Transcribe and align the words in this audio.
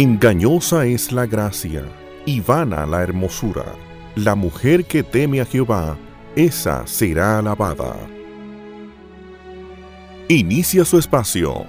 Engañosa 0.00 0.86
es 0.86 1.10
la 1.10 1.26
gracia 1.26 1.82
y 2.24 2.40
vana 2.40 2.86
la 2.86 3.02
hermosura. 3.02 3.64
La 4.14 4.36
mujer 4.36 4.84
que 4.84 5.02
teme 5.02 5.40
a 5.40 5.44
Jehová, 5.44 5.96
esa 6.36 6.86
será 6.86 7.40
alabada. 7.40 7.96
Inicia 10.28 10.84
su 10.84 11.00
espacio. 11.00 11.66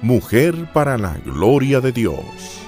Mujer 0.00 0.72
para 0.72 0.96
la 0.96 1.18
gloria 1.18 1.82
de 1.82 1.92
Dios. 1.92 2.62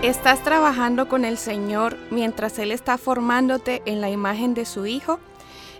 ¿Estás 0.00 0.42
trabajando 0.42 1.06
con 1.06 1.26
el 1.26 1.36
Señor 1.36 1.98
mientras 2.10 2.58
Él 2.58 2.72
está 2.72 2.96
formándote 2.96 3.82
en 3.84 4.00
la 4.00 4.08
imagen 4.08 4.54
de 4.54 4.64
su 4.64 4.86
Hijo? 4.86 5.20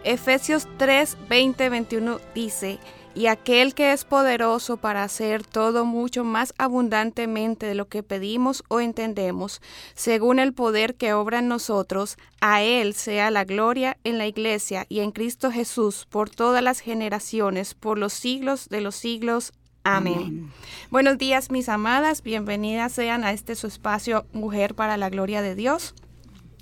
Efesios 0.05 0.67
3, 0.79 1.17
20, 1.29 1.69
21 1.69 2.21
dice, 2.35 2.79
y 3.15 3.27
aquel 3.27 3.75
que 3.75 3.93
es 3.93 4.05
poderoso 4.05 4.77
para 4.77 5.03
hacer 5.03 5.45
todo 5.45 5.85
mucho 5.85 6.25
más 6.25 6.55
abundantemente 6.59 7.67
de 7.67 7.75
lo 7.75 7.89
que 7.89 8.03
pedimos 8.03 8.65
o 8.69 8.81
entendemos, 8.81 9.61
según 9.95 10.39
el 10.39 10.55
poder 10.55 10.95
que 10.95 11.13
obra 11.13 11.41
en 11.41 11.49
nosotros, 11.49 12.17
a 12.41 12.63
Él 12.63 12.95
sea 12.95 13.31
la 13.31 13.45
gloria 13.45 13.99
en 14.05 14.17
la 14.17 14.27
Iglesia 14.27 14.87
y 14.89 15.01
en 15.01 15.11
Cristo 15.11 15.51
Jesús 15.51 16.07
por 16.09 16.31
todas 16.31 16.63
las 16.63 16.81
generaciones, 16.81 17.75
por 17.75 17.99
los 17.99 18.13
siglos 18.13 18.69
de 18.69 18.81
los 18.81 18.95
siglos. 18.95 19.53
Amén. 19.83 20.53
Buenos 20.91 21.19
días, 21.19 21.51
mis 21.51 21.69
amadas. 21.69 22.23
Bienvenidas 22.23 22.93
sean 22.93 23.25
a 23.25 23.33
este 23.33 23.55
su 23.55 23.67
espacio 23.67 24.27
Mujer 24.33 24.75
para 24.75 24.97
la 24.97 25.11
Gloria 25.11 25.43
de 25.43 25.55
Dios. 25.55 25.95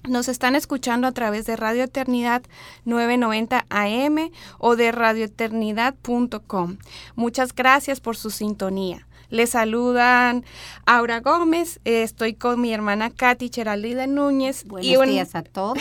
Nos 0.09 0.29
están 0.29 0.57
escuchando 0.57 1.07
a 1.07 1.13
través 1.13 1.45
de 1.47 1.57
Radio 1.57 1.85
Eternidad 1.85 2.43
990 2.85 3.67
AM 3.69 4.31
o 4.59 4.77
de 4.77 4.93
radioeternidad.com. 4.93 6.79
Muchas 7.15 7.55
gracias 7.55 8.01
por 8.01 8.17
su 8.17 8.31
sintonía. 8.31 9.07
Les 9.31 9.51
saludan 9.51 10.45
Aura 10.87 11.21
Gómez, 11.21 11.81
estoy 11.85 12.33
con 12.35 12.61
mi 12.63 12.73
hermana 12.73 13.11
Katy 13.11 13.51
Cheraldida 13.51 14.07
Núñez. 14.07 14.65
Buenos 14.65 15.07
días 15.07 15.35
a 15.35 15.43
todos. 15.43 15.79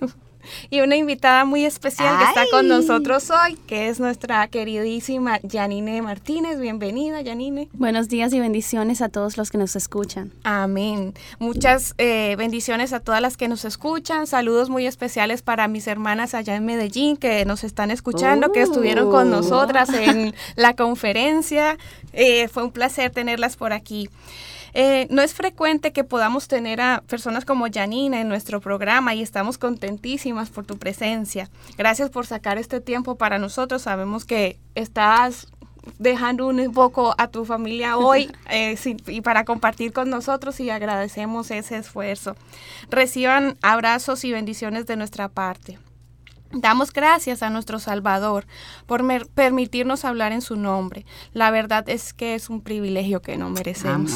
y 0.70 0.80
una 0.80 0.96
invitada 0.96 1.44
muy 1.44 1.64
especial 1.64 2.18
que 2.18 2.24
está 2.24 2.44
con 2.50 2.68
nosotros 2.68 3.30
hoy, 3.30 3.56
que 3.66 3.88
es 3.88 4.00
nuestra 4.00 4.46
queridísima 4.48 5.40
Janine 5.48 6.02
Martínez. 6.02 6.58
Bienvenida, 6.58 7.22
Janine. 7.24 7.68
Buenos 7.72 8.08
días 8.08 8.32
y 8.32 8.40
bendiciones 8.40 9.02
a 9.02 9.08
todos 9.08 9.36
los 9.36 9.50
que 9.50 9.58
nos 9.58 9.76
escuchan. 9.76 10.32
Amén. 10.44 11.14
Muchas 11.38 11.94
eh, 11.98 12.34
bendiciones 12.36 12.92
a 12.92 13.00
todas 13.00 13.20
las 13.20 13.36
que 13.36 13.48
nos 13.48 13.64
escuchan. 13.64 14.26
Saludos 14.26 14.70
muy 14.70 14.86
especiales 14.86 15.42
para 15.42 15.68
mis 15.68 15.86
hermanas 15.86 16.34
allá 16.34 16.56
en 16.56 16.64
Medellín 16.64 17.16
que 17.16 17.44
nos 17.44 17.64
están 17.64 17.90
escuchando, 17.90 18.52
que 18.52 18.62
estuvieron 18.62 19.10
con 19.10 19.28
oh. 19.28 19.36
nosotras 19.36 19.90
en 19.90 20.34
la 20.56 20.74
conferencia. 20.74 21.78
Eh, 22.12 22.48
fue 22.48 22.64
un 22.64 22.72
placer 22.72 23.10
tenerlas 23.10 23.56
por 23.56 23.72
aquí. 23.72 24.08
Eh, 24.74 25.06
no 25.10 25.22
es 25.22 25.34
frecuente 25.34 25.92
que 25.92 26.04
podamos 26.04 26.48
tener 26.48 26.80
a 26.80 27.02
personas 27.06 27.44
como 27.44 27.66
Janina 27.72 28.20
en 28.20 28.28
nuestro 28.28 28.60
programa 28.60 29.14
y 29.14 29.22
estamos 29.22 29.58
contentísimas 29.58 30.50
por 30.50 30.64
tu 30.66 30.78
presencia. 30.78 31.48
Gracias 31.76 32.10
por 32.10 32.26
sacar 32.26 32.58
este 32.58 32.80
tiempo 32.80 33.16
para 33.16 33.38
nosotros. 33.38 33.82
Sabemos 33.82 34.24
que 34.24 34.58
estás 34.74 35.48
dejando 35.98 36.46
un 36.46 36.72
poco 36.72 37.14
a 37.18 37.28
tu 37.28 37.44
familia 37.44 37.96
hoy 37.98 38.30
eh, 38.50 38.76
y 39.06 39.20
para 39.22 39.44
compartir 39.44 39.92
con 39.92 40.10
nosotros 40.10 40.60
y 40.60 40.70
agradecemos 40.70 41.50
ese 41.50 41.76
esfuerzo. 41.76 42.36
Reciban 42.90 43.56
abrazos 43.62 44.24
y 44.24 44.32
bendiciones 44.32 44.86
de 44.86 44.96
nuestra 44.96 45.28
parte. 45.28 45.78
Damos 46.52 46.92
gracias 46.92 47.42
a 47.42 47.50
nuestro 47.50 47.78
Salvador 47.78 48.46
por 48.86 49.04
permitirnos 49.28 50.04
hablar 50.04 50.32
en 50.32 50.42
su 50.42 50.56
nombre. 50.56 51.06
La 51.32 51.50
verdad 51.50 51.88
es 51.88 52.12
que 52.12 52.34
es 52.34 52.50
un 52.50 52.60
privilegio 52.60 53.22
que 53.22 53.36
no 53.36 53.50
merecemos. 53.50 54.12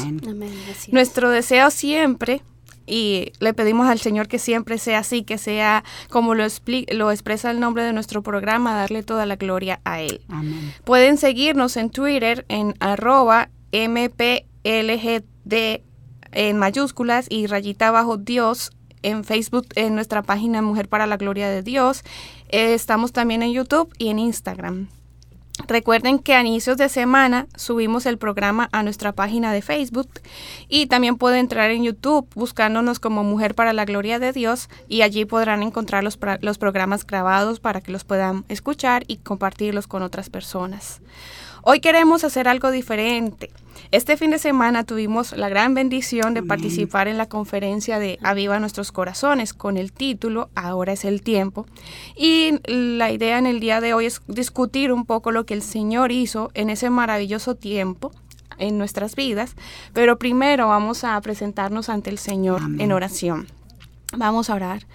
Nuestro 0.91 1.29
deseo 1.29 1.71
siempre, 1.71 2.41
y 2.85 3.31
le 3.39 3.53
pedimos 3.53 3.87
al 3.87 3.99
Señor 3.99 4.27
que 4.27 4.37
siempre 4.37 4.77
sea 4.77 4.99
así, 4.99 5.23
que 5.23 5.37
sea 5.37 5.83
como 6.09 6.35
lo, 6.35 6.45
lo 6.91 7.11
expresa 7.11 7.51
el 7.51 7.59
nombre 7.59 7.83
de 7.83 7.93
nuestro 7.93 8.21
programa, 8.21 8.75
darle 8.75 9.01
toda 9.01 9.25
la 9.25 9.37
gloria 9.37 9.79
a 9.85 10.01
Él. 10.01 10.21
Pueden 10.83 11.17
seguirnos 11.17 11.77
en 11.77 11.89
Twitter 11.89 12.45
en 12.49 12.75
arroba 12.79 13.49
mplgd 13.71 15.53
en 16.31 16.57
mayúsculas 16.57 17.27
y 17.29 17.47
rayita 17.47 17.87
abajo 17.87 18.17
Dios 18.17 18.71
en 19.05 19.23
Facebook, 19.23 19.67
en 19.75 19.95
nuestra 19.95 20.23
página 20.23 20.61
Mujer 20.61 20.89
para 20.89 21.05
la 21.05 21.17
Gloria 21.17 21.49
de 21.49 21.61
Dios. 21.61 22.03
Eh, 22.49 22.73
estamos 22.73 23.11
también 23.11 23.43
en 23.43 23.53
YouTube 23.53 23.93
y 23.97 24.09
en 24.09 24.19
Instagram. 24.19 24.87
Recuerden 25.67 26.19
que 26.19 26.33
a 26.33 26.41
inicios 26.41 26.75
de 26.75 26.89
semana 26.89 27.47
subimos 27.55 28.05
el 28.05 28.17
programa 28.17 28.67
a 28.73 28.83
nuestra 28.83 29.13
página 29.13 29.53
de 29.53 29.61
Facebook 29.61 30.09
y 30.67 30.87
también 30.87 31.15
pueden 31.15 31.39
entrar 31.39 31.71
en 31.71 31.83
YouTube 31.83 32.27
buscándonos 32.35 32.99
como 32.99 33.23
Mujer 33.23 33.55
para 33.55 33.71
la 33.71 33.85
Gloria 33.85 34.19
de 34.19 34.33
Dios 34.33 34.69
y 34.89 35.01
allí 35.01 35.23
podrán 35.23 35.63
encontrar 35.63 36.03
los, 36.03 36.19
los 36.41 36.57
programas 36.57 37.07
grabados 37.07 37.61
para 37.61 37.79
que 37.79 37.93
los 37.93 38.03
puedan 38.03 38.43
escuchar 38.49 39.05
y 39.07 39.17
compartirlos 39.17 39.87
con 39.87 40.03
otras 40.03 40.29
personas. 40.29 40.99
Hoy 41.63 41.79
queremos 41.79 42.23
hacer 42.25 42.49
algo 42.49 42.69
diferente. 42.69 43.49
Este 43.91 44.17
fin 44.17 44.31
de 44.31 44.39
semana 44.39 44.83
tuvimos 44.83 45.31
la 45.33 45.49
gran 45.49 45.73
bendición 45.73 46.33
de 46.33 46.43
participar 46.43 47.07
en 47.07 47.17
la 47.17 47.27
conferencia 47.27 47.99
de 47.99 48.19
Aviva 48.23 48.59
Nuestros 48.59 48.91
Corazones 48.91 49.53
con 49.53 49.77
el 49.77 49.91
título 49.91 50.49
Ahora 50.55 50.93
es 50.93 51.05
el 51.05 51.21
tiempo. 51.21 51.65
Y 52.15 52.59
la 52.65 53.11
idea 53.11 53.37
en 53.37 53.45
el 53.45 53.59
día 53.59 53.81
de 53.81 53.93
hoy 53.93 54.05
es 54.05 54.21
discutir 54.27 54.91
un 54.91 55.05
poco 55.05 55.31
lo 55.31 55.45
que 55.45 55.53
el 55.53 55.61
Señor 55.61 56.11
hizo 56.11 56.51
en 56.53 56.69
ese 56.69 56.89
maravilloso 56.89 57.55
tiempo 57.55 58.11
en 58.57 58.77
nuestras 58.77 59.15
vidas. 59.15 59.55
Pero 59.93 60.17
primero 60.17 60.67
vamos 60.67 61.03
a 61.03 61.19
presentarnos 61.21 61.89
ante 61.89 62.09
el 62.09 62.17
Señor 62.17 62.61
en 62.79 62.91
oración. 62.91 63.47
Vamos 64.15 64.49
a 64.49 64.55
orar. 64.55 64.85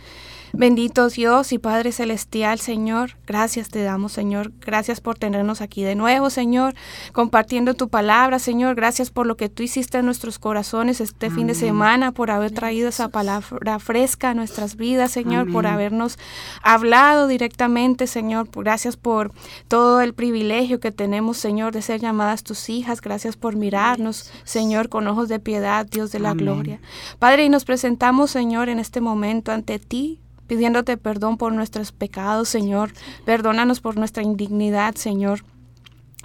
Bendito 0.52 1.08
Dios 1.08 1.52
y 1.52 1.58
Padre 1.58 1.92
Celestial, 1.92 2.58
Señor, 2.58 3.16
gracias 3.26 3.68
te 3.68 3.82
damos, 3.82 4.12
Señor. 4.12 4.52
Gracias 4.60 5.00
por 5.00 5.16
tenernos 5.16 5.60
aquí 5.60 5.82
de 5.82 5.94
nuevo, 5.94 6.28
Señor, 6.28 6.74
compartiendo 7.12 7.74
tu 7.74 7.88
palabra, 7.88 8.38
Señor. 8.38 8.74
Gracias 8.74 9.10
por 9.10 9.26
lo 9.26 9.36
que 9.36 9.48
tú 9.48 9.62
hiciste 9.62 9.98
en 9.98 10.06
nuestros 10.06 10.38
corazones 10.38 11.00
este 11.00 11.30
fin 11.30 11.46
de 11.46 11.54
semana, 11.54 12.12
por 12.12 12.30
haber 12.30 12.50
traído 12.50 12.88
esa 12.88 13.08
palabra 13.08 13.78
fresca 13.78 14.30
a 14.30 14.34
nuestras 14.34 14.76
vidas, 14.76 15.12
Señor, 15.12 15.50
por 15.52 15.66
habernos 15.66 16.18
hablado 16.62 17.28
directamente, 17.28 18.06
Señor. 18.06 18.48
Gracias 18.52 18.96
por 18.96 19.32
todo 19.68 20.00
el 20.00 20.14
privilegio 20.14 20.80
que 20.80 20.90
tenemos, 20.90 21.36
Señor, 21.36 21.72
de 21.72 21.82
ser 21.82 22.00
llamadas 22.00 22.42
tus 22.42 22.68
hijas. 22.68 23.00
Gracias 23.00 23.36
por 23.36 23.56
mirarnos, 23.56 24.30
Señor, 24.44 24.88
con 24.88 25.06
ojos 25.06 25.28
de 25.28 25.38
piedad, 25.38 25.86
Dios 25.86 26.12
de 26.12 26.18
la 26.18 26.34
gloria. 26.34 26.80
Padre, 27.18 27.44
y 27.44 27.48
nos 27.48 27.64
presentamos, 27.64 28.30
Señor, 28.30 28.68
en 28.68 28.78
este 28.78 29.00
momento 29.00 29.52
ante 29.52 29.78
ti 29.78 30.19
pidiéndote 30.50 30.96
perdón 30.96 31.36
por 31.36 31.52
nuestros 31.52 31.92
pecados, 31.92 32.48
Señor. 32.48 32.90
Perdónanos 33.24 33.78
por 33.78 33.96
nuestra 33.96 34.24
indignidad, 34.24 34.96
Señor. 34.96 35.44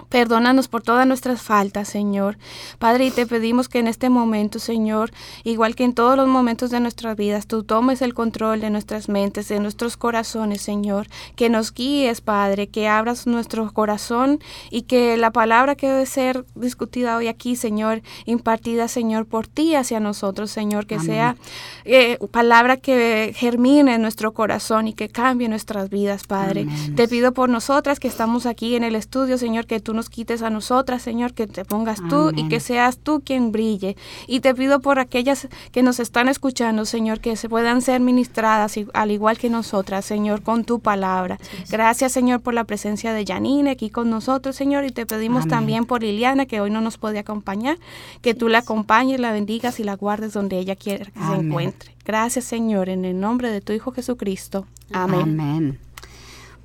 Perdónanos 0.08 0.68
por 0.68 0.82
todas 0.82 1.06
nuestras 1.06 1.42
faltas, 1.42 1.88
Señor. 1.88 2.38
Padre, 2.78 3.06
y 3.06 3.10
te 3.10 3.26
pedimos 3.26 3.68
que 3.68 3.78
en 3.78 3.88
este 3.88 4.08
momento, 4.08 4.58
Señor, 4.58 5.10
igual 5.44 5.74
que 5.74 5.84
en 5.84 5.94
todos 5.94 6.16
los 6.16 6.28
momentos 6.28 6.70
de 6.70 6.80
nuestras 6.80 7.16
vidas, 7.16 7.46
tú 7.46 7.62
tomes 7.64 8.02
el 8.02 8.14
control 8.14 8.60
de 8.60 8.70
nuestras 8.70 9.08
mentes, 9.08 9.48
de 9.48 9.60
nuestros 9.60 9.96
corazones, 9.96 10.62
Señor. 10.62 11.06
Que 11.34 11.48
nos 11.48 11.72
guíes, 11.72 12.20
Padre, 12.20 12.68
que 12.68 12.88
abras 12.88 13.26
nuestro 13.26 13.72
corazón 13.72 14.40
y 14.70 14.82
que 14.82 15.16
la 15.16 15.30
palabra 15.30 15.74
que 15.74 15.88
debe 15.88 16.06
ser 16.06 16.44
discutida 16.54 17.16
hoy 17.16 17.28
aquí, 17.28 17.56
Señor, 17.56 18.02
impartida, 18.24 18.88
Señor, 18.88 19.26
por 19.26 19.46
ti 19.46 19.74
hacia 19.74 20.00
nosotros, 20.00 20.50
Señor, 20.50 20.86
que 20.86 21.00
sea 21.00 21.36
eh, 21.84 22.18
palabra 22.30 22.76
que 22.76 23.32
germine 23.34 23.94
en 23.94 24.02
nuestro 24.02 24.32
corazón 24.32 24.88
y 24.88 24.92
que 24.92 25.08
cambie 25.08 25.48
nuestras 25.48 25.90
vidas, 25.90 26.24
Padre. 26.24 26.66
Te 26.94 27.08
pido 27.08 27.32
por 27.32 27.48
nosotras 27.48 28.00
que 28.00 28.08
estamos 28.08 28.46
aquí 28.46 28.76
en 28.76 28.84
el 28.84 28.94
estudio, 28.94 29.38
Señor, 29.38 29.66
que 29.66 29.80
tú 29.80 29.94
nos 29.96 30.08
quites 30.08 30.42
a 30.42 30.50
nosotras, 30.50 31.02
Señor, 31.02 31.34
que 31.34 31.48
te 31.48 31.64
pongas 31.64 32.00
tú 32.08 32.30
y 32.36 32.48
que 32.48 32.60
seas 32.60 32.98
tú 32.98 33.22
quien 33.24 33.50
brille. 33.50 33.96
Y 34.28 34.40
te 34.40 34.54
pido 34.54 34.80
por 34.80 35.00
aquellas 35.00 35.48
que 35.72 35.82
nos 35.82 35.98
están 35.98 36.28
escuchando, 36.28 36.84
Señor, 36.84 37.20
que 37.20 37.36
se 37.36 37.48
puedan 37.48 37.82
ser 37.82 38.00
ministradas 38.00 38.74
al 38.92 39.10
igual 39.10 39.38
que 39.38 39.50
nosotras, 39.50 40.04
Señor, 40.04 40.42
con 40.42 40.64
tu 40.64 40.78
palabra. 40.78 41.38
Gracias, 41.70 42.12
Señor, 42.12 42.40
por 42.40 42.54
la 42.54 42.64
presencia 42.64 43.12
de 43.12 43.24
Janine 43.24 43.70
aquí 43.70 43.90
con 43.90 44.10
nosotros, 44.10 44.54
Señor, 44.54 44.84
y 44.84 44.90
te 44.90 45.06
pedimos 45.06 45.48
también 45.48 45.86
por 45.86 46.02
Liliana, 46.02 46.46
que 46.46 46.60
hoy 46.60 46.70
no 46.70 46.80
nos 46.80 46.98
puede 46.98 47.18
acompañar, 47.18 47.78
que 48.20 48.34
tú 48.34 48.48
la 48.48 48.58
acompañes, 48.58 49.18
la 49.18 49.32
bendigas 49.32 49.80
y 49.80 49.84
la 49.84 49.96
guardes 49.96 50.32
donde 50.32 50.58
ella 50.58 50.76
quiera 50.76 51.06
que 51.06 51.20
se 51.20 51.34
encuentre. 51.34 51.96
Gracias, 52.04 52.44
Señor, 52.44 52.88
en 52.88 53.04
el 53.04 53.18
nombre 53.18 53.50
de 53.50 53.60
tu 53.60 53.72
Hijo 53.72 53.90
Jesucristo. 53.90 54.66
Amén. 54.92 55.22
Amén. 55.22 55.85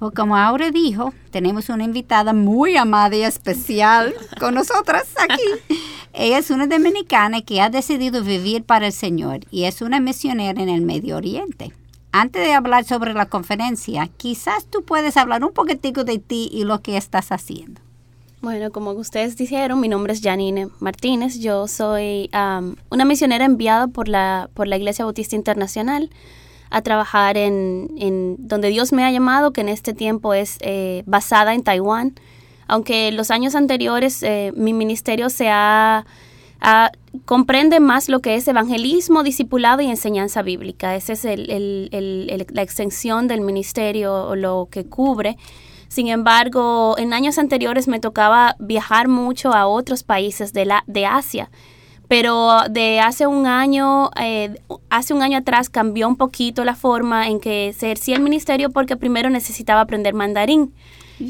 Pues 0.02 0.16
como 0.16 0.36
Aure 0.36 0.72
dijo, 0.72 1.14
tenemos 1.30 1.70
una 1.70 1.84
invitada 1.84 2.34
muy 2.34 2.76
amada 2.76 3.16
y 3.16 3.22
especial 3.22 4.16
con 4.40 4.56
nosotras 4.56 5.04
aquí. 5.16 5.78
Ella 6.12 6.40
es 6.40 6.50
una 6.50 6.66
dominicana 6.66 7.44
que 7.44 7.62
ha 7.62 7.70
decidido 7.70 8.24
vivir 8.24 8.64
para 8.64 8.88
el 8.88 8.94
Señor 8.94 9.42
y 9.52 9.66
es 9.66 9.84
una 9.84 10.00
misionera 10.00 10.60
en 10.60 10.70
el 10.70 10.82
Medio 10.82 11.18
Oriente. 11.18 11.72
antes 12.12 12.44
de 12.44 12.52
hablar 12.52 12.84
sobre 12.84 13.14
la 13.14 13.28
conferencia, 13.28 14.10
quizás 14.18 14.66
tú 14.66 14.84
puedes 14.84 15.18
hablar 15.18 15.44
un 15.44 15.54
poquitico 15.54 16.04
de 16.04 16.18
ti 16.18 16.50
y 16.52 16.64
lo 16.64 16.82
que 16.82 16.98
estás 16.98 17.32
haciendo. 17.32 17.80
Bueno, 18.42 18.72
como 18.72 18.94
ustedes 18.94 19.38
dijeron, 19.38 19.80
mi 19.80 19.88
nombre 19.88 20.14
es 20.14 20.22
Janine 20.24 20.70
Martínez. 20.80 21.38
Yo 21.38 21.68
soy 21.68 22.32
una 22.90 23.06
misionera 23.06 23.46
enviada 23.46 23.88
por 23.88 24.08
la, 24.08 24.50
por 24.56 24.68
la 24.68 24.78
Iglesia 24.78 25.06
Bautista 25.06 25.36
Internacional 25.36 26.10
a 26.72 26.82
trabajar 26.82 27.38
en, 27.38 28.36
donde 28.40 28.70
Dios 28.70 28.94
me 28.94 29.04
ha 29.04 29.12
llamado, 29.12 29.52
que 29.52 29.62
en 29.62 29.70
este 29.70 29.94
tiempo 29.94 30.34
es 30.34 30.58
eh, 30.62 31.04
basada 31.06 31.54
en 31.54 31.64
Taiwán. 31.64 32.16
Aunque 32.68 33.10
en 33.10 33.18
los 33.18 33.30
años 33.30 33.54
anteriores 33.54 34.24
eh, 34.24 34.54
mi 34.56 34.74
ministerio 34.74 35.30
se 35.30 35.50
ha, 35.50 36.06
comprende 37.26 37.82
más 37.82 38.08
lo 38.08 38.22
que 38.22 38.36
es 38.36 38.48
evangelismo, 38.48 39.24
discipulado 39.24 39.82
y 39.82 39.88
enseñanza 39.88 40.42
bíblica. 40.42 40.96
Esa 40.96 41.14
es 41.14 41.26
la 41.26 42.62
extensión 42.62 43.28
del 43.28 43.42
ministerio, 43.42 44.36
lo 44.36 44.70
que 44.72 44.86
cubre. 44.86 45.38
Sin 45.90 46.08
embargo, 46.08 46.96
en 46.98 47.12
años 47.12 47.38
anteriores 47.38 47.90
me 47.90 48.00
tocaba 48.00 48.56
viajar 48.60 49.10
mucho 49.10 49.54
a 49.54 49.68
otros 49.68 50.04
países 50.04 50.54
de, 50.54 50.64
la, 50.64 50.86
de 50.88 51.06
Asia. 51.06 51.50
Pero 52.12 52.50
de 52.70 53.00
hace 53.00 53.26
un 53.26 53.48
año, 53.48 54.12
eh, 54.20 54.60
hace 54.90 55.14
un 55.14 55.22
año 55.22 55.38
atrás 55.38 55.70
cambió 55.70 56.10
un 56.10 56.18
poquito 56.18 56.66
la 56.66 56.76
forma 56.76 57.30
en 57.30 57.40
que 57.40 57.72
se 57.72 57.86
ejercía 57.86 58.18
el 58.18 58.22
ministerio 58.22 58.70
porque 58.70 58.98
primero 58.98 59.30
necesitaba 59.30 59.80
aprender 59.80 60.14
mandarín. 60.14 60.74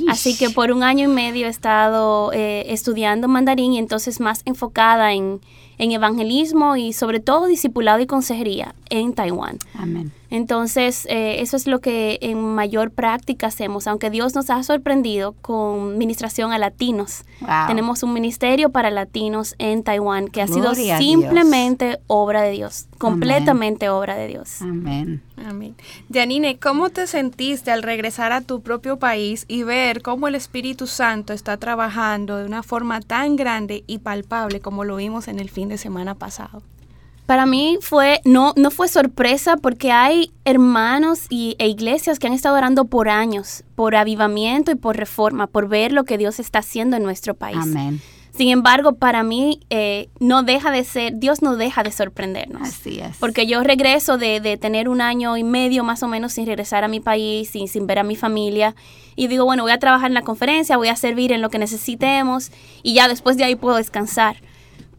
Así 0.07 0.36
que 0.36 0.50
por 0.50 0.72
un 0.72 0.81
año 0.81 1.07
y 1.07 1.13
medio 1.13 1.45
he 1.45 1.50
estado 1.51 2.33
eh, 2.33 2.63
estudiando 2.69 3.28
mandarín 3.28 3.74
y 3.74 3.78
entonces 3.78 4.19
más 4.19 4.42
enfocada 4.45 5.13
en, 5.13 5.39
en 5.78 5.92
evangelismo 5.92 6.75
y 6.75 6.94
sobre 6.94 7.19
todo 7.19 7.45
discipulado 7.45 8.00
y 8.00 8.07
consejería 8.07 8.74
en 8.89 9.13
Taiwán. 9.13 9.60
Amén. 9.75 10.12
Entonces, 10.31 11.06
eh, 11.10 11.42
eso 11.42 11.57
es 11.57 11.68
lo 11.68 11.81
que 11.81 12.18
en 12.22 12.42
mayor 12.42 12.92
práctica 12.92 13.48
hacemos, 13.48 13.86
aunque 13.86 14.10
Dios 14.10 14.33
nos 14.33 14.50
ha 14.50 14.63
sorprendido 14.63 15.33
con 15.42 15.98
ministración 15.98 16.54
a 16.54 16.57
latinos. 16.57 17.25
Tenemos 17.68 18.01
un 18.01 18.13
ministerio 18.13 18.69
para 18.69 18.89
latinos 18.92 19.56
en 19.57 19.83
Taiwán 19.83 20.30
que 20.30 20.42
ha 20.42 20.48
sido 20.48 20.74
simplemente 20.74 22.00
obra 22.07 22.44
de 22.44 22.51
Dios, 22.51 22.88
completamente 22.98 23.89
obra 23.89 24.16
de 24.16 24.28
Dios. 24.30 24.62
Amén. 24.62 25.22
Amén. 25.45 25.75
Janine, 26.13 26.60
¿cómo 26.60 26.92
te 26.92 27.07
sentiste 27.07 27.72
al 27.72 27.84
regresar 27.84 28.31
a 28.31 28.39
tu 28.39 28.62
propio 28.62 29.00
país 29.00 29.44
y 29.50 29.63
ver 29.63 30.01
cómo 30.01 30.30
el 30.30 30.36
Espíritu 30.36 30.88
Santo 30.88 31.34
está 31.34 31.57
trabajando 31.57 32.38
de 32.38 32.45
una 32.45 32.63
forma 32.63 33.01
tan 33.01 33.36
grande 33.36 33.84
y 33.86 33.98
palpable 33.98 34.62
como 34.62 34.86
lo 34.86 34.95
vimos 34.95 35.27
en 35.27 35.39
el 35.39 35.50
fin 35.50 35.68
de 35.68 35.77
semana 35.77 36.16
pasado? 36.16 36.62
Para 37.31 37.45
mí 37.45 37.78
fue, 37.80 38.19
no, 38.25 38.51
no 38.57 38.72
fue 38.72 38.89
sorpresa 38.89 39.56
porque 39.56 39.89
hay 39.89 40.33
hermanos 40.44 41.28
y, 41.30 41.56
e 41.60 41.69
iglesias 41.69 42.19
que 42.19 42.28
han 42.28 42.33
estado 42.33 42.57
orando 42.57 42.83
por 42.83 43.07
años, 43.07 43.63
por 43.75 43.95
avivamiento 43.95 44.69
y 44.69 44.75
por 44.75 44.98
reforma, 44.98 45.48
por 45.48 45.69
ver 45.69 45.94
lo 45.94 46.04
que 46.04 46.18
Dios 46.18 46.42
está 46.42 46.60
haciendo 46.60 46.98
en 46.98 47.04
nuestro 47.04 47.33
país. 47.33 47.60
Amén. 47.62 48.01
Sin 48.36 48.50
embargo, 48.50 48.95
para 48.95 49.24
mí 49.24 49.62
eh, 49.69 50.10
no 50.19 50.44
deja 50.44 50.72
de 50.72 50.83
ser, 50.83 51.19
Dios 51.19 51.42
no 51.42 51.56
deja 51.56 51.83
de 51.83 51.94
sorprendernos. 51.94 52.63
Así 52.68 53.00
es. 53.00 53.16
Porque 53.16 53.48
yo 53.48 53.63
regreso 53.63 54.18
de, 54.18 54.42
de, 54.42 54.57
tener 54.57 54.89
un 54.89 55.00
año 55.00 55.38
y 55.38 55.45
medio 55.45 55.86
más 55.86 56.04
o 56.04 56.10
menos 56.10 56.34
sin 56.34 56.45
regresar 56.45 56.84
a 56.84 56.89
mi 56.89 57.00
país, 57.00 57.50
sin, 57.50 57.69
sin 57.69 57.88
ver 57.88 58.00
a 58.00 58.04
mi 58.04 58.18
familia. 58.18 58.75
Y 59.16 59.27
digo, 59.27 59.45
bueno, 59.45 59.63
voy 59.63 59.72
a 59.72 59.80
trabajar 59.80 60.12
en 60.12 60.16
la 60.16 60.24
conferencia, 60.24 60.75
voy 60.75 60.89
a 60.89 60.98
servir 60.98 61.31
en 61.31 61.39
lo 61.39 61.50
que 61.50 61.60
necesitemos 61.60 62.51
y 62.84 62.94
ya 62.94 63.07
después 63.07 63.38
de 63.38 63.45
ahí 63.45 63.56
puedo 63.56 63.77
descansar 63.77 64.36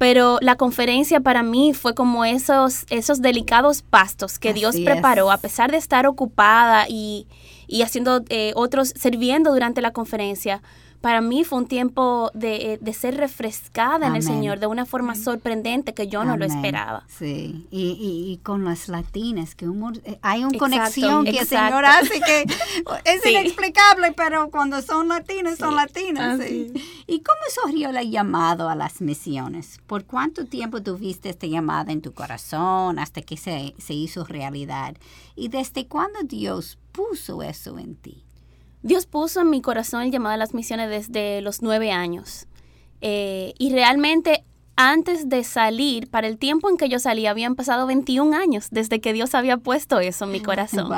pero 0.02 0.38
la 0.40 0.56
conferencia 0.56 1.20
para 1.20 1.44
mí 1.44 1.74
fue 1.74 1.94
como 1.94 2.24
esos, 2.24 2.86
esos 2.90 3.22
delicados 3.22 3.82
pastos 3.82 4.40
que 4.40 4.52
Dios 4.52 4.74
preparó, 4.84 5.30
a 5.30 5.36
pesar 5.36 5.70
de 5.70 5.76
estar 5.76 6.08
ocupada 6.08 6.86
y, 6.88 7.28
y 7.68 7.82
haciendo 7.82 8.24
eh, 8.28 8.50
otros, 8.56 8.92
sirviendo 8.96 9.52
durante 9.52 9.80
la 9.80 9.92
conferencia 9.92 10.60
para 11.02 11.20
mí 11.20 11.42
fue 11.42 11.58
un 11.58 11.66
tiempo 11.66 12.30
de, 12.32 12.78
de 12.80 12.92
ser 12.94 13.16
refrescada 13.16 14.06
en 14.06 14.14
el 14.14 14.22
Señor 14.22 14.60
de 14.60 14.68
una 14.68 14.86
forma 14.86 15.16
sorprendente 15.16 15.94
que 15.94 16.06
yo 16.06 16.24
no 16.24 16.36
lo 16.36 16.44
esperaba. 16.44 17.04
Sí, 17.08 17.66
y, 17.72 17.98
y, 17.98 18.38
con 18.44 18.64
las 18.64 18.88
latinas, 18.88 19.56
que 19.56 19.66
eh, 19.66 20.18
hay 20.22 20.44
una 20.44 20.56
conexión 20.56 21.24
que 21.24 21.40
el 21.40 21.46
Señor 21.46 21.84
hace 21.84 22.20
que 22.20 22.42
es 23.04 23.26
inexplicable, 23.26 24.12
pero 24.12 24.48
cuando 24.50 24.80
son 24.80 25.08
latinas, 25.08 25.58
son 25.58 25.74
latinas. 25.74 26.40
¿Y 26.48 27.20
cómo 27.20 27.40
surgió 27.52 27.90
el 27.90 28.10
llamado 28.10 28.68
a 28.68 28.76
las 28.76 29.00
misiones? 29.00 29.80
¿Por 29.88 30.04
cuánto 30.04 30.46
tiempo 30.46 30.82
tuviste 30.82 31.30
esta 31.30 31.48
llamada 31.48 31.90
en 31.90 32.00
tu 32.00 32.12
corazón 32.12 33.00
hasta 33.00 33.22
que 33.22 33.36
se, 33.36 33.74
se 33.76 33.92
hizo 33.92 34.24
realidad? 34.24 34.96
¿Y 35.34 35.48
desde 35.48 35.88
cuándo 35.88 36.20
Dios 36.22 36.78
puso 36.92 37.42
eso 37.42 37.76
en 37.80 37.96
ti? 37.96 38.22
Dios 38.82 39.06
puso 39.06 39.40
en 39.40 39.50
mi 39.50 39.60
corazón 39.62 40.02
el 40.02 40.10
llamado 40.10 40.34
a 40.34 40.38
las 40.38 40.54
misiones 40.54 40.90
desde 40.90 41.40
los 41.40 41.62
nueve 41.62 41.92
años. 41.92 42.46
Eh, 43.00 43.54
y 43.58 43.72
realmente 43.72 44.44
antes 44.76 45.28
de 45.28 45.44
salir, 45.44 46.08
para 46.08 46.26
el 46.26 46.38
tiempo 46.38 46.70
en 46.70 46.76
que 46.76 46.88
yo 46.88 46.98
salí, 46.98 47.26
habían 47.26 47.54
pasado 47.56 47.86
21 47.86 48.34
años 48.34 48.68
desde 48.70 49.00
que 49.00 49.12
Dios 49.12 49.34
había 49.34 49.58
puesto 49.58 50.00
eso 50.00 50.24
en 50.24 50.32
mi 50.32 50.40
corazón. 50.42 50.90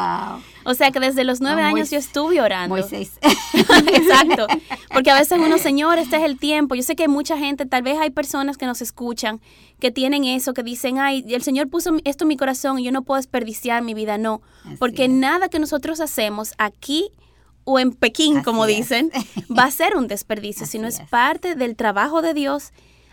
O 0.64 0.74
sea 0.74 0.90
que 0.90 1.00
desde 1.00 1.24
los 1.24 1.40
nueve 1.40 1.62
años 1.62 1.90
yo 1.90 1.98
estuve 1.98 2.40
orando. 2.40 2.76
Moisés. 2.76 3.12
Exacto. 3.92 4.46
Porque 4.92 5.10
a 5.10 5.18
veces 5.18 5.38
uno, 5.38 5.58
Señor, 5.58 5.98
este 5.98 6.16
es 6.16 6.22
el 6.22 6.38
tiempo. 6.38 6.74
Yo 6.74 6.82
sé 6.82 6.94
que 6.94 7.04
hay 7.04 7.08
mucha 7.08 7.36
gente, 7.36 7.66
tal 7.66 7.82
vez 7.82 7.98
hay 7.98 8.10
personas 8.10 8.56
que 8.56 8.66
nos 8.66 8.80
escuchan 8.80 9.40
que 9.80 9.90
tienen 9.90 10.24
eso, 10.24 10.54
que 10.54 10.62
dicen, 10.62 10.98
ay, 10.98 11.24
el 11.28 11.42
Señor 11.42 11.68
puso 11.68 11.96
esto 12.04 12.24
en 12.24 12.28
mi 12.28 12.36
corazón 12.36 12.78
y 12.78 12.84
yo 12.84 12.92
no 12.92 13.02
puedo 13.02 13.16
desperdiciar 13.16 13.82
mi 13.82 13.92
vida. 13.92 14.18
No, 14.18 14.40
porque 14.78 15.08
nada 15.08 15.48
que 15.48 15.58
nosotros 15.58 16.00
hacemos 16.00 16.54
aquí 16.58 17.10
o 17.64 17.78
en 17.78 17.92
Pekín, 17.92 18.42
como 18.42 18.66
dicen, 18.66 19.10
va 19.56 19.64
a 19.64 19.70
ser 19.70 19.96
un 19.96 20.08
desperdicio, 20.08 20.66
sino 20.66 20.86
es, 20.86 21.00
parte 21.10 21.54
del 21.54 21.76
trabajo 21.76 22.22
de 22.22 22.34
Dios 22.34 22.72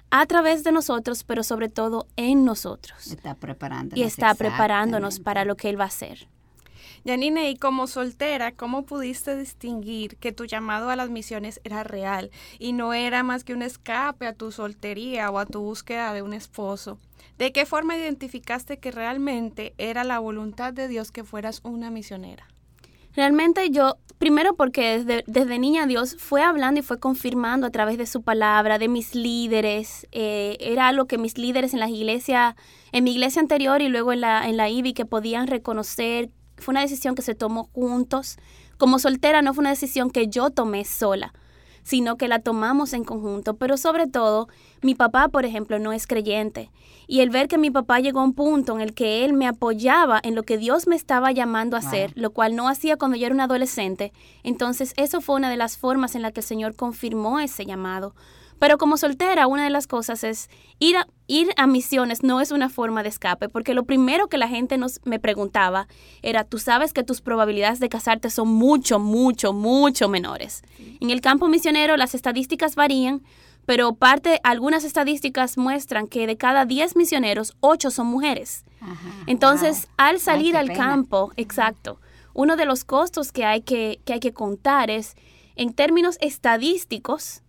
a 0.09 0.25
través 0.25 0.63
de 0.63 0.71
nosotros, 0.71 1.23
pero 1.23 1.43
sobre 1.43 1.69
todo 1.69 2.07
en 2.17 2.43
nosotros. 2.45 3.07
Está 3.07 3.35
preparándonos. 3.35 3.97
Y 3.97 4.03
está 4.03 4.35
preparándonos 4.35 5.19
para 5.19 5.45
lo 5.45 5.55
que 5.55 5.69
Él 5.69 5.79
va 5.79 5.85
a 5.85 5.87
hacer. 5.87 6.27
Yanine, 7.03 7.49
y 7.49 7.55
como 7.55 7.87
soltera, 7.87 8.51
¿cómo 8.51 8.85
pudiste 8.85 9.35
distinguir 9.35 10.17
que 10.17 10.31
tu 10.31 10.45
llamado 10.45 10.91
a 10.91 10.95
las 10.95 11.09
misiones 11.09 11.59
era 11.63 11.83
real 11.83 12.29
y 12.59 12.73
no 12.73 12.93
era 12.93 13.23
más 13.23 13.43
que 13.43 13.55
un 13.55 13.63
escape 13.63 14.27
a 14.27 14.33
tu 14.33 14.51
soltería 14.51 15.31
o 15.31 15.39
a 15.39 15.47
tu 15.47 15.61
búsqueda 15.61 16.13
de 16.13 16.21
un 16.21 16.33
esposo? 16.33 16.99
¿De 17.39 17.51
qué 17.51 17.65
forma 17.65 17.97
identificaste 17.97 18.77
que 18.77 18.91
realmente 18.91 19.73
era 19.79 20.03
la 20.03 20.19
voluntad 20.19 20.73
de 20.73 20.87
Dios 20.87 21.11
que 21.11 21.23
fueras 21.23 21.61
una 21.63 21.89
misionera? 21.89 22.47
Realmente 23.13 23.69
yo, 23.69 23.97
primero 24.17 24.55
porque 24.55 25.03
desde, 25.03 25.59
niña 25.59 25.85
Dios 25.85 26.15
fue 26.19 26.43
hablando 26.43 26.79
y 26.79 26.83
fue 26.83 26.99
confirmando 26.99 27.67
a 27.67 27.71
través 27.71 27.97
de 27.97 28.05
su 28.05 28.21
palabra, 28.21 28.77
de 28.77 28.87
mis 28.87 29.15
líderes, 29.15 30.07
eh, 30.11 30.57
era 30.59 30.87
algo 30.87 31.05
que 31.05 31.17
mis 31.17 31.37
líderes 31.37 31.73
en 31.73 31.79
la 31.79 31.89
iglesia, 31.89 32.55
en 32.91 33.03
mi 33.03 33.11
iglesia 33.11 33.41
anterior 33.41 33.81
y 33.81 33.89
luego 33.89 34.13
en 34.13 34.21
la, 34.21 34.47
en 34.47 34.57
la 34.57 34.69
IBI 34.69 34.93
que 34.93 35.05
podían 35.05 35.47
reconocer, 35.47 36.29
fue 36.57 36.73
una 36.73 36.81
decisión 36.81 37.15
que 37.15 37.21
se 37.21 37.35
tomó 37.35 37.65
juntos. 37.73 38.37
Como 38.77 38.99
soltera 38.99 39.41
no 39.41 39.53
fue 39.53 39.61
una 39.61 39.69
decisión 39.71 40.09
que 40.09 40.27
yo 40.27 40.49
tomé 40.49 40.85
sola 40.85 41.33
sino 41.91 42.15
que 42.15 42.29
la 42.29 42.39
tomamos 42.39 42.93
en 42.93 43.03
conjunto. 43.03 43.57
Pero 43.57 43.75
sobre 43.75 44.07
todo, 44.07 44.47
mi 44.81 44.95
papá, 44.95 45.27
por 45.27 45.43
ejemplo, 45.43 45.77
no 45.77 45.91
es 45.91 46.07
creyente. 46.07 46.71
Y 47.05 47.19
el 47.19 47.29
ver 47.29 47.49
que 47.49 47.57
mi 47.57 47.69
papá 47.69 47.99
llegó 47.99 48.21
a 48.21 48.23
un 48.23 48.33
punto 48.33 48.73
en 48.73 48.79
el 48.79 48.93
que 48.93 49.25
él 49.25 49.33
me 49.33 49.45
apoyaba 49.45 50.17
en 50.23 50.33
lo 50.33 50.43
que 50.43 50.57
Dios 50.57 50.87
me 50.87 50.95
estaba 50.95 51.33
llamando 51.33 51.75
a 51.75 51.79
hacer, 51.79 52.13
lo 52.15 52.31
cual 52.31 52.55
no 52.55 52.69
hacía 52.69 52.95
cuando 52.95 53.17
yo 53.17 53.25
era 53.25 53.35
un 53.35 53.41
adolescente, 53.41 54.13
entonces 54.41 54.93
eso 54.95 55.19
fue 55.19 55.35
una 55.35 55.49
de 55.49 55.57
las 55.57 55.77
formas 55.77 56.15
en 56.15 56.21
la 56.21 56.31
que 56.31 56.39
el 56.39 56.45
Señor 56.45 56.77
confirmó 56.77 57.41
ese 57.41 57.65
llamado. 57.65 58.15
Pero 58.61 58.77
como 58.77 58.95
soltera, 58.95 59.47
una 59.47 59.63
de 59.63 59.71
las 59.71 59.87
cosas 59.87 60.23
es 60.23 60.47
ir 60.77 60.95
a, 60.95 61.07
ir 61.25 61.49
a 61.57 61.65
misiones 61.65 62.21
no 62.21 62.41
es 62.41 62.51
una 62.51 62.69
forma 62.69 63.01
de 63.01 63.09
escape, 63.09 63.49
porque 63.49 63.73
lo 63.73 63.85
primero 63.85 64.27
que 64.27 64.37
la 64.37 64.47
gente 64.47 64.77
nos 64.77 64.99
me 65.03 65.17
preguntaba 65.17 65.87
era, 66.21 66.43
tú 66.43 66.59
sabes 66.59 66.93
que 66.93 67.03
tus 67.03 67.21
probabilidades 67.21 67.79
de 67.79 67.89
casarte 67.89 68.29
son 68.29 68.49
mucho, 68.49 68.99
mucho, 68.99 69.51
mucho 69.51 70.09
menores. 70.09 70.61
En 70.99 71.09
el 71.09 71.21
campo 71.21 71.47
misionero 71.47 71.97
las 71.97 72.13
estadísticas 72.13 72.75
varían, 72.75 73.23
pero 73.65 73.95
parte, 73.95 74.39
algunas 74.43 74.83
estadísticas 74.83 75.57
muestran 75.57 76.05
que 76.05 76.27
de 76.27 76.37
cada 76.37 76.65
10 76.65 76.95
misioneros, 76.95 77.55
8 77.61 77.89
son 77.89 78.05
mujeres. 78.05 78.63
Entonces, 79.25 79.87
al 79.97 80.19
salir 80.19 80.55
al 80.55 80.71
campo, 80.71 81.31
exacto, 81.35 81.99
uno 82.35 82.55
de 82.57 82.65
los 82.65 82.83
costos 82.83 83.31
que 83.31 83.43
hay 83.43 83.61
que, 83.61 84.01
que 84.05 84.13
hay 84.13 84.19
que 84.19 84.33
contar 84.33 84.91
es, 84.91 85.15
en 85.55 85.73
términos 85.73 86.19
estadísticos, 86.21 87.41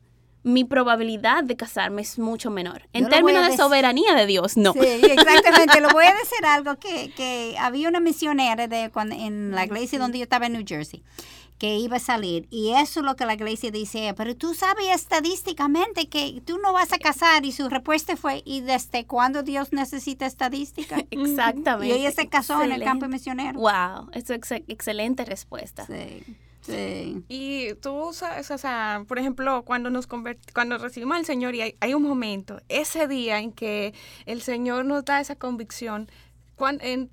mi 0.45 0.65
probabilidad 0.65 1.45
de 1.45 1.57
casarme 1.57 2.03
es 2.03 2.19
mucho 2.19 2.51
menor. 2.51 2.89
En 2.93 3.09
términos 3.09 3.47
de 3.49 3.57
soberanía 3.57 4.15
de 4.15 4.27
Dios, 4.27 4.57
no. 4.57 4.73
Sí, 4.73 4.81
exactamente. 4.81 5.81
lo 5.81 5.91
voy 5.91 6.05
a 6.05 6.15
decir 6.23 6.45
algo 6.45 6.77
que, 6.77 7.13
que 7.15 7.57
había 7.59 7.89
una 7.89 8.01
misionera 8.01 8.67
de 8.67 8.91
cuando, 8.91 9.15
en 9.15 9.53
la 9.53 9.65
iglesia 9.65 9.99
donde 9.99 10.19
yo 10.19 10.25
estaba 10.25 10.47
en 10.47 10.55
New 10.55 10.65
Jersey 10.67 11.03
que 11.63 11.77
iba 11.77 11.99
a 11.99 12.01
salir. 12.01 12.49
Y 12.51 12.73
eso 12.73 12.99
es 12.99 13.07
lo 13.07 13.15
que 13.15 13.25
la 13.25 13.35
iglesia 13.35 13.71
dice, 13.71 14.13
pero 14.17 14.35
tú 14.35 14.53
sabes 14.53 14.85
estadísticamente 14.93 16.09
que 16.09 16.43
tú 16.45 16.59
no 16.59 16.73
vas 16.73 16.93
a 16.93 16.99
casar. 16.99 17.45
Y 17.45 17.53
su 17.53 17.69
respuesta 17.69 18.17
fue, 18.17 18.43
¿y 18.45 18.63
desde 18.63 19.07
cuándo 19.07 19.45
Dios 19.45 19.73
necesita 19.73 20.27
estadística? 20.27 20.97
Exactamente. 21.13 21.95
Y 21.95 22.01
ella 22.01 22.11
se 22.11 22.27
casó 22.27 22.61
en 22.65 22.73
el 22.73 22.83
campo 22.83 23.07
misionero. 23.07 23.61
Wow, 23.61 24.11
es 24.13 24.29
ex 24.31 24.51
excelente 24.67 25.25
respuesta. 25.25 25.87
Sí. 25.87 26.25
Sí. 26.63 27.25
Y 27.29 27.75
tú 27.75 28.11
sabes, 28.13 28.51
o 28.51 28.59
sea, 28.59 29.05
por 29.07 29.19
ejemplo, 29.19 29.65
cuando 29.65 29.91
nos 29.91 30.07
cuando 30.07 30.79
recibimos 30.79 31.17
al 31.17 31.27
Señor 31.27 31.55
y 31.55 31.63
hay, 31.63 31.77
hay, 31.81 31.95
un 31.95 32.03
momento, 32.03 32.61
ese 32.69 33.09
día 33.09 33.41
en 33.41 33.53
que 33.53 33.95
el 34.27 34.43
Señor 34.43 34.85
nos 34.85 35.05
da 35.05 35.21
esa 35.21 35.35
convicción, 35.35 36.09
cuando, 36.55 36.85
en, 36.85 37.11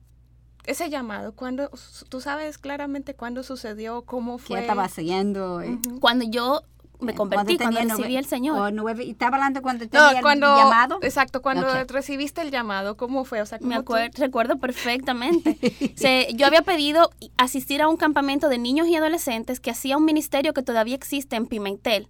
ese 0.65 0.89
llamado, 0.89 1.33
cuando 1.33 1.71
tú 2.09 2.21
sabes 2.21 2.57
claramente 2.57 3.15
cuándo 3.15 3.43
sucedió, 3.43 4.03
cómo 4.03 4.37
fue. 4.37 4.57
¿Qué 4.57 4.61
estaba 4.61 4.83
haciendo? 4.83 5.61
Cuando 5.99 6.25
yo 6.25 6.61
me 6.99 7.13
convertí, 7.13 7.57
cuando, 7.57 7.79
recibí 7.79 8.17
al 8.17 8.25
Señor. 8.25 8.73
Nueve, 8.73 9.09
¿Estaba 9.09 9.37
hablando 9.37 9.61
cuando 9.61 9.87
tenía 9.87 10.19
el 10.19 10.39
llamado? 10.39 10.99
Exacto, 11.01 11.41
cuando 11.41 11.67
recibiste 11.85 12.41
el 12.41 12.51
llamado, 12.51 12.97
¿cómo 12.97 13.25
fue? 13.25 13.41
O 13.41 13.45
sea, 13.45 13.59
me 13.61 13.81
recuerdo 14.15 14.57
perfectamente. 14.57 15.57
yo 16.35 16.45
había 16.45 16.61
pedido 16.61 17.09
asistir 17.37 17.81
a 17.81 17.87
un 17.87 17.97
campamento 17.97 18.49
de 18.49 18.57
niños 18.57 18.87
y 18.87 18.95
adolescentes 18.95 19.59
que 19.59 19.71
hacía 19.71 19.97
un 19.97 20.05
ministerio 20.05 20.53
que 20.53 20.63
todavía 20.63 20.95
existe 20.95 21.35
en 21.35 21.47
Pimentel 21.47 22.07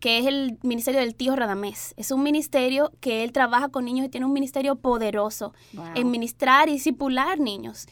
que 0.00 0.18
es 0.18 0.26
el 0.26 0.58
ministerio 0.62 1.00
del 1.00 1.14
tío 1.14 1.34
Radamés. 1.34 1.94
Es 1.96 2.10
un 2.10 2.22
ministerio 2.22 2.92
que 3.00 3.24
él 3.24 3.32
trabaja 3.32 3.68
con 3.68 3.84
niños 3.84 4.06
y 4.06 4.08
tiene 4.08 4.26
un 4.26 4.32
ministerio 4.32 4.76
poderoso 4.76 5.54
en 5.94 6.10
ministrar 6.10 6.68
y 6.68 6.72
discipular 6.72 7.40
niños 7.40 7.86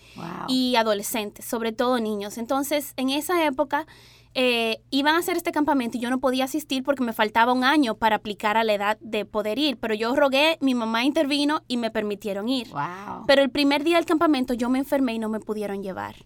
y 0.49 0.76
adolescentes, 0.76 1.45
sobre 1.45 1.73
todo 1.73 1.99
niños. 1.99 2.38
Entonces, 2.38 2.93
en 2.97 3.11
esa 3.11 3.45
época 3.45 3.87
eh, 4.38 4.83
iban 4.90 5.14
a 5.14 5.19
hacer 5.21 5.38
este 5.38 5.50
campamento 5.50 5.97
y 5.97 6.00
yo 6.00 6.11
no 6.11 6.21
podía 6.21 6.45
asistir 6.45 6.83
porque 6.83 7.02
me 7.02 7.14
faltaba 7.14 7.55
un 7.55 7.64
año 7.64 7.95
para 7.95 8.16
aplicar 8.16 8.59
a 8.59 8.64
la 8.64 8.75
edad 8.75 8.99
de 9.00 9.25
poder 9.25 9.59
ir, 9.59 9.78
pero 9.78 9.95
yo 9.95 10.14
rogué, 10.14 10.59
mi 10.61 10.75
mamá 10.75 11.05
intervino 11.05 11.62
y 11.69 11.78
me 11.78 11.90
permitieron 11.90 12.47
ir. 12.47 12.69
Pero 13.26 13.40
el 13.40 13.49
primer 13.49 13.83
día 13.83 13.97
del 13.97 14.05
campamento 14.05 14.52
yo 14.52 14.69
me 14.69 14.78
enfermé 14.78 15.14
y 15.14 15.19
no 15.19 15.31
me 15.31 15.40
pudieron 15.40 15.83
llevar. 15.83 16.16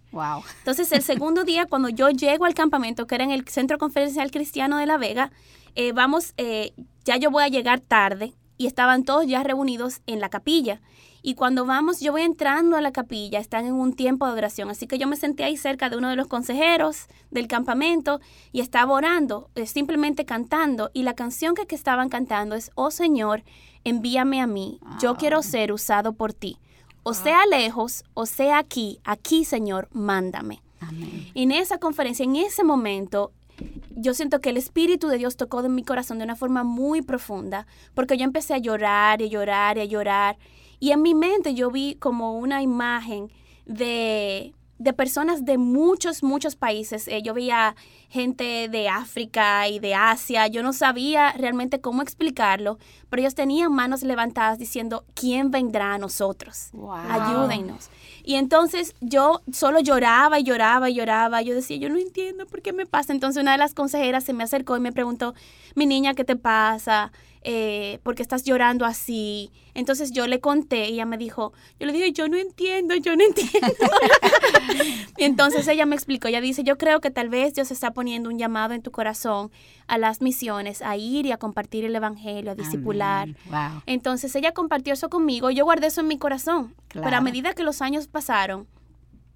Entonces 0.58 0.90
el 0.90 1.02
segundo 1.04 1.44
día 1.44 1.66
cuando 1.66 1.88
yo 1.88 2.10
llego 2.10 2.46
al 2.46 2.54
campamento, 2.54 3.06
que 3.06 3.14
era 3.14 3.22
en 3.22 3.30
el 3.30 3.46
Centro 3.46 3.78
Conferencial 3.78 4.32
Cristiano 4.32 4.78
de 4.78 4.86
La 4.86 4.98
Vega, 4.98 5.30
eh, 5.76 5.92
vamos, 5.92 6.34
eh, 6.36 6.72
ya 7.04 7.16
yo 7.16 7.30
voy 7.30 7.44
a 7.44 7.48
llegar 7.48 7.78
tarde 7.78 8.34
y 8.60 8.66
estaban 8.66 9.04
todos 9.04 9.26
ya 9.26 9.42
reunidos 9.42 10.02
en 10.06 10.20
la 10.20 10.28
capilla. 10.28 10.82
Y 11.22 11.34
cuando 11.34 11.64
vamos, 11.64 12.00
yo 12.00 12.12
voy 12.12 12.20
entrando 12.20 12.76
a 12.76 12.82
la 12.82 12.92
capilla, 12.92 13.38
están 13.38 13.64
en 13.64 13.72
un 13.72 13.94
tiempo 13.94 14.26
de 14.26 14.32
oración. 14.32 14.68
Así 14.68 14.86
que 14.86 14.98
yo 14.98 15.06
me 15.06 15.16
senté 15.16 15.44
ahí 15.44 15.56
cerca 15.56 15.88
de 15.88 15.96
uno 15.96 16.10
de 16.10 16.16
los 16.16 16.26
consejeros 16.26 17.06
del 17.30 17.48
campamento 17.48 18.20
y 18.52 18.60
estaba 18.60 18.92
orando, 18.92 19.48
eh, 19.54 19.66
simplemente 19.66 20.26
cantando. 20.26 20.90
Y 20.92 21.04
la 21.04 21.14
canción 21.14 21.54
que, 21.54 21.74
estaban 21.74 22.10
cantando 22.10 22.54
es, 22.54 22.70
oh 22.74 22.90
Señor, 22.90 23.44
envíame 23.84 24.42
a 24.42 24.46
mí, 24.46 24.78
yo 25.00 25.16
quiero 25.16 25.38
ah. 25.38 25.42
ser 25.42 25.72
usado 25.72 26.12
por 26.12 26.34
ti. 26.34 26.58
O 27.02 27.14
sea 27.14 27.46
lejos, 27.46 28.04
o 28.12 28.26
sea 28.26 28.58
aquí, 28.58 29.00
aquí 29.04 29.46
Señor, 29.46 29.88
mándame. 29.90 30.62
En 31.34 31.50
esa 31.50 31.78
conferencia, 31.78 32.24
en 32.24 32.36
ese 32.36 32.62
momento, 32.62 33.32
yo 33.96 34.14
siento 34.14 34.40
que 34.40 34.50
el 34.50 34.56
Espíritu 34.56 35.08
de 35.08 35.18
Dios 35.18 35.36
tocó 35.36 35.64
en 35.64 35.74
mi 35.74 35.84
corazón 35.84 36.18
de 36.18 36.24
una 36.24 36.36
forma 36.36 36.64
muy 36.64 37.02
profunda, 37.02 37.66
porque 37.94 38.16
yo 38.16 38.24
empecé 38.24 38.54
a 38.54 38.58
llorar 38.58 39.20
y 39.22 39.28
llorar 39.28 39.78
y 39.78 39.80
a 39.80 39.84
llorar. 39.84 40.38
Y 40.78 40.92
en 40.92 41.02
mi 41.02 41.14
mente 41.14 41.54
yo 41.54 41.70
vi 41.70 41.96
como 41.96 42.38
una 42.38 42.62
imagen 42.62 43.30
de, 43.66 44.54
de 44.78 44.94
personas 44.94 45.44
de 45.44 45.58
muchos, 45.58 46.22
muchos 46.22 46.56
países. 46.56 47.06
Eh, 47.06 47.20
yo 47.22 47.34
veía 47.34 47.76
gente 48.08 48.68
de 48.70 48.88
África 48.88 49.68
y 49.68 49.78
de 49.78 49.94
Asia. 49.94 50.46
Yo 50.46 50.62
no 50.62 50.72
sabía 50.72 51.32
realmente 51.32 51.82
cómo 51.82 52.00
explicarlo, 52.00 52.78
pero 53.10 53.20
ellos 53.20 53.34
tenían 53.34 53.74
manos 53.74 54.02
levantadas 54.02 54.58
diciendo, 54.58 55.04
¿quién 55.14 55.50
vendrá 55.50 55.92
a 55.92 55.98
nosotros? 55.98 56.70
Ayúdenos. 57.10 57.90
Y 58.30 58.36
entonces 58.36 58.94
yo 59.00 59.42
solo 59.52 59.80
lloraba 59.80 60.38
y 60.38 60.44
lloraba 60.44 60.88
y 60.88 60.94
lloraba. 60.94 61.42
Yo 61.42 61.52
decía, 61.52 61.78
yo 61.78 61.88
no 61.88 61.98
entiendo 61.98 62.46
por 62.46 62.62
qué 62.62 62.72
me 62.72 62.86
pasa. 62.86 63.12
Entonces 63.12 63.42
una 63.42 63.50
de 63.50 63.58
las 63.58 63.74
consejeras 63.74 64.22
se 64.22 64.32
me 64.32 64.44
acercó 64.44 64.76
y 64.76 64.80
me 64.80 64.92
preguntó, 64.92 65.34
mi 65.74 65.84
niña, 65.84 66.14
¿qué 66.14 66.22
te 66.22 66.36
pasa? 66.36 67.10
eh, 67.42 68.00
¿por 68.02 68.14
qué 68.14 68.22
estás 68.22 68.44
llorando 68.44 68.84
así? 68.84 69.50
Entonces 69.72 70.12
yo 70.12 70.26
le 70.26 70.40
conté 70.40 70.90
y 70.90 70.94
ella 70.94 71.06
me 71.06 71.16
dijo, 71.16 71.52
yo 71.78 71.86
le 71.86 71.92
dije, 71.92 72.12
yo 72.12 72.28
no 72.28 72.36
entiendo, 72.36 72.94
yo 72.96 73.16
no 73.16 73.24
entiendo. 73.28 73.68
y 75.16 75.24
entonces 75.24 75.66
ella 75.68 75.86
me 75.86 75.94
explicó, 75.94 76.28
ella 76.28 76.40
dice, 76.40 76.64
yo 76.64 76.76
creo 76.76 77.00
que 77.00 77.10
tal 77.10 77.28
vez 77.28 77.54
Dios 77.54 77.70
está 77.70 77.92
poniendo 77.92 78.28
un 78.28 78.38
llamado 78.38 78.74
en 78.74 78.82
tu 78.82 78.90
corazón 78.90 79.50
a 79.86 79.96
las 79.96 80.20
misiones, 80.20 80.82
a 80.82 80.96
ir 80.96 81.26
y 81.26 81.32
a 81.32 81.38
compartir 81.38 81.84
el 81.84 81.96
Evangelio, 81.96 82.52
a 82.52 82.54
discipular. 82.54 83.28
Entonces 83.86 84.34
ella 84.36 84.52
compartió 84.52 84.92
eso 84.92 85.08
conmigo, 85.08 85.50
yo 85.50 85.64
guardé 85.64 85.86
eso 85.86 86.02
en 86.02 86.08
mi 86.08 86.18
corazón, 86.18 86.74
pero 86.92 87.16
a 87.16 87.20
medida 87.20 87.54
que 87.54 87.62
los 87.62 87.82
años 87.82 88.08
pasaron, 88.08 88.66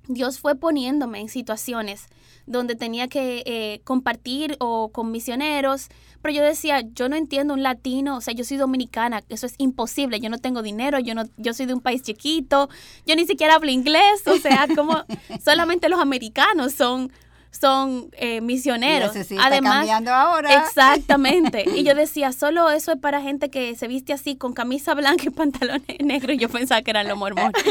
Dios 0.09 0.39
fue 0.39 0.55
poniéndome 0.55 1.21
en 1.21 1.29
situaciones 1.29 2.09
donde 2.47 2.75
tenía 2.75 3.09
que 3.09 3.43
eh, 3.47 3.81
compartir 3.85 4.57
o 4.61 4.91
con 4.93 5.11
misioneros, 5.11 5.89
pero 6.21 6.35
yo 6.35 6.43
decía, 6.43 6.83
yo 6.95 7.09
no 7.09 7.17
entiendo 7.17 7.55
un 7.55 7.63
latino, 7.63 8.19
o 8.19 8.21
sea, 8.21 8.35
yo 8.35 8.45
soy 8.45 8.59
dominicana, 8.59 9.23
eso 9.31 9.47
es 9.47 9.55
imposible, 9.59 10.21
yo 10.21 10.29
no 10.29 10.39
tengo 10.39 10.63
dinero, 10.63 10.99
yo 10.99 11.15
no, 11.15 11.25
yo 11.39 11.55
soy 11.55 11.67
de 11.67 11.75
un 11.75 11.81
país 11.81 12.03
chiquito, 12.03 12.69
yo 13.07 13.17
ni 13.17 13.27
siquiera 13.27 13.55
hablo 13.55 13.71
inglés, 13.71 14.27
o 14.27 14.37
sea, 14.37 14.67
como 14.75 15.05
solamente 15.45 15.89
los 15.89 16.01
americanos 16.01 16.75
son 16.75 17.11
son 17.59 18.11
eh, 18.13 18.41
misioneros. 18.41 19.13
Además, 19.41 19.77
cambiando 19.77 20.13
ahora. 20.13 20.65
Exactamente. 20.65 21.65
Y 21.75 21.83
yo 21.83 21.95
decía, 21.95 22.33
solo 22.33 22.71
eso 22.71 22.93
es 22.93 22.99
para 22.99 23.21
gente 23.21 23.51
que 23.51 23.75
se 23.75 23.89
viste 23.89 24.13
así 24.13 24.37
con 24.37 24.53
camisa 24.53 24.95
blanca 24.95 25.25
y 25.27 25.31
pantalones 25.31 26.01
negros. 26.01 26.37
Y 26.37 26.39
yo 26.39 26.49
pensaba 26.49 26.83
que 26.83 26.91
eran 26.91 27.09
los 27.09 27.19
mormones. 27.19 27.53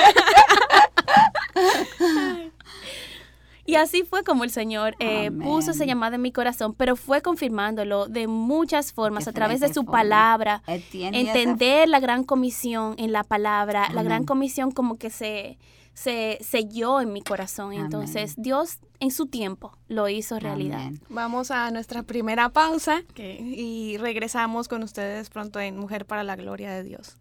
Y 3.66 3.76
así 3.76 4.04
fue 4.04 4.24
como 4.24 4.44
el 4.44 4.50
Señor 4.50 4.96
eh, 5.00 5.32
puso 5.32 5.72
esa 5.72 5.86
llamada 5.86 6.18
en 6.18 6.22
mi 6.22 6.34
corazón, 6.34 6.74
pero 6.74 6.98
fue 6.98 7.22
confirmándolo 7.22 8.08
de 8.08 8.28
muchas 8.28 8.92
formas, 8.92 9.30
a 9.30 9.32
través 9.32 9.62
de 9.62 9.74
su 9.74 9.86
palabra, 9.86 10.62
entender 10.68 11.88
la 11.88 12.02
gran 12.02 12.26
comisión 12.26 12.96
en 12.98 13.14
la 13.14 13.24
palabra, 13.24 13.90
la 13.94 14.04
gran 14.04 14.26
comisión 14.26 14.72
como 14.72 14.98
que 14.98 15.10
se, 15.10 15.58
se 15.94 16.40
selló 16.42 17.02
en 17.02 17.14
mi 17.14 17.22
corazón. 17.22 17.74
Entonces 17.74 18.36
Dios 18.38 18.80
en 19.00 19.12
su 19.12 19.28
tiempo 19.28 19.78
lo 19.88 20.10
hizo 20.10 20.40
realidad. 20.40 20.92
Vamos 21.10 21.52
a 21.52 21.72
nuestra 21.72 22.04
primera 22.04 22.50
pausa 22.50 23.04
y 23.18 23.98
regresamos 23.98 24.68
con 24.68 24.84
ustedes 24.84 25.30
pronto 25.30 25.60
en 25.60 25.78
Mujer 25.78 26.06
para 26.06 26.24
la 26.24 26.36
Gloria 26.36 26.72
de 26.72 26.84
Dios. 26.84 27.18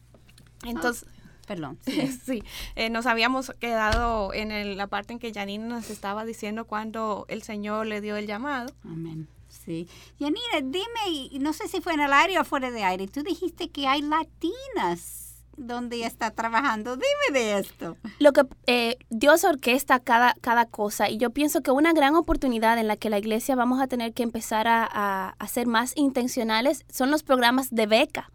Entonces... 0.65 1.07
Perdón. 1.47 1.79
Sí, 2.25 2.43
eh, 2.75 2.91
nos 2.91 3.07
habíamos 3.07 3.53
quedado 3.61 4.35
en 4.35 4.77
la 4.77 4.89
parte 4.89 5.13
en 5.13 5.21
que 5.21 5.33
Janine 5.33 5.65
nos 5.65 5.91
estaba 5.91 6.25
diciendo 6.25 6.65
cuando 6.65 7.25
el 7.29 7.45
Señor 7.45 7.87
le 7.87 8.01
dio 8.01 8.17
el 8.17 8.27
llamado. 8.27 8.75
Amén. 8.83 9.29
Sí. 9.67 9.89
Yanira, 10.19 10.61
dime, 10.63 11.39
no 11.41 11.53
sé 11.53 11.69
si 11.69 11.81
fue 11.81 11.93
en 11.93 12.01
el 12.01 12.13
aire 12.13 12.39
o 12.39 12.45
fuera 12.45 12.71
de 12.71 12.85
aire, 12.85 13.09
tú 13.09 13.23
dijiste 13.23 13.69
que 13.69 13.89
hay 13.89 14.01
latinas 14.01 15.45
donde 15.57 16.05
está 16.05 16.31
trabajando. 16.31 16.97
Dime 16.97 17.39
de 17.39 17.59
esto. 17.59 17.97
Lo 18.19 18.33
que 18.33 18.43
eh, 18.67 18.99
Dios 19.11 19.45
orquesta 19.45 19.99
cada, 20.01 20.35
cada 20.41 20.67
cosa 20.67 21.11
y 21.11 21.19
yo 21.19 21.31
pienso 21.31 21.63
que 21.63 21.71
una 21.71 21.93
gran 21.93 22.15
oportunidad 22.15 22.79
en 22.79 22.89
la 22.89 22.97
que 22.97 23.11
la 23.11 23.19
iglesia 23.19 23.57
vamos 23.57 23.81
a 23.81 23.87
tener 23.87 24.13
que 24.13 24.23
empezar 24.23 24.69
a, 24.69 24.89
a, 24.91 25.35
a 25.39 25.49
ser 25.49 25.67
más 25.67 25.97
intencionales 25.97 26.85
son 26.89 27.11
los 27.11 27.23
programas 27.23 27.71
de 27.71 27.87
beca. 27.87 28.31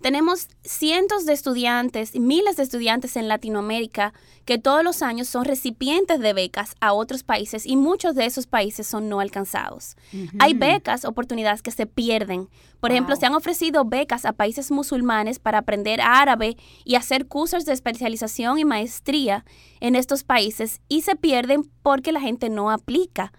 Tenemos 0.00 0.48
cientos 0.62 1.26
de 1.26 1.34
estudiantes, 1.34 2.14
miles 2.18 2.56
de 2.56 2.62
estudiantes 2.62 3.16
en 3.16 3.28
Latinoamérica 3.28 4.14
que 4.46 4.56
todos 4.56 4.82
los 4.82 5.02
años 5.02 5.28
son 5.28 5.44
recipientes 5.44 6.20
de 6.20 6.32
becas 6.32 6.74
a 6.80 6.94
otros 6.94 7.22
países 7.22 7.66
y 7.66 7.76
muchos 7.76 8.14
de 8.14 8.24
esos 8.24 8.46
países 8.46 8.86
son 8.86 9.10
no 9.10 9.20
alcanzados. 9.20 9.96
Hay 10.38 10.54
becas, 10.54 11.04
oportunidades 11.04 11.60
que 11.60 11.70
se 11.70 11.86
pierden. 11.86 12.48
Por 12.80 12.92
ejemplo, 12.92 13.14
se 13.14 13.26
han 13.26 13.34
ofrecido 13.34 13.84
becas 13.84 14.24
a 14.24 14.32
países 14.32 14.70
musulmanes 14.70 15.38
para 15.38 15.58
aprender 15.58 16.00
árabe 16.00 16.56
y 16.84 16.94
hacer 16.94 17.26
cursos 17.26 17.66
de 17.66 17.74
especialización 17.74 18.58
y 18.58 18.64
maestría 18.64 19.44
en 19.80 19.96
estos 19.96 20.24
países 20.24 20.80
y 20.88 21.02
se 21.02 21.14
pierden 21.14 21.70
porque 21.82 22.12
la 22.12 22.20
gente 22.20 22.48
no 22.48 22.70
aplica. 22.70 23.32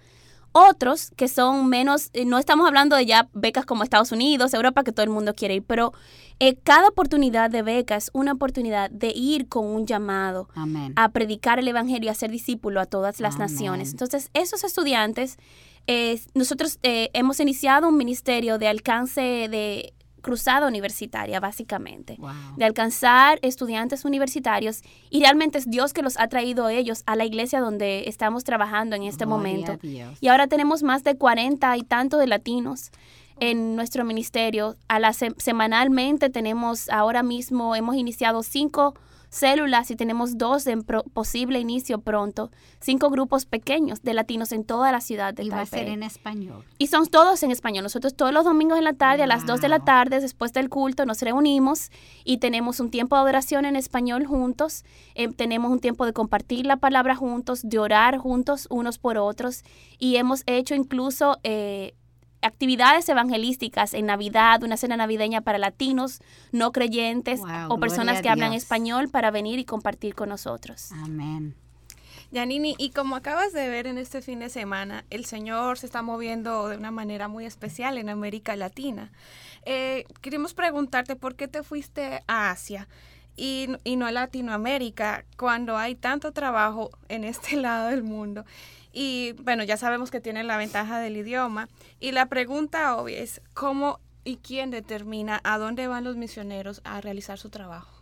Otros 0.53 1.11
que 1.15 1.27
son 1.27 1.67
menos, 1.67 2.09
eh, 2.13 2.25
no 2.25 2.37
estamos 2.37 2.67
hablando 2.67 2.95
de 2.95 3.05
ya 3.05 3.29
becas 3.33 3.65
como 3.65 3.83
Estados 3.83 4.11
Unidos, 4.11 4.53
Europa, 4.53 4.83
que 4.83 4.91
todo 4.91 5.03
el 5.03 5.09
mundo 5.09 5.33
quiere 5.33 5.55
ir, 5.55 5.63
pero 5.63 5.93
eh, 6.39 6.57
cada 6.63 6.89
oportunidad 6.89 7.49
de 7.49 7.61
beca 7.61 7.95
es 7.95 8.09
una 8.13 8.33
oportunidad 8.33 8.89
de 8.89 9.13
ir 9.15 9.47
con 9.47 9.65
un 9.65 9.85
llamado 9.85 10.49
a 10.95 11.09
predicar 11.09 11.59
el 11.59 11.67
Evangelio 11.67 12.07
y 12.07 12.09
a 12.09 12.15
ser 12.15 12.31
discípulo 12.31 12.81
a 12.81 12.85
todas 12.85 13.19
las 13.19 13.37
naciones. 13.37 13.91
Entonces, 13.91 14.29
esos 14.33 14.63
estudiantes, 14.63 15.37
eh, 15.87 16.19
nosotros 16.33 16.79
hemos 16.81 17.39
iniciado 17.39 17.87
un 17.87 17.95
ministerio 17.95 18.57
de 18.57 18.67
alcance 18.67 19.21
de 19.21 19.93
cruzada 20.21 20.67
universitaria, 20.67 21.39
básicamente, 21.39 22.17
de 22.57 22.65
alcanzar 22.65 23.39
estudiantes 23.41 24.05
universitarios 24.05 24.81
y 25.09 25.19
realmente 25.21 25.57
es 25.57 25.69
Dios 25.69 25.93
que 25.93 26.01
los 26.01 26.17
ha 26.19 26.27
traído 26.27 26.69
ellos 26.69 27.03
a 27.05 27.15
la 27.15 27.25
iglesia 27.25 27.59
donde 27.59 28.07
estamos 28.07 28.43
trabajando 28.43 28.95
en 28.95 29.03
este 29.03 29.25
momento. 29.25 29.77
Y 30.19 30.27
ahora 30.27 30.47
tenemos 30.47 30.83
más 30.83 31.03
de 31.03 31.15
40 31.15 31.77
y 31.77 31.83
tanto 31.83 32.17
de 32.17 32.27
latinos 32.27 32.91
en 33.39 33.75
nuestro 33.75 34.05
ministerio. 34.05 34.75
A 34.87 34.99
la 34.99 35.13
semanalmente 35.13 36.29
tenemos 36.29 36.89
ahora 36.89 37.23
mismo, 37.23 37.75
hemos 37.75 37.95
iniciado 37.95 38.43
cinco 38.43 38.93
células 39.31 39.89
y 39.89 39.95
tenemos 39.95 40.37
dos 40.37 40.67
en 40.67 40.83
posible 40.83 41.59
inicio 41.59 42.01
pronto, 42.01 42.51
cinco 42.79 43.09
grupos 43.09 43.45
pequeños 43.45 44.03
de 44.03 44.13
latinos 44.13 44.51
en 44.51 44.65
toda 44.65 44.91
la 44.91 44.99
ciudad 44.99 45.33
de 45.33 45.43
y 45.43 45.49
Taipei. 45.49 45.57
va 45.57 45.63
a 45.63 45.65
ser 45.65 45.87
en 45.87 46.03
español. 46.03 46.65
Y 46.77 46.87
son 46.87 47.07
todos 47.07 47.41
en 47.41 47.49
español. 47.49 47.83
Nosotros 47.83 48.13
todos 48.13 48.33
los 48.33 48.43
domingos 48.43 48.77
en 48.77 48.83
la 48.83 48.93
tarde, 48.93 49.23
a 49.23 49.27
las 49.27 49.45
dos 49.45 49.61
de 49.61 49.69
la 49.69 49.79
tarde, 49.79 50.19
después 50.19 50.51
del 50.51 50.69
culto, 50.69 51.05
nos 51.05 51.21
reunimos 51.21 51.91
y 52.25 52.37
tenemos 52.37 52.81
un 52.81 52.91
tiempo 52.91 53.15
de 53.15 53.21
adoración 53.21 53.65
en 53.65 53.77
español 53.77 54.25
juntos. 54.25 54.83
Eh, 55.15 55.29
tenemos 55.29 55.71
un 55.71 55.79
tiempo 55.79 56.05
de 56.05 56.11
compartir 56.11 56.65
la 56.65 56.77
palabra 56.77 57.15
juntos, 57.15 57.61
de 57.63 57.79
orar 57.79 58.17
juntos 58.17 58.67
unos 58.69 58.99
por 58.99 59.17
otros. 59.17 59.63
Y 59.97 60.17
hemos 60.17 60.43
hecho 60.45 60.75
incluso... 60.75 61.39
Eh, 61.43 61.95
actividades 62.41 63.07
evangelísticas 63.09 63.93
en 63.93 64.05
Navidad, 64.07 64.63
una 64.63 64.77
cena 64.77 64.97
navideña 64.97 65.41
para 65.41 65.57
latinos, 65.57 66.21
no 66.51 66.71
creyentes 66.71 67.41
o 67.69 67.79
personas 67.79 68.21
que 68.21 68.29
hablan 68.29 68.53
español 68.53 69.09
para 69.09 69.31
venir 69.31 69.59
y 69.59 69.65
compartir 69.65 70.15
con 70.15 70.29
nosotros. 70.29 70.91
Amén. 70.91 71.55
Yanini, 72.31 72.75
y 72.77 72.91
como 72.91 73.17
acabas 73.17 73.51
de 73.51 73.67
ver 73.67 73.87
en 73.87 73.97
este 73.97 74.21
fin 74.21 74.39
de 74.39 74.49
semana, 74.49 75.03
el 75.09 75.25
Señor 75.25 75.77
se 75.77 75.85
está 75.85 76.01
moviendo 76.01 76.69
de 76.69 76.77
una 76.77 76.89
manera 76.89 77.27
muy 77.27 77.45
especial 77.45 77.97
en 77.97 78.07
América 78.07 78.55
Latina. 78.55 79.11
Eh, 79.65 80.05
queremos 80.21 80.53
preguntarte 80.53 81.17
por 81.17 81.35
qué 81.35 81.49
te 81.49 81.61
fuiste 81.61 82.23
a 82.27 82.51
Asia 82.51 82.87
y, 83.35 83.67
y 83.83 83.97
no 83.97 84.05
a 84.05 84.11
Latinoamérica 84.11 85.25
cuando 85.37 85.77
hay 85.77 85.95
tanto 85.95 86.31
trabajo 86.31 86.89
en 87.09 87.25
este 87.25 87.55
lado 87.57 87.89
del 87.89 88.03
mundo. 88.03 88.45
Y 88.91 89.33
bueno, 89.33 89.63
ya 89.63 89.77
sabemos 89.77 90.11
que 90.11 90.21
tienen 90.21 90.47
la 90.47 90.57
ventaja 90.57 90.99
del 90.99 91.17
idioma. 91.17 91.69
Y 91.99 92.11
la 92.11 92.27
pregunta 92.27 92.95
obvia 92.95 93.19
es, 93.19 93.41
¿cómo 93.53 93.99
y 94.23 94.37
quién 94.37 94.71
determina 94.71 95.39
a 95.43 95.57
dónde 95.57 95.87
van 95.87 96.03
los 96.03 96.17
misioneros 96.17 96.81
a 96.83 97.01
realizar 97.01 97.39
su 97.39 97.49
trabajo? 97.49 98.00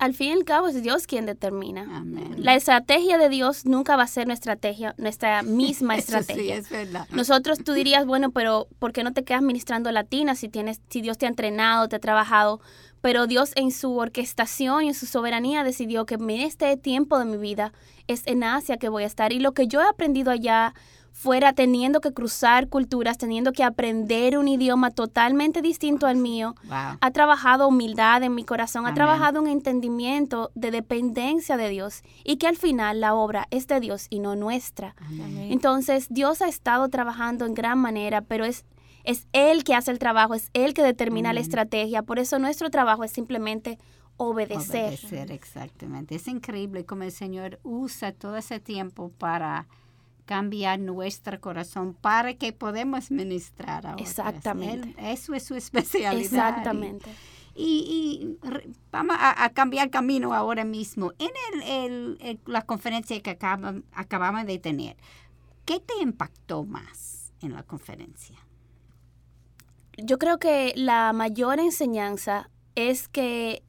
Al 0.00 0.14
fin 0.14 0.30
y 0.30 0.32
al 0.32 0.44
cabo 0.44 0.66
es 0.66 0.82
Dios 0.82 1.06
quien 1.06 1.26
determina. 1.26 2.04
La 2.38 2.54
estrategia 2.54 3.18
de 3.18 3.28
Dios 3.28 3.66
nunca 3.66 3.96
va 3.96 4.04
a 4.04 4.06
ser 4.06 4.26
nuestra 4.26 4.54
estrategia, 4.54 4.94
nuestra 4.96 5.42
misma 5.44 5.94
estrategia. 5.94 6.56
es 6.56 6.70
verdad. 6.70 7.06
Nosotros 7.10 7.58
tú 7.62 7.74
dirías, 7.74 8.06
bueno, 8.06 8.30
pero 8.30 8.66
¿por 8.78 8.94
qué 8.94 9.04
no 9.04 9.12
te 9.12 9.24
quedas 9.24 9.42
ministrando 9.42 9.92
latina 9.92 10.34
si 10.34 10.48
tienes, 10.48 10.80
si 10.88 11.02
Dios 11.02 11.18
te 11.18 11.26
ha 11.26 11.28
entrenado, 11.28 11.86
te 11.88 11.96
ha 11.96 12.00
trabajado? 12.00 12.62
Pero 13.02 13.26
Dios 13.26 13.52
en 13.56 13.72
su 13.72 13.94
orquestación 13.98 14.84
y 14.84 14.88
en 14.88 14.94
su 14.94 15.04
soberanía 15.04 15.64
decidió 15.64 16.06
que 16.06 16.14
en 16.14 16.30
este 16.30 16.74
tiempo 16.78 17.18
de 17.18 17.26
mi 17.26 17.36
vida 17.36 17.74
es 18.06 18.26
en 18.26 18.42
Asia 18.42 18.78
que 18.78 18.88
voy 18.88 19.02
a 19.02 19.06
estar. 19.06 19.34
Y 19.34 19.38
lo 19.38 19.52
que 19.52 19.68
yo 19.68 19.82
he 19.82 19.86
aprendido 19.86 20.30
allá 20.30 20.74
fuera 21.12 21.52
teniendo 21.52 22.00
que 22.00 22.12
cruzar 22.12 22.68
culturas, 22.68 23.18
teniendo 23.18 23.52
que 23.52 23.62
aprender 23.62 24.38
un 24.38 24.48
idioma 24.48 24.90
totalmente 24.90 25.60
distinto 25.62 26.06
al 26.06 26.16
mío, 26.16 26.54
ha 26.70 27.10
trabajado 27.10 27.68
humildad 27.68 28.22
en 28.22 28.34
mi 28.34 28.44
corazón, 28.44 28.86
ha 28.86 28.94
trabajado 28.94 29.40
un 29.40 29.48
entendimiento 29.48 30.50
de 30.54 30.70
dependencia 30.70 31.56
de 31.56 31.68
Dios 31.68 32.02
y 32.24 32.36
que 32.36 32.46
al 32.46 32.56
final 32.56 33.00
la 33.00 33.14
obra 33.14 33.46
es 33.50 33.66
de 33.66 33.80
Dios 33.80 34.06
y 34.10 34.20
no 34.20 34.36
nuestra. 34.36 34.94
Entonces 35.50 36.06
Dios 36.10 36.42
ha 36.42 36.48
estado 36.48 36.88
trabajando 36.88 37.44
en 37.44 37.54
gran 37.54 37.78
manera, 37.78 38.22
pero 38.22 38.44
es 38.44 38.64
es 39.04 39.26
Él 39.32 39.64
que 39.64 39.74
hace 39.74 39.90
el 39.90 39.98
trabajo, 39.98 40.34
es 40.34 40.50
Él 40.52 40.74
que 40.74 40.82
determina 40.82 41.32
la 41.32 41.40
estrategia. 41.40 42.02
Por 42.02 42.18
eso 42.18 42.38
nuestro 42.38 42.70
trabajo 42.70 43.02
es 43.02 43.10
simplemente 43.10 43.78
obedecer. 44.16 44.88
Obedecer, 44.88 45.32
exactamente. 45.32 46.14
Es 46.14 46.28
increíble 46.28 46.84
cómo 46.84 47.04
el 47.04 47.12
Señor 47.12 47.58
usa 47.62 48.12
todo 48.12 48.36
ese 48.36 48.60
tiempo 48.60 49.10
para 49.18 49.66
cambiar 50.24 50.78
nuestro 50.78 51.40
corazón 51.40 51.94
para 51.94 52.34
que 52.34 52.52
podamos 52.52 53.10
ministrar 53.10 53.86
a 53.86 53.92
otros. 53.92 54.08
Exactamente. 54.08 54.94
eso 55.12 55.34
es 55.34 55.44
su 55.44 55.54
especialidad. 55.54 56.20
Exactamente. 56.20 57.10
Y, 57.54 58.38
vamos 58.90 59.16
a, 59.18 59.50
cambiar 59.50 59.90
camino 59.90 60.32
ahora 60.32 60.64
mismo. 60.64 61.12
En 61.18 62.16
el, 62.20 62.40
la 62.46 62.62
conferencia 62.62 63.20
que 63.20 63.30
acabamos 63.92 64.46
de 64.46 64.58
tener, 64.58 64.96
¿qué 65.64 65.80
te 65.80 65.94
impactó 66.00 66.64
más 66.64 67.32
en 67.42 67.52
la 67.52 67.62
conferencia? 67.62 68.38
yo 70.04 70.18
creo 70.18 70.38
que 70.38 70.72
la 70.76 71.12
mayor 71.12 71.58
enseñanza 71.60 72.50
es 72.74 73.08
que 73.08 73.62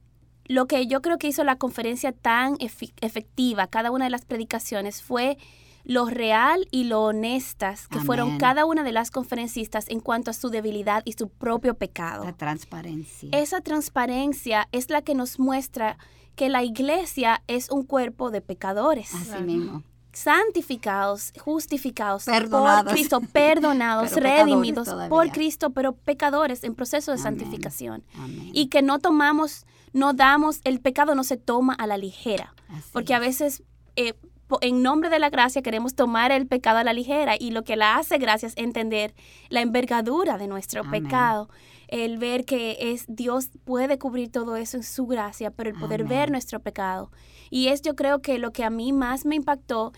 lo 0.45 0.67
que 0.67 0.87
yo 0.87 1.01
creo 1.01 1.17
que 1.17 1.27
hizo 1.27 1.43
la 1.43 1.57
conferencia 1.57 2.11
tan 2.11 2.57
efectiva, 2.59 3.67
cada 3.67 3.91
una 3.91 4.05
de 4.05 4.11
las 4.11 4.25
predicaciones, 4.25 5.01
fue 5.01 5.37
lo 5.83 6.05
real 6.05 6.67
y 6.71 6.85
lo 6.85 7.01
honestas 7.01 7.87
que 7.87 7.99
fueron 7.99 8.37
cada 8.37 8.65
una 8.65 8.83
de 8.83 8.91
las 8.91 9.11
conferencistas 9.11 9.89
en 9.89 9.99
cuanto 9.99 10.31
a 10.31 10.33
su 10.33 10.49
debilidad 10.49 11.01
y 11.05 11.13
su 11.13 11.29
propio 11.29 11.75
pecado. 11.75 12.23
La 12.23 12.33
transparencia. 12.33 13.29
Esa 13.31 13.61
transparencia 13.61 14.67
es 14.71 14.89
la 14.89 15.01
que 15.01 15.15
nos 15.15 15.39
muestra 15.39 15.97
que 16.35 16.49
la 16.49 16.63
iglesia 16.63 17.43
es 17.47 17.69
un 17.69 17.83
cuerpo 17.83 18.31
de 18.31 18.41
pecadores. 18.41 19.13
Así 19.13 19.43
mismo. 19.43 19.83
Santificados, 20.13 21.31
justificados 21.39 22.25
por 22.25 22.85
Cristo, 22.85 23.21
perdonados, 23.31 24.11
redimidos 24.15 24.89
por 25.07 25.31
Cristo, 25.31 25.69
pero 25.69 25.93
pecadores 25.93 26.65
en 26.65 26.75
proceso 26.75 27.11
de 27.11 27.17
santificación. 27.17 28.03
Y 28.51 28.67
que 28.67 28.81
no 28.81 28.99
tomamos, 28.99 29.65
no 29.93 30.13
damos, 30.13 30.59
el 30.65 30.81
pecado 30.81 31.15
no 31.15 31.23
se 31.23 31.37
toma 31.37 31.73
a 31.73 31.87
la 31.87 31.97
ligera, 31.97 32.53
porque 32.91 33.13
a 33.13 33.19
veces... 33.19 33.63
Eh, 33.95 34.13
en 34.61 34.81
nombre 34.81 35.09
de 35.09 35.19
la 35.19 35.29
gracia 35.29 35.61
queremos 35.61 35.95
tomar 35.95 36.31
el 36.31 36.47
pecado 36.47 36.79
a 36.79 36.83
la 36.83 36.93
ligera 36.93 37.35
y 37.39 37.51
lo 37.51 37.63
que 37.63 37.75
la 37.75 37.97
hace 37.97 38.17
gracia 38.17 38.47
es 38.47 38.57
entender 38.57 39.13
la 39.49 39.61
envergadura 39.61 40.37
de 40.37 40.47
nuestro 40.47 40.89
pecado 40.89 41.49
el 41.91 42.17
ver 42.17 42.45
que 42.45 42.77
es 42.79 43.05
Dios 43.07 43.49
puede 43.65 43.99
cubrir 43.99 44.31
todo 44.31 44.55
eso 44.55 44.77
en 44.77 44.83
su 44.83 45.05
gracia, 45.05 45.51
pero 45.51 45.69
el 45.69 45.75
poder 45.75 46.05
ver 46.05 46.31
nuestro 46.31 46.61
pecado. 46.61 47.11
Y 47.49 47.67
es 47.67 47.81
yo 47.81 47.95
creo 47.95 48.21
que 48.21 48.39
lo 48.39 48.51
que 48.53 48.63
a 48.63 48.69
mí 48.69 48.93
más 48.93 49.25
me 49.25 49.35
impactó 49.35 49.91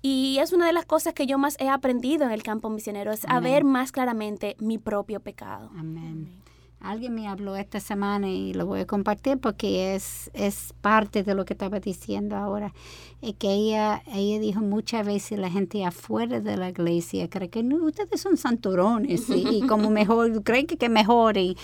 y 0.00 0.38
es 0.40 0.52
una 0.52 0.66
de 0.66 0.72
las 0.72 0.86
cosas 0.86 1.14
que 1.14 1.26
yo 1.26 1.38
más 1.38 1.56
he 1.60 1.68
aprendido 1.68 2.24
en 2.24 2.30
el 2.30 2.42
campo 2.42 2.70
misionero, 2.70 3.12
es 3.12 3.24
a 3.28 3.40
ver 3.40 3.64
más 3.64 3.92
claramente 3.92 4.56
mi 4.58 4.78
propio 4.78 5.20
pecado. 5.20 5.70
Amén. 5.78 6.43
Alguien 6.84 7.14
me 7.14 7.26
habló 7.28 7.56
esta 7.56 7.80
semana 7.80 8.28
y 8.28 8.52
lo 8.52 8.66
voy 8.66 8.80
a 8.80 8.86
compartir 8.86 9.38
porque 9.38 9.94
es, 9.94 10.30
es 10.34 10.74
parte 10.82 11.22
de 11.22 11.34
lo 11.34 11.46
que 11.46 11.54
estaba 11.54 11.80
diciendo 11.80 12.36
ahora. 12.36 12.74
Es 13.22 13.34
que 13.36 13.54
ella, 13.54 14.02
ella 14.12 14.38
dijo 14.38 14.60
muchas 14.60 15.06
veces 15.06 15.38
la 15.38 15.50
gente 15.50 15.82
afuera 15.82 16.40
de 16.40 16.58
la 16.58 16.68
iglesia 16.68 17.30
cree 17.30 17.48
que 17.48 17.62
no, 17.62 17.76
ustedes 17.76 18.20
son 18.20 18.36
santurones 18.36 19.30
y, 19.30 19.62
como 19.66 19.88
mejor, 19.88 20.42
creen 20.42 20.66
que, 20.66 20.76
que 20.76 20.90
mejor. 20.90 21.38
Y, 21.38 21.56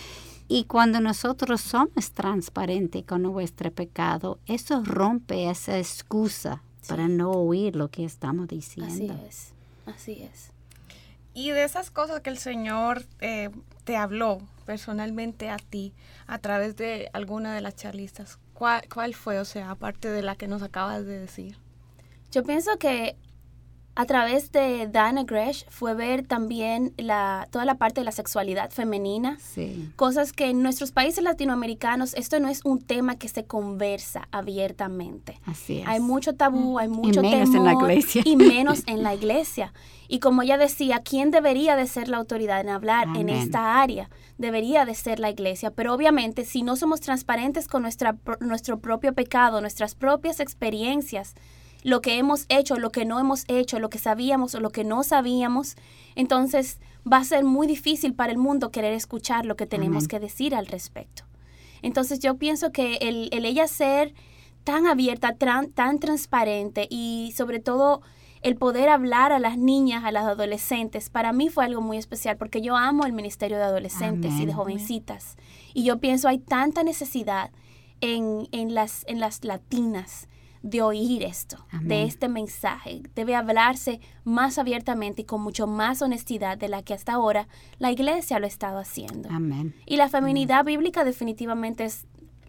y 0.48 0.64
cuando 0.64 1.00
nosotros 1.00 1.60
somos 1.60 2.12
transparentes 2.12 3.04
con 3.04 3.20
nuestro 3.22 3.70
pecado, 3.70 4.38
eso 4.46 4.82
rompe 4.84 5.50
esa 5.50 5.76
excusa 5.76 6.62
para 6.88 7.08
no 7.08 7.30
oír 7.30 7.76
lo 7.76 7.88
que 7.88 8.06
estamos 8.06 8.48
diciendo. 8.48 9.12
Así 9.12 9.26
es, 9.28 9.52
así 9.84 10.22
es. 10.22 10.50
Y 11.34 11.50
de 11.50 11.62
esas 11.62 11.90
cosas 11.90 12.22
que 12.22 12.30
el 12.30 12.38
Señor 12.38 13.04
eh, 13.20 13.50
te 13.90 13.96
habló 13.96 14.38
personalmente 14.66 15.50
a 15.50 15.56
ti 15.56 15.92
a 16.28 16.38
través 16.38 16.76
de 16.76 17.10
alguna 17.12 17.56
de 17.56 17.60
las 17.60 17.74
charlistas, 17.74 18.38
¿cuál, 18.54 18.82
¿cuál 18.88 19.16
fue, 19.16 19.40
o 19.40 19.44
sea, 19.44 19.72
aparte 19.72 20.08
de 20.08 20.22
la 20.22 20.36
que 20.36 20.46
nos 20.46 20.62
acabas 20.62 21.04
de 21.04 21.18
decir? 21.18 21.56
Yo 22.30 22.44
pienso 22.44 22.78
que 22.78 23.16
a 23.96 24.06
través 24.06 24.52
de 24.52 24.86
Dana 24.86 25.24
Gresh 25.24 25.66
fue 25.68 25.94
ver 25.94 26.24
también 26.24 26.94
la, 26.96 27.48
toda 27.50 27.64
la 27.64 27.74
parte 27.74 28.00
de 28.00 28.04
la 28.04 28.12
sexualidad 28.12 28.70
femenina. 28.70 29.38
Cosas 29.96 30.32
que 30.32 30.50
en 30.50 30.62
nuestros 30.62 30.92
países 30.92 31.22
latinoamericanos 31.24 32.14
esto 32.14 32.38
no 32.40 32.48
es 32.48 32.64
un 32.64 32.80
tema 32.80 33.16
que 33.16 33.28
se 33.28 33.44
conversa 33.44 34.28
abiertamente. 34.30 35.40
Así 35.44 35.80
es. 35.80 35.88
Hay 35.88 36.00
mucho 36.00 36.34
tabú, 36.34 36.78
hay 36.78 36.88
mucho 36.88 37.20
y 37.20 37.28
menos 37.28 37.54
en 37.54 37.64
la 37.64 37.72
iglesia. 37.72 38.22
Y 38.24 38.36
menos 38.36 38.82
en 38.86 39.02
la 39.02 39.14
iglesia. 39.14 39.72
Y 40.08 40.20
como 40.20 40.42
ella 40.42 40.56
decía, 40.56 41.02
¿quién 41.04 41.30
debería 41.30 41.76
de 41.76 41.86
ser 41.86 42.08
la 42.08 42.16
autoridad 42.16 42.60
en 42.60 42.68
hablar 42.68 43.08
en 43.16 43.28
esta 43.28 43.80
área? 43.80 44.08
Debería 44.38 44.84
de 44.84 44.94
ser 44.94 45.20
la 45.20 45.30
iglesia. 45.30 45.72
Pero 45.72 45.92
obviamente 45.94 46.44
si 46.44 46.62
no 46.62 46.76
somos 46.76 47.00
transparentes 47.00 47.68
con 47.68 47.82
nuestra, 47.82 48.16
nuestro 48.40 48.78
propio 48.78 49.12
pecado, 49.12 49.60
nuestras 49.60 49.94
propias 49.94 50.40
experiencias, 50.40 51.34
lo 51.82 52.00
que 52.00 52.18
hemos 52.18 52.46
hecho, 52.48 52.78
lo 52.78 52.90
que 52.90 53.04
no 53.04 53.18
hemos 53.18 53.44
hecho, 53.48 53.78
lo 53.78 53.90
que 53.90 53.98
sabíamos 53.98 54.54
o 54.54 54.60
lo 54.60 54.70
que 54.70 54.84
no 54.84 55.02
sabíamos, 55.02 55.76
entonces 56.14 56.78
va 57.10 57.18
a 57.18 57.24
ser 57.24 57.44
muy 57.44 57.66
difícil 57.66 58.14
para 58.14 58.32
el 58.32 58.38
mundo 58.38 58.70
querer 58.70 58.92
escuchar 58.92 59.46
lo 59.46 59.56
que 59.56 59.66
tenemos 59.66 60.08
que 60.08 60.20
decir 60.20 60.54
al 60.54 60.66
respecto. 60.66 61.24
Entonces 61.82 62.18
yo 62.18 62.36
pienso 62.36 62.72
que 62.72 62.96
el, 62.96 63.30
ella 63.32 63.66
ser 63.66 64.14
tan 64.64 64.86
abierta, 64.86 65.34
tan 65.36 65.98
transparente 65.98 66.86
y 66.90 67.32
sobre 67.36 67.60
todo 67.60 68.02
el 68.42 68.56
poder 68.56 68.88
hablar 68.88 69.32
a 69.32 69.38
las 69.38 69.58
niñas, 69.58 70.04
a 70.04 70.12
las 70.12 70.24
adolescentes, 70.24 71.10
para 71.10 71.32
mí 71.32 71.48
fue 71.48 71.64
algo 71.64 71.80
muy 71.80 71.98
especial 71.98 72.36
porque 72.36 72.62
yo 72.62 72.76
amo 72.76 73.04
el 73.04 73.12
ministerio 73.12 73.58
de 73.58 73.64
adolescentes 73.64 74.32
y 74.34 74.46
de 74.46 74.54
jovencitas. 74.54 75.36
Y 75.74 75.84
yo 75.84 75.98
pienso 75.98 76.28
hay 76.28 76.38
tanta 76.38 76.82
necesidad 76.82 77.50
en, 78.00 78.48
en, 78.52 78.74
las, 78.74 79.04
en 79.06 79.20
las 79.20 79.44
latinas 79.44 80.26
de 80.62 80.82
oír 80.82 81.22
esto, 81.22 81.66
de 81.80 82.04
este 82.04 82.28
mensaje. 82.28 83.02
Debe 83.14 83.34
hablarse 83.34 84.00
más 84.24 84.58
abiertamente 84.58 85.22
y 85.22 85.24
con 85.24 85.42
mucho 85.42 85.66
más 85.66 86.02
honestidad 86.02 86.58
de 86.58 86.68
la 86.68 86.82
que 86.82 86.94
hasta 86.94 87.14
ahora 87.14 87.48
la 87.78 87.90
iglesia 87.90 88.38
lo 88.38 88.44
ha 88.44 88.48
estado 88.48 88.78
haciendo. 88.78 89.28
Amén. 89.30 89.74
Y 89.86 89.96
la 89.96 90.08
feminidad 90.08 90.64
bíblica 90.64 91.04
definitivamente 91.04 91.84
es 91.84 92.06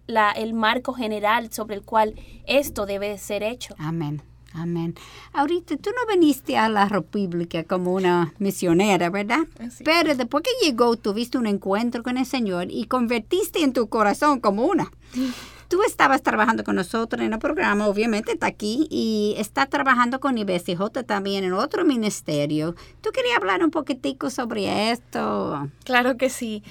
la, 0.08 0.32
el 0.32 0.54
marco 0.54 0.94
general 0.94 1.52
sobre 1.52 1.76
el 1.76 1.84
cual 1.84 2.16
esto 2.46 2.86
debe 2.86 3.18
ser 3.18 3.44
hecho. 3.44 3.76
Amén. 3.78 4.22
Amén. 4.54 4.96
Ahorita 5.32 5.78
tú 5.78 5.92
no 5.92 6.14
viniste 6.14 6.58
a 6.58 6.68
la 6.68 6.90
República 6.90 7.64
como 7.64 7.94
una 7.94 8.34
misionera, 8.38 9.10
¿verdad? 9.10 9.40
Pero 9.84 10.14
después 10.14 10.44
que 10.44 10.66
llegó, 10.66 10.98
tuviste 10.98 11.38
un 11.38 11.48
encuentro 11.48 12.04
con 12.04 12.18
el 12.18 12.26
Señor 12.26 12.68
y 12.70 12.86
convertiste 12.86 13.64
en 13.64 13.72
tu 13.72 13.88
corazón 13.88 14.42
como 14.42 14.66
una 14.66 14.92
tú 15.72 15.82
estabas 15.84 16.22
trabajando 16.22 16.66
con 16.66 16.76
nosotros 16.76 17.26
en 17.26 17.32
el 17.32 17.40
programa, 17.40 17.88
obviamente 17.88 18.34
está 18.34 18.48
aquí, 18.48 18.88
y 18.90 19.36
está 19.38 19.68
trabajando 19.68 20.20
con 20.20 20.38
IBCJ 20.38 21.06
también 21.08 21.46
en 21.46 21.54
otro 21.54 21.86
ministerio. 21.86 22.76
¿Tú 23.00 23.12
querías 23.12 23.38
hablar 23.38 23.64
un 23.64 23.72
poquitico 23.72 24.30
sobre 24.30 24.92
esto? 24.92 25.70
Claro 25.86 26.18
que 26.18 26.30
sí. 26.30 26.62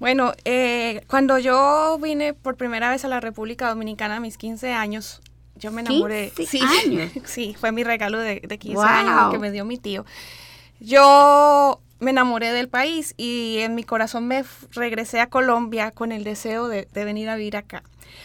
Bueno, 0.00 0.32
eh, 0.46 1.02
cuando 1.06 1.38
yo 1.38 1.98
vine 2.02 2.32
por 2.32 2.56
primera 2.56 2.88
vez 2.88 3.04
a 3.04 3.08
la 3.08 3.20
República 3.20 3.68
Dominicana 3.68 4.16
a 4.16 4.20
mis 4.20 4.38
15 4.38 4.72
años, 4.72 5.20
yo 5.56 5.70
me 5.70 5.82
enamoré. 5.82 6.32
15 6.34 6.50
sí, 6.50 6.64
años. 6.64 7.12
sí, 7.24 7.54
fue 7.60 7.72
mi 7.72 7.84
regalo 7.84 8.18
de, 8.18 8.40
de 8.40 8.58
15 8.58 8.82
años 8.82 9.32
que 9.32 9.38
me 9.38 9.50
dio 9.50 9.66
mi 9.66 9.76
tío. 9.76 10.06
Yo 10.80 11.82
me 11.98 12.10
enamoré 12.10 12.52
del 12.52 12.70
país 12.70 13.12
y 13.18 13.58
en 13.58 13.74
mi 13.74 13.84
corazón 13.84 14.26
me 14.26 14.44
regresé 14.70 15.20
a 15.20 15.28
Colombia 15.28 15.90
con 15.90 16.10
el 16.10 16.24
deseo 16.24 16.68
de, 16.68 16.88
de 16.90 17.04
venir 17.04 17.28
a 17.28 17.36
vivir 17.36 17.58
acá. 17.58 17.82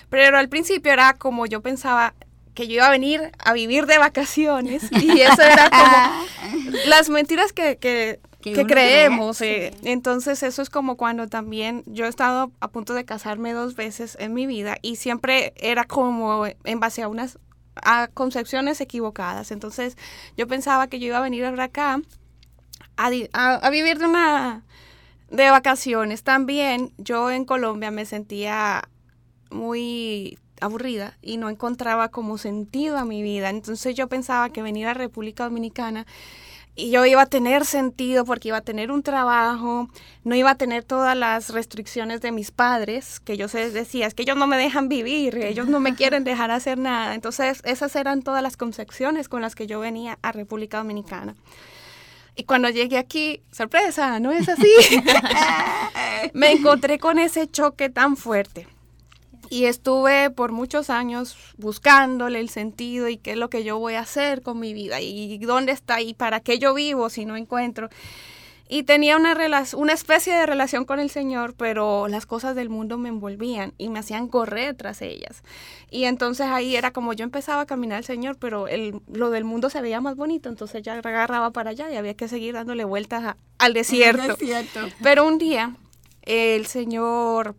Pero 0.09 0.37
al 0.37 0.49
principio 0.49 0.91
era 0.91 1.13
como 1.13 1.45
yo 1.45 1.61
pensaba 1.61 2.13
que 2.53 2.67
yo 2.67 2.75
iba 2.75 2.87
a 2.87 2.91
venir 2.91 3.31
a 3.39 3.53
vivir 3.53 3.85
de 3.85 3.97
vacaciones 3.97 4.89
y 4.91 5.21
eso 5.21 5.41
era 5.41 5.69
como 5.69 6.71
las 6.87 7.09
mentiras 7.09 7.53
que, 7.53 7.77
que, 7.77 8.19
creemos. 8.41 9.41
Eh. 9.41 9.73
Entonces 9.83 10.43
eso 10.43 10.61
es 10.61 10.69
como 10.69 10.97
cuando 10.97 11.27
también 11.27 11.83
yo 11.85 12.05
he 12.05 12.09
estado 12.09 12.51
a 12.59 12.67
punto 12.69 12.93
de 12.93 13.05
casarme 13.05 13.53
dos 13.53 13.75
veces 13.75 14.17
en 14.19 14.33
mi 14.33 14.47
vida 14.47 14.77
y 14.81 14.97
siempre 14.97 15.53
era 15.57 15.85
como 15.85 16.45
en 16.45 16.79
base 16.79 17.03
a 17.03 17.07
unas 17.07 17.39
a 17.75 18.09
concepciones 18.13 18.81
equivocadas. 18.81 19.51
Entonces 19.51 19.97
yo 20.35 20.47
pensaba 20.47 20.87
que 20.87 20.99
yo 20.99 21.07
iba 21.07 21.17
a 21.17 21.21
venir 21.21 21.45
acá 21.45 22.01
a, 22.97 23.09
a, 23.33 23.55
a 23.55 23.69
vivir 23.69 23.97
de 23.97 24.05
una 24.05 24.63
de 25.29 25.49
vacaciones. 25.49 26.23
También 26.23 26.93
yo 26.97 27.31
en 27.31 27.45
Colombia 27.45 27.91
me 27.91 28.05
sentía 28.05 28.89
muy 29.51 30.37
aburrida 30.61 31.17
y 31.21 31.37
no 31.37 31.49
encontraba 31.49 32.09
como 32.09 32.37
sentido 32.37 32.97
a 32.97 33.05
mi 33.05 33.21
vida. 33.21 33.49
Entonces 33.49 33.95
yo 33.95 34.07
pensaba 34.07 34.49
que 34.49 34.61
venir 34.61 34.87
a 34.87 34.93
República 34.93 35.43
Dominicana 35.43 36.05
y 36.73 36.89
yo 36.89 37.05
iba 37.05 37.23
a 37.23 37.25
tener 37.25 37.65
sentido 37.65 38.23
porque 38.23 38.47
iba 38.47 38.57
a 38.57 38.61
tener 38.61 38.91
un 38.91 39.03
trabajo, 39.03 39.89
no 40.23 40.35
iba 40.35 40.51
a 40.51 40.55
tener 40.55 40.85
todas 40.85 41.17
las 41.17 41.49
restricciones 41.49 42.21
de 42.21 42.31
mis 42.31 42.51
padres, 42.51 43.19
que 43.19 43.35
yo 43.35 43.47
les 43.53 43.73
decía, 43.73 44.07
es 44.07 44.13
que 44.13 44.23
ellos 44.23 44.37
no 44.37 44.47
me 44.47 44.57
dejan 44.57 44.87
vivir, 44.87 45.37
ellos 45.37 45.67
no 45.67 45.81
me 45.81 45.95
quieren 45.95 46.23
dejar 46.23 46.49
hacer 46.49 46.77
nada. 46.77 47.13
Entonces 47.13 47.61
esas 47.65 47.95
eran 47.95 48.21
todas 48.21 48.41
las 48.41 48.55
concepciones 48.55 49.27
con 49.27 49.41
las 49.41 49.53
que 49.53 49.67
yo 49.67 49.81
venía 49.81 50.17
a 50.21 50.31
República 50.31 50.77
Dominicana. 50.77 51.35
Y 52.37 52.45
cuando 52.45 52.69
llegué 52.69 52.97
aquí, 52.97 53.41
sorpresa, 53.51 54.21
no 54.21 54.31
es 54.31 54.47
así. 54.47 54.71
me 56.33 56.53
encontré 56.53 56.99
con 56.99 57.19
ese 57.19 57.47
choque 57.47 57.89
tan 57.89 58.15
fuerte 58.15 58.65
y 59.51 59.65
estuve 59.65 60.29
por 60.29 60.53
muchos 60.53 60.89
años 60.89 61.35
buscándole 61.57 62.39
el 62.39 62.47
sentido 62.47 63.09
y 63.09 63.17
qué 63.17 63.31
es 63.31 63.37
lo 63.37 63.49
que 63.49 63.65
yo 63.65 63.77
voy 63.77 63.95
a 63.95 63.99
hacer 63.99 64.41
con 64.41 64.57
mi 64.61 64.73
vida 64.73 65.01
y 65.01 65.37
dónde 65.39 65.73
está 65.73 65.99
y 65.99 66.13
para 66.13 66.39
qué 66.39 66.57
yo 66.57 66.73
vivo 66.73 67.09
si 67.09 67.25
no 67.25 67.35
encuentro. 67.35 67.89
Y 68.69 68.83
tenía 68.83 69.17
una, 69.17 69.35
una 69.75 69.91
especie 69.91 70.33
de 70.33 70.45
relación 70.45 70.85
con 70.85 71.01
el 71.01 71.09
Señor, 71.09 71.53
pero 71.53 72.07
las 72.07 72.25
cosas 72.25 72.55
del 72.55 72.69
mundo 72.69 72.97
me 72.97 73.09
envolvían 73.09 73.73
y 73.77 73.89
me 73.89 73.99
hacían 73.99 74.29
correr 74.29 74.73
tras 74.75 75.01
ellas. 75.01 75.43
Y 75.89 76.05
entonces 76.05 76.47
ahí 76.47 76.77
era 76.77 76.91
como 76.91 77.11
yo 77.11 77.25
empezaba 77.25 77.63
a 77.63 77.65
caminar 77.65 77.97
al 77.97 78.05
Señor, 78.05 78.37
pero 78.39 78.69
el, 78.69 79.01
lo 79.11 79.31
del 79.31 79.43
mundo 79.43 79.69
se 79.69 79.81
veía 79.81 79.99
más 79.99 80.15
bonito, 80.15 80.47
entonces 80.47 80.81
ya 80.81 80.93
agarraba 80.93 81.51
para 81.51 81.71
allá 81.71 81.91
y 81.91 81.97
había 81.97 82.13
que 82.13 82.29
seguir 82.29 82.53
dándole 82.53 82.85
vueltas 82.85 83.35
al 83.57 83.73
desierto. 83.73 84.37
desierto. 84.37 84.79
Pero 85.03 85.27
un 85.27 85.37
día 85.37 85.75
el 86.21 86.65
Señor 86.67 87.57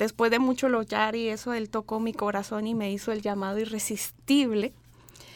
después 0.00 0.30
de 0.30 0.38
mucho 0.38 0.68
luchar 0.68 1.14
y 1.14 1.28
eso, 1.28 1.52
él 1.52 1.68
tocó 1.68 2.00
mi 2.00 2.12
corazón 2.12 2.66
y 2.66 2.74
me 2.74 2.90
hizo 2.90 3.12
el 3.12 3.20
llamado 3.20 3.58
irresistible. 3.58 4.72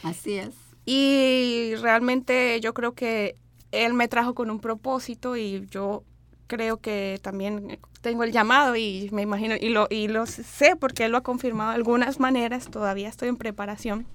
Así 0.03 0.33
es. 0.33 0.55
Y 0.85 1.73
realmente 1.81 2.59
yo 2.61 2.73
creo 2.73 2.93
que 2.93 3.35
él 3.71 3.93
me 3.93 4.07
trajo 4.07 4.33
con 4.33 4.49
un 4.49 4.59
propósito 4.59 5.37
y 5.37 5.67
yo 5.69 6.03
creo 6.47 6.77
que 6.77 7.19
también 7.21 7.79
tengo 8.01 8.23
el 8.23 8.31
llamado 8.31 8.75
y 8.75 9.09
me 9.11 9.21
imagino 9.21 9.55
y 9.59 9.69
lo 9.69 9.87
y 9.89 10.07
lo 10.07 10.25
sé 10.25 10.75
porque 10.75 11.05
él 11.05 11.11
lo 11.11 11.17
ha 11.17 11.23
confirmado 11.23 11.71
de 11.71 11.75
algunas 11.75 12.19
maneras, 12.19 12.69
todavía 12.69 13.09
estoy 13.09 13.29
en 13.29 13.37
preparación. 13.37 14.05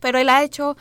Pero 0.00 0.18
él 0.18 0.28
ha 0.28 0.44
hecho 0.44 0.76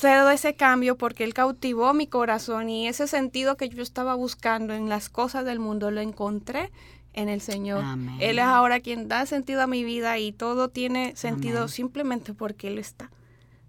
todo 0.00 0.30
ese 0.30 0.54
cambio 0.54 0.96
porque 0.96 1.24
él 1.24 1.34
cautivó 1.34 1.92
mi 1.94 2.06
corazón 2.06 2.68
y 2.70 2.88
ese 2.88 3.06
sentido 3.06 3.56
que 3.56 3.68
yo 3.68 3.82
estaba 3.82 4.14
buscando 4.14 4.74
en 4.74 4.88
las 4.88 5.08
cosas 5.08 5.44
del 5.44 5.58
mundo 5.58 5.90
lo 5.90 6.00
encontré 6.00 6.70
en 7.18 7.28
el 7.28 7.40
Señor. 7.40 7.84
Él 8.20 8.38
es 8.38 8.44
ahora 8.44 8.80
quien 8.80 9.08
da 9.08 9.26
sentido 9.26 9.62
a 9.62 9.66
mi 9.66 9.82
vida 9.82 10.18
y 10.18 10.32
todo 10.32 10.68
tiene 10.68 11.16
sentido 11.16 11.68
simplemente 11.68 12.32
porque 12.32 12.68
Él 12.68 12.78
está. 12.78 13.10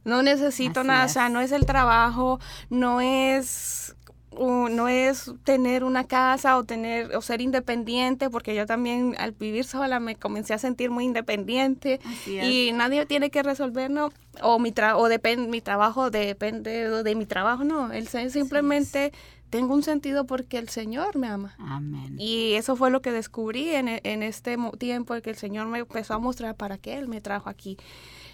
No 0.06 0.22
necesito 0.24 0.84
nada, 0.84 1.06
o 1.06 1.10
sea, 1.10 1.30
no 1.30 1.42
es 1.42 1.52
el 1.52 1.66
trabajo, 1.66 2.40
no 2.70 3.02
es 3.02 3.96
no 4.32 4.88
es 4.88 5.32
tener 5.44 5.84
una 5.84 6.06
casa 6.06 6.58
o 6.58 6.64
tener 6.64 7.16
o 7.16 7.22
ser 7.22 7.42
independiente 7.42 8.30
porque 8.30 8.54
yo 8.56 8.66
también 8.68 9.16
al 9.18 9.32
vivir 9.32 9.66
sola 9.66 10.00
me 10.00 10.16
comencé 10.16 10.54
a 10.54 10.60
sentir 10.60 10.92
muy 10.92 11.04
independiente 11.04 12.00
y 12.28 12.72
nadie 12.74 13.06
tiene 13.08 13.32
que 13.32 13.42
resolver 13.42 13.90
no 13.90 14.12
o 14.42 14.60
mi 14.60 14.72
tra 14.72 14.98
o 14.98 15.10
depende 15.10 15.50
mi 15.50 15.62
trabajo 15.62 16.12
depende 16.12 17.04
de 17.04 17.16
mi 17.16 17.26
trabajo 17.26 17.64
no 17.64 17.92
él 17.92 18.08
simplemente 18.08 19.12
tengo 19.50 19.74
un 19.74 19.84
sentido 19.84 20.26
porque 20.26 20.58
el 20.58 20.70
Señor 20.70 21.18
me 21.18 21.28
ama. 21.28 21.56
Amén. 21.60 22.16
Y 22.18 22.54
eso 22.54 22.76
fue 22.76 22.92
lo 22.92 23.02
que 23.02 23.12
descubrí 23.12 23.70
en, 23.70 23.88
en 23.88 24.24
este 24.24 24.58
tiempo 24.78 25.16
en 25.16 25.22
que 25.22 25.30
el 25.30 25.38
Señor 25.38 25.68
me 25.68 25.80
empezó 25.80 26.14
a 26.14 26.20
mostrar 26.20 26.56
para 26.56 26.78
qué 26.78 26.98
Él 26.98 27.08
me 27.08 27.22
trajo 27.22 27.50
aquí. 27.50 27.78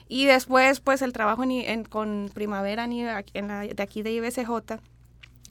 Y 0.07 0.25
después, 0.25 0.79
pues, 0.81 1.01
el 1.01 1.13
trabajo 1.13 1.43
en, 1.43 1.83
con 1.83 2.29
Primavera 2.33 2.83
en 2.85 3.47
la, 3.47 3.61
de 3.61 3.83
aquí 3.83 4.03
de 4.03 4.11
IBCJ 4.11 4.79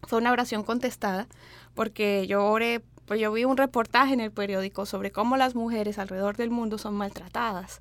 fue 0.06 0.18
una 0.18 0.32
oración 0.32 0.62
contestada, 0.62 1.26
porque 1.74 2.26
yo 2.26 2.44
oré, 2.44 2.82
pues 3.06 3.20
yo 3.20 3.32
vi 3.32 3.44
un 3.44 3.56
reportaje 3.56 4.12
en 4.12 4.20
el 4.20 4.30
periódico 4.30 4.86
sobre 4.86 5.10
cómo 5.10 5.36
las 5.36 5.54
mujeres 5.54 5.98
alrededor 5.98 6.36
del 6.36 6.50
mundo 6.50 6.78
son 6.78 6.94
maltratadas. 6.94 7.80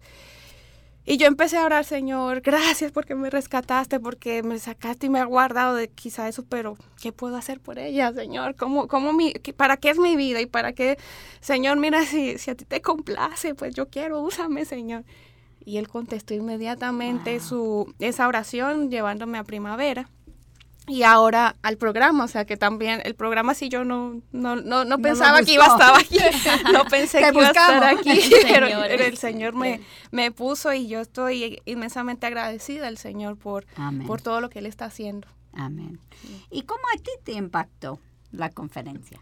Y 1.06 1.18
yo 1.18 1.28
empecé 1.28 1.58
a 1.58 1.66
orar, 1.66 1.84
Señor, 1.84 2.40
gracias 2.42 2.94
porque 2.94 3.14
me 3.14 3.30
rescataste, 3.30 4.00
porque 4.00 4.42
me 4.42 4.58
sacaste 4.58 5.08
y 5.08 5.10
me 5.10 5.20
has 5.20 5.28
guardado 5.28 5.76
de 5.76 5.90
quizá 5.90 6.30
eso, 6.30 6.46
pero 6.48 6.78
¿qué 7.02 7.12
puedo 7.12 7.36
hacer 7.36 7.60
por 7.60 7.78
ella, 7.78 8.14
Señor? 8.14 8.56
¿Cómo, 8.56 8.88
cómo 8.88 9.12
mi, 9.12 9.34
¿Para 9.58 9.76
qué 9.76 9.90
es 9.90 10.00
mi 10.00 10.16
vida? 10.16 10.40
Y 10.40 10.46
para 10.46 10.72
qué, 10.72 10.98
Señor, 11.42 11.78
mira, 11.78 12.06
si, 12.06 12.38
si 12.38 12.52
a 12.52 12.56
ti 12.56 12.64
te 12.64 12.82
complace, 12.82 13.54
pues 13.54 13.76
yo 13.76 13.90
quiero, 13.90 14.22
úsame, 14.22 14.64
Señor. 14.64 15.04
Y 15.66 15.78
él 15.78 15.90
contestó 15.90 16.34
inmediatamente 16.34 17.40
su, 17.42 17.94
esa 18.00 18.28
oración 18.28 18.90
llevándome 18.90 19.38
a 19.38 19.44
primavera 19.44 20.10
y 20.88 21.04
ahora 21.04 21.56
al 21.62 21.78
programa, 21.78 22.26
o 22.26 22.28
sea 22.28 22.46
que 22.46 22.58
también 22.58 23.02
el 23.06 23.16
programa 23.16 23.54
si 23.54 23.70
yo 23.70 23.86
no 23.86 24.22
no, 24.32 24.58
no, 24.58 24.84
no 24.84 24.98
pensaba 25.00 25.42
que 25.42 25.54
iba 25.54 25.66
a 25.66 25.68
estar 25.68 26.00
aquí, 26.00 26.18
no 26.74 26.84
pensé 26.86 27.20
que 27.20 27.30
iba 27.30 27.46
a 27.46 27.48
estar 27.48 27.84
aquí, 27.84 28.22
pero, 28.44 28.68
el 28.68 29.18
Señor 29.18 29.54
me, 29.54 29.80
me 30.12 30.32
puso 30.32 30.74
y 30.74 30.88
yo 30.88 31.00
estoy 31.00 31.62
inmensamente 31.66 32.26
agradecida 32.26 32.88
al 32.88 32.98
Señor 32.98 33.38
por, 33.38 33.66
por 34.06 34.22
todo 34.22 34.42
lo 34.42 34.50
que 34.50 34.60
Él 34.60 34.66
está 34.66 34.86
haciendo. 34.86 35.28
Amén. 35.54 36.00
¿Y 36.52 36.64
cómo 36.64 36.82
a 36.94 36.98
ti 36.98 37.12
te 37.24 37.34
impactó 37.34 38.00
la 38.32 38.50
conferencia? 38.50 39.20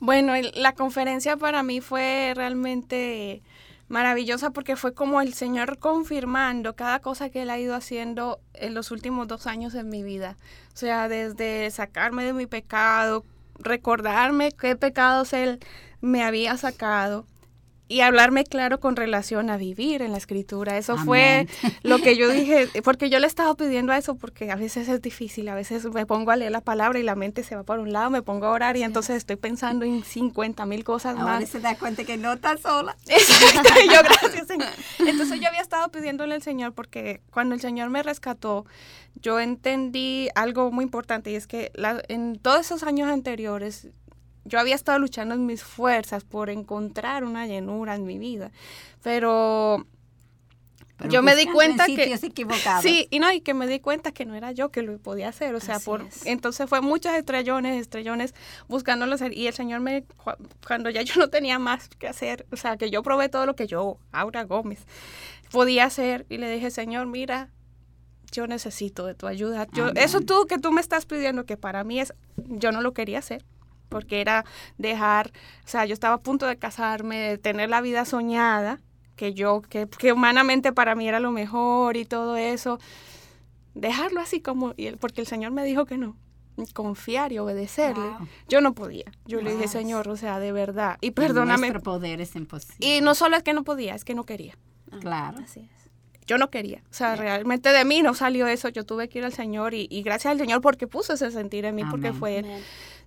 Bueno, 0.00 0.32
la 0.54 0.72
conferencia 0.72 1.36
para 1.36 1.62
mí 1.62 1.80
fue 1.80 2.32
realmente 2.34 3.42
maravillosa 3.88 4.50
porque 4.50 4.76
fue 4.76 4.94
como 4.94 5.20
el 5.20 5.34
Señor 5.34 5.78
confirmando 5.78 6.74
cada 6.74 7.00
cosa 7.00 7.30
que 7.30 7.42
Él 7.42 7.50
ha 7.50 7.58
ido 7.58 7.74
haciendo 7.74 8.40
en 8.54 8.74
los 8.74 8.90
últimos 8.90 9.28
dos 9.28 9.46
años 9.46 9.72
de 9.72 9.84
mi 9.84 10.02
vida. 10.02 10.36
O 10.72 10.76
sea, 10.76 11.08
desde 11.08 11.70
sacarme 11.70 12.24
de 12.24 12.32
mi 12.32 12.46
pecado, 12.46 13.24
recordarme 13.58 14.52
qué 14.52 14.76
pecados 14.76 15.32
Él 15.32 15.60
me 16.00 16.22
había 16.22 16.56
sacado, 16.56 17.26
y 17.86 18.00
hablarme 18.00 18.44
claro 18.44 18.80
con 18.80 18.96
relación 18.96 19.50
a 19.50 19.56
vivir 19.56 20.00
en 20.00 20.12
la 20.12 20.18
escritura. 20.18 20.78
Eso 20.78 20.96
fue 20.96 21.46
lo 21.82 21.98
que 21.98 22.16
yo 22.16 22.30
dije, 22.30 22.68
porque 22.82 23.10
yo 23.10 23.18
le 23.18 23.26
estaba 23.26 23.54
pidiendo 23.54 23.92
a 23.92 23.98
eso, 23.98 24.14
porque 24.14 24.50
a 24.50 24.56
veces 24.56 24.88
es 24.88 25.02
difícil, 25.02 25.48
a 25.48 25.54
veces 25.54 25.84
me 25.86 26.06
pongo 26.06 26.30
a 26.30 26.36
leer 26.36 26.52
la 26.52 26.62
palabra 26.62 26.98
y 26.98 27.02
la 27.02 27.14
mente 27.14 27.42
se 27.42 27.56
va 27.56 27.62
por 27.62 27.78
un 27.78 27.92
lado, 27.92 28.10
me 28.10 28.22
pongo 28.22 28.46
a 28.46 28.50
orar 28.50 28.76
y 28.76 28.82
entonces 28.82 29.16
estoy 29.16 29.36
pensando 29.36 29.84
en 29.84 30.02
50 30.02 30.64
mil 30.66 30.82
cosas 30.82 31.16
Ahora 31.18 31.40
más. 31.40 31.48
se 31.48 31.60
da 31.60 31.76
cuenta 31.76 32.04
que 32.04 32.16
no 32.16 32.32
está 32.32 32.56
sola. 32.56 32.96
Exacto, 33.06 33.74
yo 33.86 34.00
gracias 34.02 34.46
Señor. 34.46 34.68
Entonces 35.06 35.40
yo 35.40 35.48
había 35.48 35.60
estado 35.60 35.90
pidiéndole 35.90 36.34
al 36.34 36.42
Señor 36.42 36.72
porque 36.72 37.20
cuando 37.30 37.54
el 37.54 37.60
Señor 37.60 37.90
me 37.90 38.02
rescató, 38.02 38.64
yo 39.20 39.40
entendí 39.40 40.28
algo 40.34 40.72
muy 40.72 40.84
importante 40.84 41.30
y 41.30 41.34
es 41.34 41.46
que 41.46 41.70
en 42.08 42.38
todos 42.38 42.60
esos 42.60 42.82
años 42.82 43.08
anteriores 43.08 43.88
yo 44.44 44.58
había 44.58 44.74
estado 44.74 44.98
luchando 44.98 45.34
en 45.34 45.46
mis 45.46 45.62
fuerzas 45.62 46.24
por 46.24 46.50
encontrar 46.50 47.24
una 47.24 47.46
llenura 47.46 47.94
en 47.94 48.04
mi 48.04 48.18
vida, 48.18 48.50
pero, 49.02 49.86
yo 51.08 51.22
me 51.22 51.34
di 51.34 51.46
cuenta 51.46 51.86
que 51.86 52.16
sí 52.80 53.08
y 53.10 53.18
no 53.18 53.32
y 53.32 53.40
que 53.40 53.52
me 53.52 53.66
di 53.66 53.80
cuenta 53.80 54.12
que 54.12 54.24
no 54.24 54.34
era 54.34 54.52
yo 54.52 54.70
que 54.70 54.82
lo 54.82 54.96
podía 54.98 55.28
hacer, 55.28 55.54
o 55.54 55.60
sea, 55.60 55.80
por 55.80 56.06
entonces 56.24 56.68
fue 56.68 56.80
muchos 56.80 57.12
estrellones, 57.14 57.80
estrellones 57.80 58.34
buscándolo 58.68 59.14
hacer 59.14 59.36
y 59.36 59.46
el 59.46 59.54
Señor 59.54 59.80
me 59.80 60.04
cuando 60.66 60.90
ya 60.90 61.02
yo 61.02 61.14
no 61.16 61.28
tenía 61.28 61.58
más 61.58 61.88
que 61.88 62.06
hacer, 62.06 62.46
o 62.52 62.56
sea, 62.56 62.76
que 62.76 62.90
yo 62.90 63.02
probé 63.02 63.28
todo 63.28 63.44
lo 63.44 63.56
que 63.56 63.66
yo, 63.66 63.98
Aura 64.12 64.44
Gómez, 64.44 64.86
podía 65.50 65.84
hacer 65.84 66.26
y 66.28 66.38
le 66.38 66.50
dije, 66.50 66.70
"Señor, 66.70 67.06
mira, 67.06 67.50
yo 68.30 68.46
necesito 68.46 69.06
de 69.06 69.14
tu 69.14 69.28
ayuda. 69.28 69.68
Yo, 69.72 69.88
eso 69.94 70.20
tú 70.20 70.46
que 70.46 70.58
tú 70.58 70.72
me 70.72 70.80
estás 70.80 71.06
pidiendo, 71.06 71.44
que 71.46 71.56
para 71.56 71.84
mí 71.84 72.00
es, 72.00 72.14
yo 72.36 72.72
no 72.72 72.82
lo 72.82 72.92
quería 72.92 73.20
hacer 73.20 73.44
porque 73.88 74.20
era 74.20 74.44
dejar, 74.78 75.32
o 75.64 75.68
sea, 75.68 75.84
yo 75.84 75.94
estaba 75.94 76.16
a 76.16 76.20
punto 76.20 76.46
de 76.46 76.56
casarme, 76.56 77.18
de 77.18 77.38
tener 77.38 77.68
la 77.70 77.80
vida 77.80 78.04
soñada, 78.04 78.80
que 79.16 79.34
yo, 79.34 79.62
que, 79.62 79.88
que 79.88 80.12
humanamente 80.12 80.72
para 80.72 80.94
mí 80.94 81.08
era 81.08 81.20
lo 81.20 81.30
mejor 81.30 81.96
y 81.96 82.04
todo 82.04 82.36
eso, 82.36 82.78
dejarlo 83.74 84.20
así 84.20 84.40
como, 84.40 84.74
porque 85.00 85.20
el 85.20 85.26
Señor 85.26 85.52
me 85.52 85.64
dijo 85.64 85.86
que 85.86 85.98
no, 85.98 86.16
confiar 86.72 87.32
y 87.32 87.38
obedecerle, 87.38 88.04
yo 88.48 88.60
no 88.60 88.74
podía. 88.74 89.04
Yo 89.26 89.40
le 89.40 89.52
dije, 89.52 89.68
Señor, 89.68 90.08
o 90.08 90.16
sea, 90.16 90.38
de 90.38 90.52
verdad, 90.52 90.98
y 91.00 91.10
perdóname. 91.10 91.68
Nuestro 91.68 91.82
poder 91.82 92.20
es 92.20 92.34
imposible. 92.36 92.86
Y 92.86 93.00
no 93.00 93.14
solo 93.14 93.36
es 93.36 93.42
que 93.42 93.52
no 93.52 93.64
podía, 93.64 93.94
es 93.94 94.04
que 94.04 94.14
no 94.14 94.24
quería. 94.24 94.56
Ah, 94.90 94.98
claro. 95.00 95.38
Así 95.42 95.60
es. 95.60 95.84
Yo 96.26 96.38
no 96.38 96.48
quería, 96.48 96.82
o 96.90 96.94
sea, 96.94 97.16
realmente 97.16 97.68
de 97.68 97.84
mí 97.84 98.00
no 98.00 98.14
salió 98.14 98.46
eso, 98.46 98.70
yo 98.70 98.86
tuve 98.86 99.10
que 99.10 99.18
ir 99.18 99.26
al 99.26 99.34
Señor 99.34 99.74
y, 99.74 99.86
gracias 100.02 100.32
al 100.32 100.38
Señor 100.38 100.62
porque 100.62 100.86
puso 100.86 101.12
ese 101.12 101.30
sentir 101.30 101.66
en 101.66 101.74
mí, 101.74 101.84
porque 101.84 102.14
fue 102.14 102.38
Él 102.38 102.46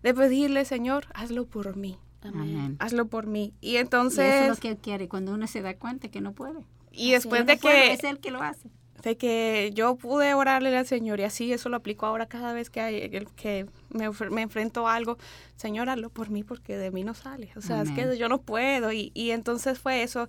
de 0.03 0.13
pedirle, 0.13 0.65
Señor, 0.65 1.07
hazlo 1.13 1.45
por 1.45 1.75
mí. 1.75 1.97
Amén. 2.21 2.75
Hazlo 2.79 3.07
por 3.07 3.27
mí. 3.27 3.53
Y 3.61 3.77
entonces... 3.77 4.25
eso 4.25 4.43
es 4.43 4.49
lo 4.49 4.55
que 4.55 4.69
él 4.69 4.77
quiere, 4.77 5.07
cuando 5.07 5.33
uno 5.33 5.47
se 5.47 5.61
da 5.61 5.75
cuenta 5.75 6.09
que 6.09 6.21
no 6.21 6.33
puede. 6.33 6.65
Y 6.91 7.11
después 7.11 7.45
de 7.45 7.57
que... 7.57 7.93
es 7.93 8.03
él 8.03 8.19
que 8.19 8.31
lo 8.31 8.41
hace. 8.41 8.69
De 9.03 9.15
que 9.15 9.71
yo 9.73 9.95
pude 9.95 10.33
orarle 10.33 10.75
al 10.75 10.85
Señor 10.85 11.19
y 11.19 11.23
así 11.23 11.53
eso 11.53 11.69
lo 11.69 11.77
aplico 11.77 12.05
ahora 12.05 12.25
cada 12.25 12.51
vez 12.53 12.69
que, 12.69 12.81
hay, 12.81 13.25
que 13.35 13.67
me, 13.89 14.09
me, 14.29 14.41
enfrento 14.41 14.87
a 14.87 14.95
algo, 14.95 15.17
Señor, 15.55 15.89
hazlo 15.89 16.09
por 16.09 16.29
mí 16.29 16.43
porque 16.43 16.77
de 16.77 16.91
mí 16.91 17.03
no 17.03 17.13
sale. 17.13 17.51
O 17.55 17.61
sea, 17.61 17.81
es 17.81 17.91
que 17.91 18.17
yo 18.17 18.29
no 18.29 18.39
puedo. 18.41 18.91
Y, 18.91 19.11
y, 19.13 19.31
entonces 19.31 19.79
fue 19.79 20.03
eso, 20.03 20.27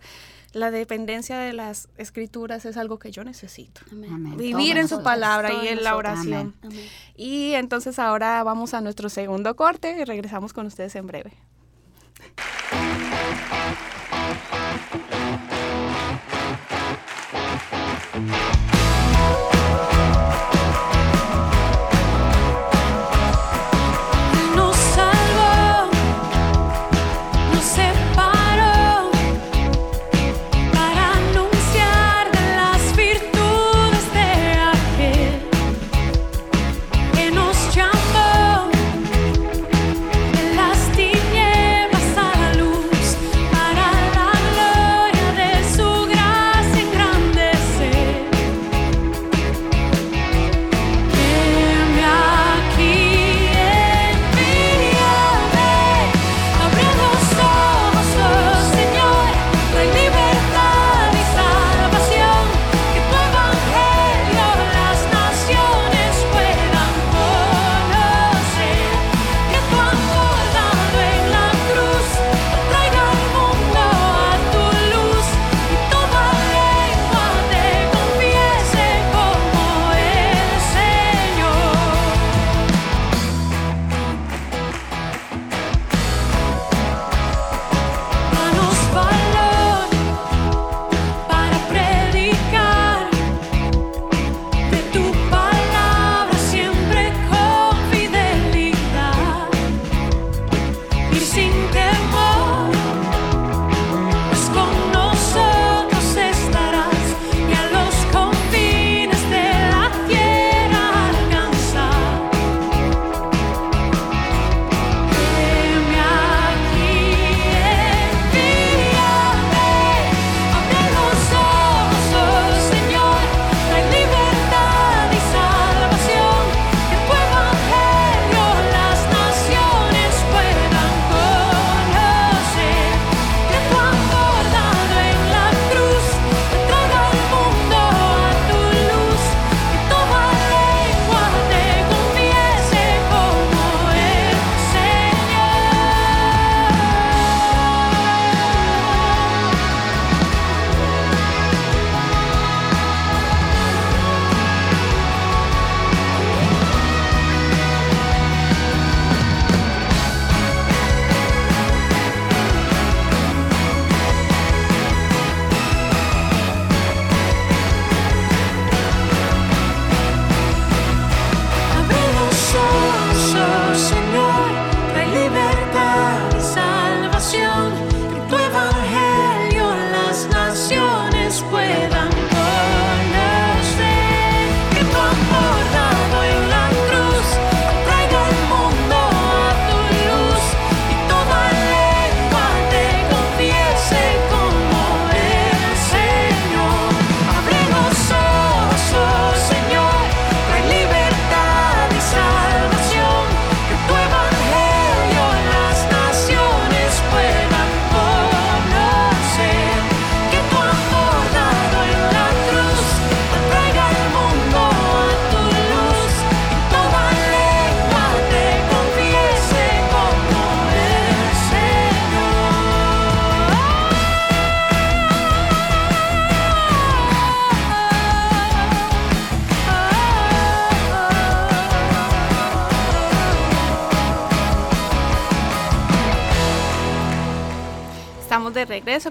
la 0.53 0.71
dependencia 0.71 1.38
de 1.38 1.53
las 1.53 1.88
escrituras 1.97 2.64
es 2.64 2.77
algo 2.77 2.99
que 2.99 3.11
yo 3.11 3.25
necesito. 3.25 3.81
Vivir 4.37 4.79
en 4.79 4.88
su 4.88 5.03
palabra 5.03 5.53
y 5.62 5.68
en 5.68 5.83
la 5.83 5.97
oración. 5.97 6.55
Y 7.16 7.53
entonces 7.55 7.99
ahora 7.99 8.42
vamos 8.42 8.75
a 8.75 8.81
nuestro 8.81 9.09
segundo 9.09 9.57
corte 9.57 9.99
y 10.01 10.05
regresamos 10.05 10.53
con 10.53 10.66
ustedes 10.66 10.94
en 10.97 11.07
breve. 11.07 11.33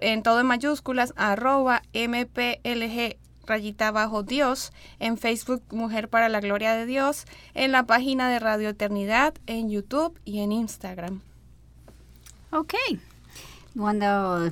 en 0.02 0.22
todo 0.22 0.40
en 0.40 0.46
mayúsculas, 0.46 1.14
arroba 1.16 1.80
mplg 1.94 3.16
rayita 3.48 3.90
bajo 3.90 4.22
Dios, 4.22 4.72
en 5.00 5.16
Facebook 5.16 5.62
Mujer 5.70 6.08
para 6.08 6.28
la 6.28 6.40
Gloria 6.40 6.74
de 6.74 6.86
Dios, 6.86 7.24
en 7.54 7.72
la 7.72 7.84
página 7.84 8.30
de 8.30 8.38
Radio 8.38 8.68
Eternidad, 8.68 9.34
en 9.46 9.70
YouTube 9.70 10.18
y 10.24 10.40
en 10.40 10.52
Instagram. 10.52 11.20
Ok. 12.52 12.74
Cuando 13.76 14.50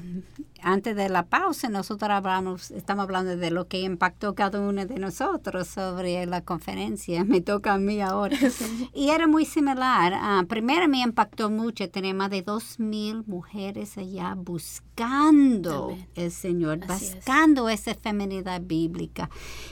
antes 0.67 0.97
de 0.97 1.09
la 1.09 1.27
pausa 1.27 1.69
nosotros 1.69 2.11
hablamos, 2.11 2.73
estamos 2.73 3.05
hablando 3.05 3.37
de 3.37 3.51
lo 3.53 3.69
que 3.69 3.83
impactó 3.83 4.35
cada 4.35 4.61
uno 4.61 4.85
de 4.85 4.99
nosotros 4.99 5.69
sobre 5.69 6.27
la 6.27 6.41
conferencia. 6.41 7.23
Me 7.25 7.41
toca 7.41 7.75
a 7.75 7.79
mí 7.79 8.01
ahora. 8.01 8.37
Y 8.93 9.11
era 9.11 9.29
muy 9.29 9.45
similar. 9.45 10.13
Ah, 10.15 10.43
primero 10.49 10.89
me 10.89 11.01
impactó 11.01 11.51
mucho 11.51 11.89
tener 11.89 12.15
más 12.15 12.31
de 12.31 12.43
dos 12.43 12.81
mil 12.81 13.23
mujeres 13.27 13.97
allá 13.99 14.35
buscando 14.37 15.97
el 16.15 16.33
Señor, 16.33 16.81
buscando 16.87 17.69
esa 17.69 17.95
feminidad 17.95 18.61
bíblica. 18.63 19.31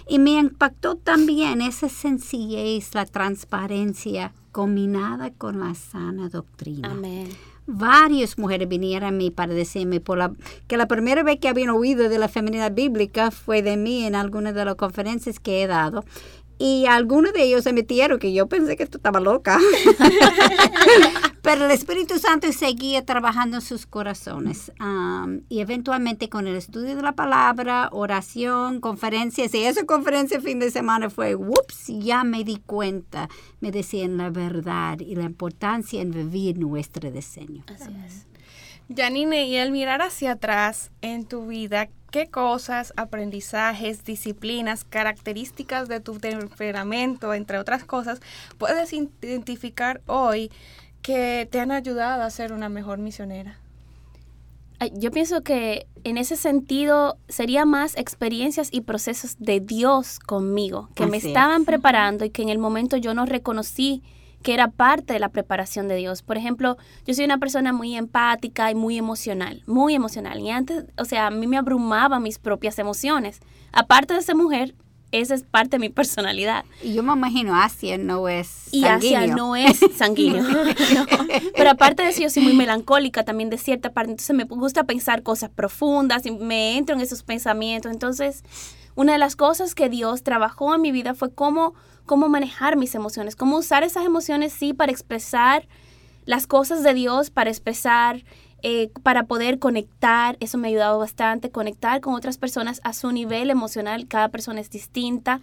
Y 0.09 0.19
me 0.19 0.33
impactó 0.33 0.97
también 0.97 1.61
esa 1.61 1.89
sencillez, 1.89 2.95
la 2.95 3.07
transparencia 3.07 4.33
combinada 4.53 5.31
con 5.31 5.59
la 5.59 5.75
sana 5.75 6.29
doctrina. 6.29 6.91
Amén 6.91 7.29
varias 7.67 8.39
mujeres 8.39 8.69
vinieron 8.69 9.09
a 9.09 9.11
mí 9.11 9.31
para 9.31 9.55
decirme 9.55 10.01
por 10.01 10.19
la, 10.19 10.33
que 10.67 10.77
la 10.77 10.87
primera 10.87 11.23
vez 11.23 11.39
que 11.41 11.49
habían 11.49 11.71
oído 11.71 12.09
de 12.09 12.19
la 12.19 12.29
feminidad 12.29 12.73
bíblica 12.73 13.31
fue 13.31 13.63
de 13.63 13.77
mí 13.77 14.05
en 14.05 14.15
algunas 14.15 14.55
de 14.55 14.65
las 14.65 14.75
conferencias 14.75 15.41
que 15.41 15.63
he 15.63 15.67
dado. 15.67 16.05
Y 16.59 16.87
algunos 16.87 17.33
de 17.33 17.43
ellos 17.43 17.65
se 17.65 17.73
metieron 17.73 18.19
que 18.19 18.33
yo 18.33 18.47
pensé 18.47 18.77
que 18.77 18.87
tú 18.87 18.99
estaba 18.99 19.21
loca. 19.21 19.59
Pero 21.43 21.67
el 21.67 21.73
Espíritu 21.73 22.19
Santo 22.19 22.51
seguía 22.53 23.05
trabajando 23.05 23.59
en 23.59 23.63
sus 23.63 23.85
corazones. 23.85 24.73
y 25.51 25.61
eventualmente 25.61 26.31
con 26.31 26.47
el 26.47 26.57
estudio 26.57 26.97
de 26.97 27.03
la 27.03 27.13
palabra, 27.13 27.91
oración, 27.93 28.81
conferencias, 28.81 29.55
y 29.55 29.65
esa 29.65 29.85
conferencia 29.85 30.41
fin 30.41 30.59
de 30.59 30.71
semana 30.71 31.11
fue, 31.11 31.35
ups, 31.35 31.89
ya 31.89 32.25
me 32.25 32.45
di 32.45 32.63
cuenta, 32.65 33.29
me 33.61 33.71
decían 33.73 34.17
la 34.17 34.31
verdad 34.31 35.01
y 35.01 35.17
la 35.17 35.25
importancia 35.25 36.01
en 36.01 36.13
vivir 36.13 36.59
nuestro 36.59 37.11
diseño. 37.11 37.65
Así 37.67 37.91
es. 38.07 38.27
Janine, 38.95 39.47
y 39.47 39.57
al 39.59 39.71
mirar 39.71 40.03
hacia 40.03 40.33
atrás 40.33 40.91
en 41.03 41.27
tu 41.27 41.47
vida, 41.47 41.89
¿qué 42.15 42.29
cosas, 42.29 42.93
aprendizajes, 42.97 44.05
disciplinas, 44.05 44.85
características 44.85 45.89
de 45.89 45.99
tu 45.99 46.21
temperamento, 46.21 47.35
entre 47.35 47.59
otras 47.59 47.83
cosas, 47.83 48.21
puedes 48.57 48.93
identificar 48.93 50.01
hoy 50.07 50.53
que 51.03 51.49
te 51.51 51.59
han 51.59 51.73
ayudado 51.73 52.23
a 52.23 52.31
ser 52.31 52.53
una 52.53 52.69
mejor 52.69 52.99
misionera? 52.99 53.59
Yo 54.93 55.11
pienso 55.11 55.43
que 55.43 55.89
en 56.05 56.17
ese 56.17 56.37
sentido 56.37 57.19
sería 57.29 57.65
más 57.65 57.97
experiencias 57.97 58.69
y 58.71 58.83
procesos 58.83 59.35
de 59.41 59.59
Dios 59.59 60.21
conmigo, 60.21 60.91
que 60.95 61.07
me 61.07 61.17
estaban 61.17 61.65
preparando 61.65 62.25
y 62.25 62.31
que 62.31 62.43
en 62.43 62.49
el 62.49 62.61
momento 62.61 62.97
yo 62.97 63.13
no 63.15 63.27
reconocí 63.27 64.05
que 64.45 64.53
era 64.53 64.69
parte 64.69 65.15
de 65.15 65.19
la 65.19 65.31
preparación 65.31 65.89
de 65.89 65.97
Dios. 65.97 66.21
Por 66.23 66.37
ejemplo, 66.37 66.77
yo 67.07 67.15
soy 67.15 67.25
una 67.25 67.39
persona 67.39 67.73
muy 67.73 67.97
empática 67.97 68.71
y 68.71 68.75
muy 68.75 68.99
emocional, 68.99 69.63
muy 69.67 69.95
emocional. 69.95 70.39
Y 70.39 70.51
antes, 70.51 70.85
o 70.99 71.07
sea, 71.07 71.29
a 71.29 71.31
mí 71.31 71.47
me 71.47 71.57
abrumaban 71.57 72.23
mis 72.23 72.39
propias 72.39 72.79
emociones. 72.79 73.41
Aparte 73.73 74.13
de 74.13 74.21
ser 74.21 74.37
mujer, 74.37 74.75
esa 75.13 75.35
es 75.35 75.45
parte 75.45 75.71
de 75.71 75.79
mi 75.79 75.89
personalidad. 76.01 76.67
Y 76.83 76.93
yo 76.93 77.03
me 77.03 77.15
imagino, 77.15 77.57
Asia 77.57 77.97
no 77.97 78.29
es 78.29 78.47
sanguíneo. 78.47 78.83
Y 78.83 79.15
Asia 79.15 79.27
no 79.35 79.57
es 79.57 79.81
sanguíneo. 79.97 80.45
Pero 81.57 81.71
aparte 81.71 82.03
de 82.03 82.11
eso, 82.11 82.21
yo 82.21 82.29
soy 82.29 82.43
muy 82.43 82.53
melancólica 82.53 83.25
también 83.25 83.49
de 83.49 83.57
cierta 83.57 83.93
parte. 83.93 84.11
Entonces 84.11 84.37
me 84.37 84.45
gusta 84.45 84.85
pensar 84.85 85.23
cosas 85.23 85.49
profundas 85.49 86.27
y 86.27 86.33
me 86.33 86.77
entro 86.77 86.95
en 86.95 87.01
esos 87.01 87.23
pensamientos. 87.23 87.91
Entonces, 87.91 88.45
una 88.95 89.13
de 89.13 89.19
las 89.19 89.37
cosas 89.37 89.75
que 89.75 89.89
Dios 89.89 90.23
trabajó 90.23 90.75
en 90.75 90.81
mi 90.81 90.93
vida 90.93 91.15
fue 91.15 91.33
cómo, 91.33 91.75
cómo 92.07 92.29
manejar 92.29 92.77
mis 92.77 92.95
emociones, 92.95 93.37
cómo 93.37 93.59
usar 93.59 93.83
esas 93.83 94.05
emociones, 94.05 94.53
sí, 94.53 94.73
para 94.73 94.93
expresar 94.93 95.67
las 96.25 96.47
cosas 96.47 96.83
de 96.83 96.95
Dios, 96.95 97.31
para 97.31 97.51
expresar 97.51 98.25
eh, 98.67 98.91
para 99.03 99.25
poder 99.25 99.59
conectar, 99.59 100.39
eso 100.41 100.57
me 100.57 100.69
ha 100.69 100.71
ayudado 100.71 100.99
bastante, 100.99 101.51
conectar 101.51 102.01
con 102.01 102.15
otras 102.15 102.39
personas 102.39 102.81
a 102.83 102.95
su 102.95 103.13
nivel 103.13 103.51
emocional, 103.51 104.09
cada 104.09 104.31
persona 104.31 104.59
es 104.59 104.71
distinta, 104.71 105.39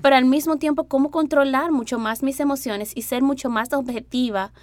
pero 0.00 0.16
al 0.16 0.24
mismo 0.24 0.56
tiempo 0.56 0.84
cómo 0.84 1.10
controlar 1.10 1.70
mucho 1.70 1.98
más 1.98 2.22
mis 2.22 2.40
emociones 2.40 2.92
y 2.94 3.02
ser 3.02 3.20
mucho 3.20 3.50
más 3.50 3.74
objetiva 3.74 4.54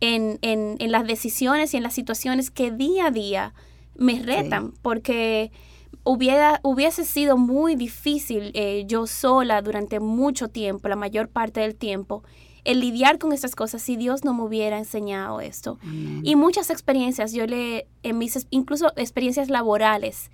en, 0.00 0.38
en, 0.40 0.90
las 0.90 1.06
decisiones 1.06 1.74
y 1.74 1.76
en 1.76 1.82
las 1.82 1.92
situaciones 1.92 2.50
que 2.50 2.70
día 2.70 3.08
a 3.08 3.10
día 3.10 3.52
me 3.96 4.22
retan, 4.22 4.72
porque 4.80 5.52
hubiera, 6.08 6.60
hubiese 6.62 7.04
sido 7.04 7.36
muy 7.36 7.76
difícil 7.76 8.50
eh, 8.54 8.84
yo 8.86 9.06
sola 9.06 9.60
durante 9.60 10.00
mucho 10.00 10.48
tiempo, 10.48 10.88
la 10.88 10.96
mayor 10.96 11.28
parte 11.28 11.60
del 11.60 11.74
tiempo, 11.74 12.24
el 12.64 12.80
lidiar 12.80 13.18
con 13.18 13.32
estas 13.32 13.54
cosas 13.54 13.82
si 13.82 13.96
Dios 13.96 14.24
no 14.24 14.32
me 14.32 14.42
hubiera 14.42 14.78
enseñado 14.78 15.40
esto. 15.40 15.78
Y 16.22 16.34
muchas 16.34 16.70
experiencias, 16.70 17.32
yo 17.32 17.46
le, 17.46 17.86
en 18.02 18.18
mis, 18.18 18.46
incluso 18.50 18.92
experiencias 18.96 19.50
laborales, 19.50 20.30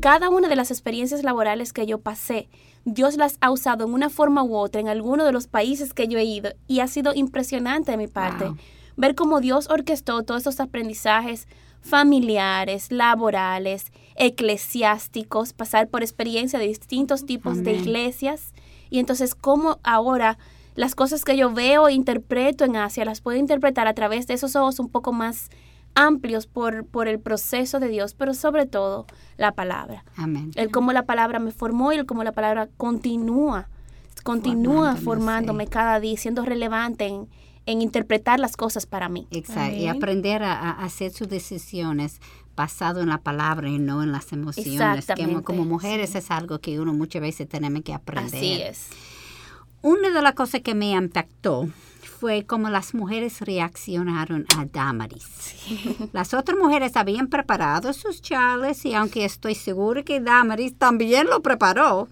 cada 0.00 0.30
una 0.30 0.48
de 0.48 0.56
las 0.56 0.70
experiencias 0.70 1.22
laborales 1.22 1.72
que 1.72 1.86
yo 1.86 1.98
pasé, 1.98 2.48
Dios 2.84 3.16
las 3.16 3.36
ha 3.40 3.50
usado 3.50 3.84
en 3.84 3.92
una 3.92 4.08
forma 4.08 4.42
u 4.42 4.56
otra 4.56 4.80
en 4.80 4.88
alguno 4.88 5.24
de 5.24 5.32
los 5.32 5.48
países 5.48 5.92
que 5.92 6.08
yo 6.08 6.18
he 6.18 6.24
ido 6.24 6.50
y 6.66 6.80
ha 6.80 6.86
sido 6.86 7.12
impresionante 7.14 7.90
de 7.90 7.98
mi 7.98 8.06
parte. 8.06 8.50
Ver 8.96 9.14
cómo 9.14 9.40
Dios 9.40 9.68
orquestó 9.68 10.22
todos 10.22 10.40
estos 10.40 10.60
aprendizajes 10.60 11.46
familiares, 11.82 12.90
laborales, 12.90 13.92
eclesiásticos, 14.16 15.52
pasar 15.52 15.88
por 15.88 16.02
experiencia 16.02 16.58
de 16.58 16.66
distintos 16.66 17.26
tipos 17.26 17.62
de 17.62 17.72
iglesias 17.72 18.52
y 18.90 18.98
entonces 18.98 19.34
cómo 19.34 19.78
ahora 19.82 20.38
las 20.74 20.94
cosas 20.94 21.24
que 21.24 21.36
yo 21.36 21.52
veo 21.52 21.88
e 21.88 21.92
interpreto 21.92 22.64
en 22.64 22.76
Asia, 22.76 23.04
las 23.04 23.20
puedo 23.20 23.38
interpretar 23.38 23.86
a 23.86 23.94
través 23.94 24.26
de 24.26 24.34
esos 24.34 24.56
ojos 24.56 24.78
un 24.78 24.88
poco 24.88 25.12
más 25.12 25.50
amplios 25.94 26.46
por, 26.46 26.86
por 26.86 27.08
el 27.08 27.18
proceso 27.18 27.80
de 27.80 27.88
Dios, 27.88 28.14
pero 28.14 28.34
sobre 28.34 28.66
todo 28.66 29.06
la 29.36 29.52
palabra. 29.52 30.04
Amén. 30.16 30.52
El 30.54 30.70
cómo 30.70 30.92
la 30.92 31.04
palabra 31.04 31.38
me 31.38 31.50
formó 31.50 31.92
y 31.92 31.96
el 31.96 32.06
cómo 32.06 32.24
la 32.24 32.32
palabra 32.32 32.68
continúa, 32.76 33.68
continúa 34.22 34.96
formándome 34.96 35.66
cada 35.66 36.00
día, 36.00 36.16
siendo 36.16 36.44
relevante 36.44 37.06
en, 37.06 37.28
en, 37.66 37.82
interpretar 37.82 38.38
las 38.38 38.56
cosas 38.56 38.86
para 38.86 39.08
mí. 39.08 39.26
Exacto. 39.30 39.76
Y 39.76 39.88
aprender 39.88 40.42
a, 40.42 40.70
hacer 40.70 41.10
sus 41.10 41.28
decisiones 41.28 42.20
basado 42.60 43.00
en 43.00 43.08
la 43.08 43.16
palabra 43.16 43.70
y 43.70 43.78
no 43.78 44.02
en 44.02 44.12
las 44.12 44.34
emociones. 44.34 45.06
Que 45.06 45.42
como 45.42 45.64
mujeres 45.64 46.14
es 46.14 46.30
algo 46.30 46.58
que 46.58 46.78
uno 46.78 46.92
muchas 46.92 47.22
veces 47.22 47.48
tenemos 47.48 47.82
que 47.82 47.94
aprender. 47.94 48.34
Así 48.34 48.60
es. 48.60 48.88
Una 49.80 50.10
de 50.10 50.20
las 50.20 50.34
cosas 50.34 50.60
que 50.60 50.74
me 50.74 50.90
impactó 50.90 51.70
fue 52.18 52.44
cómo 52.44 52.68
las 52.68 52.92
mujeres 52.92 53.40
reaccionaron 53.40 54.44
a 54.58 54.66
Damaris. 54.66 55.54
Las 56.12 56.34
otras 56.34 56.58
mujeres 56.58 56.96
habían 56.96 57.28
preparado 57.28 57.94
sus 57.94 58.20
chales 58.20 58.84
y 58.84 58.92
aunque 58.92 59.24
estoy 59.24 59.54
segura 59.54 60.02
que 60.02 60.20
Damaris 60.20 60.76
también 60.76 61.28
lo 61.28 61.40
preparó, 61.40 62.08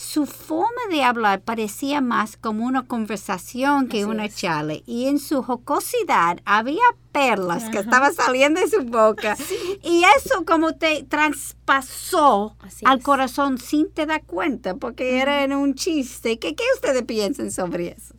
su 0.00 0.24
forma 0.24 0.80
de 0.88 1.02
hablar 1.02 1.42
parecía 1.42 2.00
más 2.00 2.38
como 2.38 2.64
una 2.64 2.86
conversación 2.86 3.86
que 3.86 4.06
una 4.06 4.30
chale 4.30 4.82
y 4.86 5.08
en 5.08 5.18
su 5.18 5.42
jocosidad 5.42 6.40
había 6.46 6.80
perlas 7.12 7.68
que 7.68 7.80
estaban 7.80 8.14
saliendo 8.14 8.62
de 8.62 8.68
su 8.68 8.82
boca 8.84 9.36
y 9.84 10.02
eso 10.16 10.46
como 10.46 10.74
te 10.74 11.02
traspasó 11.02 12.56
al 12.84 13.02
corazón 13.02 13.58
sin 13.58 13.92
te 13.92 14.06
dar 14.06 14.24
cuenta 14.24 14.74
porque 14.74 15.18
era 15.20 15.44
en 15.44 15.52
un 15.52 15.74
chiste. 15.74 16.38
¿Qué, 16.38 16.54
¿Qué 16.54 16.64
ustedes 16.76 17.02
piensan 17.02 17.50
sobre 17.50 17.88
eso? 17.88 18.14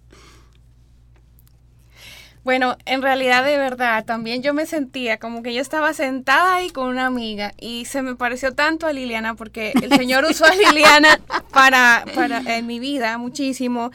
Bueno, 2.44 2.76
en 2.86 3.04
realidad 3.04 3.46
de 3.46 3.58
verdad, 3.58 4.04
también 4.04 4.42
yo 4.42 4.54
me 4.56 4.66
sentía 4.66 5.20
como 5.20 5.44
que 5.44 5.54
yo 5.54 5.62
estaba 5.62 5.94
sentada 5.94 6.56
ahí 6.56 6.72
con 6.72 6.88
una 6.88 7.06
amiga 7.06 7.54
y 7.60 7.86
se 7.86 8.02
me 8.02 8.16
pareció 8.16 8.54
tanto 8.54 8.88
a 8.88 8.94
Liliana 8.94 9.36
porque 9.36 9.74
el 9.82 9.92
Señor 9.98 10.26
usó 10.26 10.46
a 10.46 10.56
Liliana 10.56 11.20
para, 11.52 12.04
para 12.16 12.40
en 12.58 12.66
mi 12.66 12.80
vida 12.80 13.20
muchísimo 13.20 13.92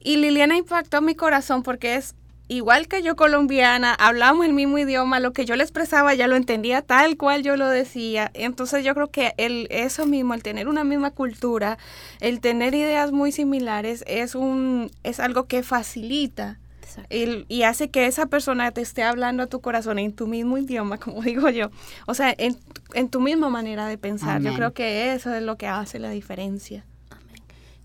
y 0.00 0.16
Liliana 0.16 0.56
impactó 0.56 1.02
mi 1.02 1.14
corazón 1.14 1.62
porque 1.62 1.96
es 1.96 2.14
igual 2.48 2.88
que 2.88 3.02
yo 3.02 3.16
colombiana, 3.16 3.92
hablamos 3.92 4.46
el 4.46 4.52
mismo 4.52 4.78
idioma, 4.78 5.20
lo 5.20 5.32
que 5.32 5.44
yo 5.44 5.56
le 5.56 5.64
expresaba 5.64 6.14
ya 6.14 6.28
lo 6.28 6.36
entendía 6.36 6.80
tal 6.80 7.16
cual 7.16 7.42
yo 7.42 7.56
lo 7.56 7.68
decía. 7.68 8.30
Entonces 8.34 8.84
yo 8.84 8.94
creo 8.94 9.10
que 9.10 9.34
el, 9.36 9.66
eso 9.70 10.06
mismo, 10.06 10.34
el 10.34 10.42
tener 10.42 10.68
una 10.68 10.84
misma 10.84 11.10
cultura, 11.10 11.76
el 12.20 12.40
tener 12.40 12.74
ideas 12.74 13.12
muy 13.12 13.32
similares, 13.32 14.04
es, 14.06 14.34
un, 14.34 14.90
es 15.02 15.20
algo 15.20 15.46
que 15.46 15.62
facilita. 15.62 16.58
Y 17.10 17.62
hace 17.62 17.90
que 17.90 18.06
esa 18.06 18.26
persona 18.26 18.70
te 18.72 18.80
esté 18.80 19.02
hablando 19.02 19.42
a 19.42 19.46
tu 19.46 19.60
corazón 19.60 19.98
en 19.98 20.12
tu 20.12 20.26
mismo 20.26 20.58
idioma, 20.58 20.98
como 21.00 21.22
digo 21.22 21.48
yo. 21.50 21.70
O 22.06 22.14
sea, 22.14 22.34
en, 22.36 22.56
en 22.94 23.08
tu 23.08 23.20
misma 23.20 23.48
manera 23.48 23.86
de 23.86 23.98
pensar. 23.98 24.42
Yo 24.42 24.54
creo 24.54 24.72
que 24.72 25.14
eso 25.14 25.34
es 25.34 25.42
lo 25.42 25.56
que 25.56 25.66
hace 25.66 25.98
la 25.98 26.10
diferencia. 26.10 26.84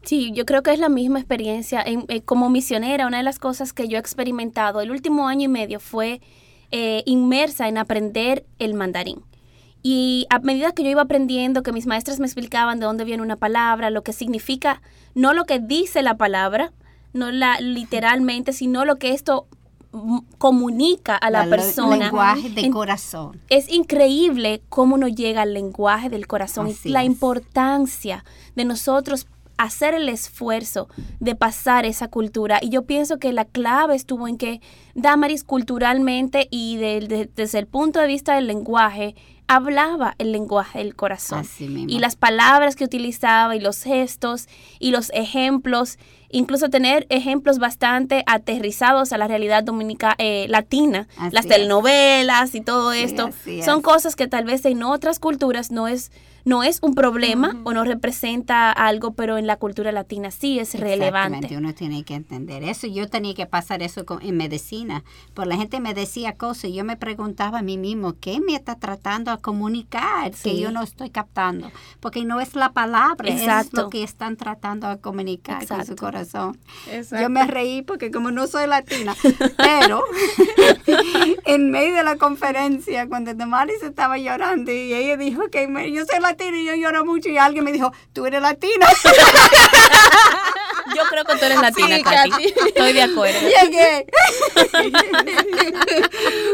Sí, 0.03 0.32
yo 0.34 0.45
creo 0.45 0.64
que 0.64 0.72
es 0.72 0.80
la 0.80 0.89
misma 0.89 1.20
experiencia. 1.20 1.84
Eh, 1.86 2.22
como 2.22 2.49
misionera, 2.49 3.07
una 3.07 3.18
de 3.18 3.24
las 3.24 3.38
cosas 3.38 3.72
que 3.72 3.88
yo 3.88 3.97
he 3.97 3.99
experimentado 3.99 4.82
el 4.82 4.91
último 4.91 5.28
año 5.28 5.45
y 5.45 5.47
medio 5.47 5.80
fue 5.80 6.22
eh, 6.72 7.03
inmersa 7.05 7.68
en 7.68 7.78
aprender 7.78 8.45
el 8.57 8.74
mandarín. 8.74 9.24
Y 9.84 10.28
a 10.30 10.39
medida 10.39 10.74
que 10.74 10.84
yo 10.84 10.89
iba 10.89 11.01
aprendiendo, 11.01 11.64
que 11.64 11.72
mis 11.72 11.88
maestras 11.88 12.20
me 12.20 12.26
explicaban 12.26 12.80
de 12.80 12.86
dónde 12.86 13.03
viene 13.03 13.24
una 13.24 13.36
palabra, 13.36 13.89
lo 13.89 14.03
que 14.03 14.14
significa, 14.14 14.82
no 15.16 15.34
lo 15.34 15.45
que 15.45 15.59
dice 15.59 16.01
la 16.01 16.18
palabra, 16.18 16.72
no 17.14 17.32
la 17.32 17.59
literalmente, 17.59 18.53
sino 18.53 18.86
lo 18.86 18.97
que 18.97 19.14
esto 19.14 19.47
comunica 20.38 21.16
a 21.16 21.30
la, 21.30 21.45
persona. 21.47 21.95
El 21.95 22.01
lenguaje 22.01 22.49
del 22.49 22.72
corazón. 22.72 23.41
Es 23.49 23.70
increíble 23.70 24.62
cómo 24.70 24.97
nos 24.97 25.14
llega 25.14 25.43
el 25.43 25.53
lenguaje 25.53 26.09
del 26.09 26.28
corazón 26.28 26.70
y 26.84 26.89
la 26.89 27.03
importancia 27.03 28.24
de 28.55 28.66
nosotros 28.66 29.28
hacer 29.57 29.93
el 29.93 30.09
esfuerzo 30.09 30.88
de 31.20 31.36
pasar 31.36 31.86
esa 31.86 32.07
cultura. 32.07 32.59
Y 32.62 32.70
yo 32.70 32.84
pienso 32.84 33.20
que 33.20 33.32
la 33.32 33.45
clave 33.45 33.95
estuvo 33.95 34.28
en 34.28 34.38
que 34.38 34.59
Damaris 34.95 35.43
culturalmente 35.43 36.47
y 36.49 36.78
desde 36.78 37.59
el 37.59 37.68
punto 37.68 37.99
de 37.99 38.07
vista 38.07 38.36
del 38.36 38.47
lenguaje, 38.47 39.16
hablaba 39.47 40.16
el 40.18 40.32
lenguaje 40.32 40.80
del 40.80 40.95
corazón. 40.95 41.45
Y 41.59 41.99
las 41.99 42.16
palabras 42.16 42.76
que 42.76 42.86
utilizaba 42.86 43.55
y 43.55 43.59
los 43.59 43.84
gestos 43.84 44.47
y 44.80 44.91
los 44.91 45.12
ejemplos, 45.14 45.99
incluso 46.32 46.70
tener 46.70 47.06
ejemplos 47.10 47.60
bastante 47.60 48.24
aterrizados 48.26 49.14
a 49.14 49.18
la 49.18 49.28
realidad 49.28 49.64
dominica, 49.64 50.16
eh, 50.18 50.46
latina, 50.50 51.08
las 51.32 51.48
telenovelas 51.48 52.56
y 52.56 52.62
todo 52.62 52.94
esto, 52.94 53.30
son 53.64 53.82
cosas 53.82 54.16
que 54.16 54.28
tal 54.28 54.46
vez 54.46 54.66
en 54.66 54.84
otras 54.84 55.20
culturas 55.20 55.72
no 55.72 55.88
es 55.88 56.12
no 56.46 56.64
es 56.64 56.80
un 56.82 56.96
problema 56.96 57.56
o 57.64 57.74
no 57.74 57.84
representa 57.84 58.72
algo, 58.72 59.14
pero 59.14 59.38
en 59.38 59.48
la 59.48 59.58
cultura 59.58 59.92
latina 59.92 60.32
sí 60.32 60.60
es 60.60 60.80
relevante. 60.80 61.58
Uno 61.58 61.74
tiene 61.74 62.04
que 62.04 62.16
entender 62.16 62.64
eso. 62.64 62.88
Yo 62.88 63.10
tenía 63.10 63.34
que 63.34 63.46
pasar 63.46 63.82
eso 63.84 64.06
en 64.22 64.38
medicina, 64.38 65.04
porque 65.34 65.50
la 65.50 65.58
gente 65.58 65.80
me 65.80 65.94
decía 65.94 66.34
cosas 66.34 66.66
y 66.66 66.74
yo 66.74 66.84
me 66.84 66.98
preguntaba 66.98 67.60
a 67.60 67.62
mí 67.62 67.78
mismo, 67.78 68.16
¿qué 68.20 68.39
me 68.39 68.56
está 68.56 68.76
tratando 68.76 69.32
a 69.32 69.38
comunicar 69.38 70.32
que 70.32 70.60
yo 70.60 70.72
no 70.72 70.82
estoy 70.82 71.10
captando? 71.10 71.72
Porque 72.00 72.26
no 72.26 72.39
es 72.39 72.56
la 72.56 72.72
palabra, 72.72 73.30
es 73.30 73.74
lo 73.74 73.89
que 73.89 74.04
están 74.04 74.38
tratando 74.38 74.88
a 74.88 74.98
comunicar 74.98 75.68
con 75.68 75.86
su 75.86 75.96
corazón. 75.96 76.58
Yo 77.20 77.30
me 77.30 77.46
reí 77.46 77.82
porque 77.82 78.12
como 78.12 78.32
no 78.32 78.48
soy 78.48 78.68
latina, 78.68 79.16
pero 79.58 80.04
en 81.46 81.72
medio 81.72 81.96
de 81.96 82.04
la 82.04 82.18
conferencia, 82.18 83.08
cuando 83.08 83.32
se 83.80 83.88
estaba 83.88 84.18
llorando 84.18 84.72
y 84.72 84.94
ella 84.94 85.18
dijo 85.18 85.50
que 85.52 85.68
yo 85.94 86.06
soy 86.06 86.20
latina, 86.20 86.31
y 86.40 86.66
yo 86.66 86.76
lloro 86.76 87.06
mucho 87.06 87.30
y 87.30 87.38
alguien 87.38 87.64
me 87.64 87.72
dijo, 87.72 87.92
tú 88.14 88.26
eres 88.26 88.42
latina. 88.42 88.88
Yo 90.96 91.04
creo 91.10 91.24
que 91.24 91.38
tú 91.38 91.46
eres 91.46 91.62
latina, 91.62 91.98
Estoy 91.98 92.94
de 92.94 93.02
acuerdo. 93.02 93.40
Llegué. 93.42 94.08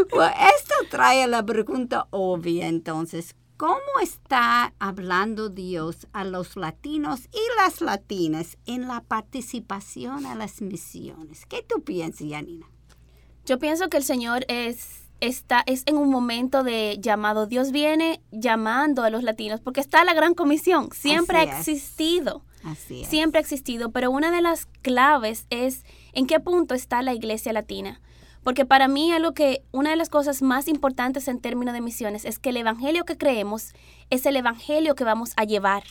esto 0.10 0.76
trae 0.90 1.28
la 1.28 1.46
pregunta 1.46 2.08
obvia 2.12 2.68
entonces. 2.68 3.36
¿Cómo 3.58 3.80
está 4.04 4.76
hablando 4.78 5.50
Dios 5.50 6.08
a 6.14 6.24
los 6.24 6.56
latinos 6.58 7.22
y 7.34 7.40
las 7.58 7.82
latinas 7.82 8.56
en 8.68 8.88
la 8.88 9.02
participación 9.02 10.28
a 10.28 10.36
las 10.36 10.62
misiones? 10.62 11.48
¿Qué 11.48 11.66
tú 11.68 11.82
piensas, 11.84 12.28
Yanina? 12.28 12.68
Yo 13.46 13.58
pienso 13.58 13.90
que 13.90 13.98
el 13.98 14.04
Señor 14.04 14.46
es 14.48 15.07
está, 15.22 15.63
es 15.65 15.84
en 15.86 15.97
un 15.97 16.09
momento 16.09 16.63
de 16.63 16.97
llamado. 16.99 17.47
Dios 17.47 17.72
viene 17.72 18.22
llamando 18.32 19.03
a 19.03 19.09
los 19.09 19.24
latinos 19.24 19.59
porque 19.59 19.82
está 19.82 20.03
la 20.03 20.13
gran 20.13 20.34
comisión. 20.34 20.89
Siempre 20.93 21.38
ha 21.38 21.43
existido. 21.43 22.43
Siempre 23.05 23.39
ha 23.39 23.41
existido. 23.41 23.91
Pero 23.91 24.11
una 24.11 24.32
de 24.32 24.41
las 24.41 24.65
claves 24.82 25.45
es 25.49 25.86
en 26.13 26.28
qué 26.28 26.39
punto 26.39 26.74
está 26.74 27.01
la 27.01 27.13
iglesia 27.13 27.53
latina. 27.53 28.01
Porque 28.43 28.65
para 28.65 28.88
mí 28.88 29.11
algo 29.11 29.34
que, 29.34 29.63
una 29.74 29.89
de 29.89 29.97
las 29.97 30.07
cosas 30.07 30.41
más 30.41 30.70
importantes 30.70 31.28
en 31.28 31.41
términos 31.41 31.74
de 31.74 31.82
misiones 31.82 32.24
es 32.24 32.39
que 32.39 32.51
el 32.51 32.57
evangelio 32.57 33.03
que 33.03 33.18
creemos 33.18 33.74
es 34.09 34.26
el 34.26 34.38
evangelio 34.38 34.95
que 34.95 35.03
vamos 35.03 35.34
a 35.36 35.43
llevar. 35.43 35.84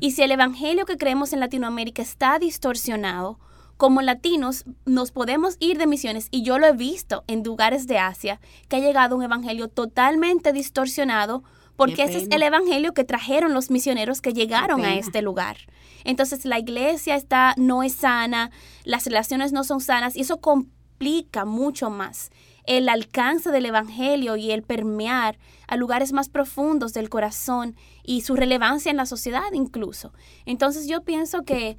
Y 0.00 0.12
si 0.12 0.22
el 0.22 0.30
evangelio 0.30 0.86
que 0.86 0.96
creemos 0.96 1.34
en 1.34 1.40
Latinoamérica 1.40 2.00
está 2.00 2.38
distorsionado, 2.38 3.38
como 3.80 4.02
latinos 4.02 4.66
nos 4.84 5.10
podemos 5.10 5.56
ir 5.58 5.78
de 5.78 5.86
misiones 5.86 6.28
y 6.30 6.42
yo 6.42 6.58
lo 6.58 6.66
he 6.66 6.74
visto 6.74 7.24
en 7.28 7.42
lugares 7.42 7.86
de 7.86 7.96
Asia 7.96 8.38
que 8.68 8.76
ha 8.76 8.80
llegado 8.80 9.16
un 9.16 9.22
evangelio 9.22 9.68
totalmente 9.68 10.52
distorsionado 10.52 11.44
porque 11.76 12.02
ese 12.02 12.18
es 12.18 12.28
el 12.30 12.42
evangelio 12.42 12.92
que 12.92 13.04
trajeron 13.04 13.54
los 13.54 13.70
misioneros 13.70 14.20
que 14.20 14.34
llegaron 14.34 14.84
a 14.84 14.96
este 14.96 15.22
lugar. 15.22 15.56
Entonces 16.04 16.44
la 16.44 16.58
iglesia 16.58 17.16
está 17.16 17.54
no 17.56 17.82
es 17.82 17.94
sana, 17.94 18.50
las 18.84 19.06
relaciones 19.06 19.52
no 19.52 19.64
son 19.64 19.80
sanas 19.80 20.14
y 20.14 20.20
eso 20.20 20.42
complica 20.42 21.46
mucho 21.46 21.88
más 21.88 22.28
el 22.64 22.86
alcance 22.86 23.50
del 23.50 23.64
evangelio 23.64 24.36
y 24.36 24.50
el 24.50 24.62
permear 24.62 25.38
a 25.68 25.76
lugares 25.76 26.12
más 26.12 26.28
profundos 26.28 26.92
del 26.92 27.08
corazón 27.08 27.76
y 28.04 28.20
su 28.20 28.36
relevancia 28.36 28.90
en 28.90 28.98
la 28.98 29.06
sociedad 29.06 29.50
incluso. 29.54 30.12
Entonces 30.44 30.86
yo 30.86 31.02
pienso 31.02 31.44
que 31.44 31.78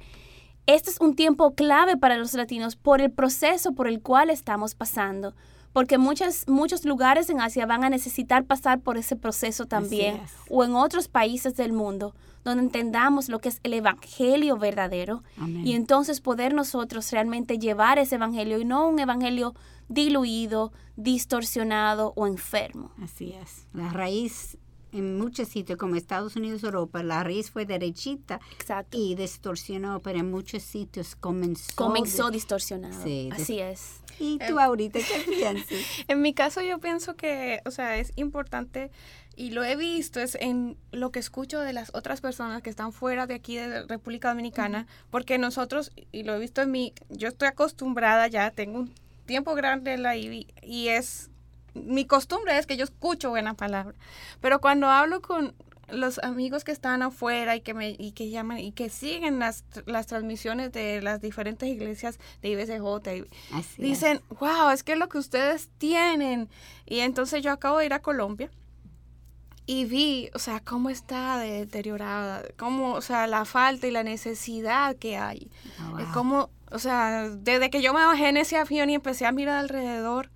este 0.66 0.90
es 0.90 1.00
un 1.00 1.16
tiempo 1.16 1.54
clave 1.54 1.96
para 1.96 2.16
los 2.16 2.34
latinos 2.34 2.76
por 2.76 3.00
el 3.00 3.10
proceso 3.10 3.72
por 3.72 3.88
el 3.88 4.00
cual 4.00 4.30
estamos 4.30 4.74
pasando, 4.74 5.34
porque 5.72 5.98
muchos 5.98 6.84
lugares 6.84 7.30
en 7.30 7.40
Asia 7.40 7.66
van 7.66 7.82
a 7.84 7.90
necesitar 7.90 8.44
pasar 8.44 8.80
por 8.80 8.98
ese 8.98 9.16
proceso 9.16 9.66
también, 9.66 10.20
o 10.48 10.64
en 10.64 10.74
otros 10.74 11.08
países 11.08 11.56
del 11.56 11.72
mundo, 11.72 12.14
donde 12.44 12.64
entendamos 12.64 13.28
lo 13.28 13.38
que 13.38 13.48
es 13.48 13.60
el 13.62 13.72
Evangelio 13.72 14.56
verdadero, 14.56 15.22
y 15.64 15.74
entonces 15.74 16.20
poder 16.20 16.54
nosotros 16.54 17.10
realmente 17.10 17.58
llevar 17.58 17.98
ese 17.98 18.16
Evangelio 18.16 18.58
y 18.58 18.64
no 18.64 18.88
un 18.88 18.98
Evangelio 18.98 19.54
diluido, 19.88 20.72
distorsionado 20.96 22.12
o 22.16 22.26
enfermo. 22.26 22.92
Así 23.02 23.32
es. 23.32 23.66
La 23.72 23.88
raíz 23.90 24.58
en 24.92 25.18
muchos 25.18 25.48
sitios 25.48 25.78
como 25.78 25.96
Estados 25.96 26.36
Unidos, 26.36 26.62
Europa, 26.62 27.02
la 27.02 27.24
raíz 27.24 27.50
fue 27.50 27.64
derechita 27.66 28.40
y 28.90 29.14
distorsionó, 29.14 30.00
pero 30.00 30.18
en 30.18 30.30
muchos 30.30 30.62
sitios 30.62 31.16
comenzó. 31.16 31.72
Comenzó 31.74 32.30
distorsionado. 32.30 33.02
Sí, 33.02 33.30
Así 33.32 33.58
es. 33.58 34.02
¿Y 34.18 34.38
tú 34.38 34.60
ahorita 34.60 35.00
qué 35.00 35.24
piensas? 35.28 35.78
en 36.08 36.20
mi 36.20 36.34
caso 36.34 36.60
yo 36.60 36.78
pienso 36.78 37.16
que, 37.16 37.60
o 37.64 37.70
sea, 37.70 37.96
es 37.96 38.12
importante 38.16 38.90
y 39.34 39.50
lo 39.50 39.64
he 39.64 39.76
visto 39.76 40.20
es 40.20 40.36
en 40.40 40.76
lo 40.90 41.10
que 41.10 41.18
escucho 41.18 41.60
de 41.60 41.72
las 41.72 41.90
otras 41.94 42.20
personas 42.20 42.62
que 42.62 42.70
están 42.70 42.92
fuera 42.92 43.26
de 43.26 43.34
aquí 43.34 43.56
de 43.56 43.84
República 43.84 44.28
Dominicana, 44.28 44.86
porque 45.10 45.38
nosotros, 45.38 45.90
y 46.12 46.24
lo 46.24 46.34
he 46.34 46.38
visto 46.38 46.60
en 46.60 46.70
mí, 46.70 46.92
yo 47.08 47.28
estoy 47.28 47.48
acostumbrada 47.48 48.28
ya, 48.28 48.50
tengo 48.50 48.80
un 48.80 48.92
tiempo 49.24 49.54
grande 49.54 49.94
en 49.94 50.02
la 50.02 50.16
IBI 50.16 50.46
y 50.62 50.88
es 50.88 51.30
mi 51.74 52.06
costumbre 52.06 52.58
es 52.58 52.66
que 52.66 52.76
yo 52.76 52.84
escucho 52.84 53.30
buena 53.30 53.54
palabra, 53.54 53.94
pero 54.40 54.60
cuando 54.60 54.88
hablo 54.88 55.22
con 55.22 55.54
los 55.88 56.18
amigos 56.20 56.64
que 56.64 56.72
están 56.72 57.02
afuera 57.02 57.54
y 57.54 57.60
que 57.60 57.74
me 57.74 57.90
y 57.90 58.12
que 58.12 58.30
llaman 58.30 58.58
y 58.58 58.72
que 58.72 58.88
siguen 58.88 59.38
las, 59.38 59.64
las 59.84 60.06
transmisiones 60.06 60.72
de 60.72 61.02
las 61.02 61.20
diferentes 61.20 61.68
iglesias 61.68 62.18
de 62.40 62.50
IBCJ 62.50 63.26
dicen, 63.76 64.20
"Wow, 64.40 64.70
es 64.70 64.82
que 64.82 64.92
es 64.92 64.98
lo 64.98 65.08
que 65.08 65.18
ustedes 65.18 65.68
tienen." 65.78 66.48
Y 66.86 67.00
entonces 67.00 67.42
yo 67.42 67.52
acabo 67.52 67.78
de 67.78 67.86
ir 67.86 67.94
a 67.94 68.00
Colombia 68.00 68.50
y 69.66 69.84
vi, 69.84 70.30
o 70.34 70.38
sea, 70.38 70.60
cómo 70.60 70.90
está 70.90 71.38
deteriorada, 71.38 72.42
cómo, 72.56 72.94
o 72.94 73.00
sea, 73.00 73.26
la 73.26 73.44
falta 73.44 73.86
y 73.86 73.90
la 73.90 74.02
necesidad 74.02 74.96
que 74.96 75.16
hay. 75.16 75.50
Oh, 75.80 75.98
Cómo, 76.12 76.50
o 76.70 76.78
sea, 76.78 77.28
desde 77.28 77.70
que 77.70 77.80
yo 77.80 77.94
me 77.94 78.04
bajé 78.04 78.28
en 78.28 78.36
ese 78.38 78.56
avión 78.56 78.90
y 78.90 78.94
empecé 78.94 79.24
a 79.24 79.32
mirar 79.32 79.58
alrededor, 79.58 80.30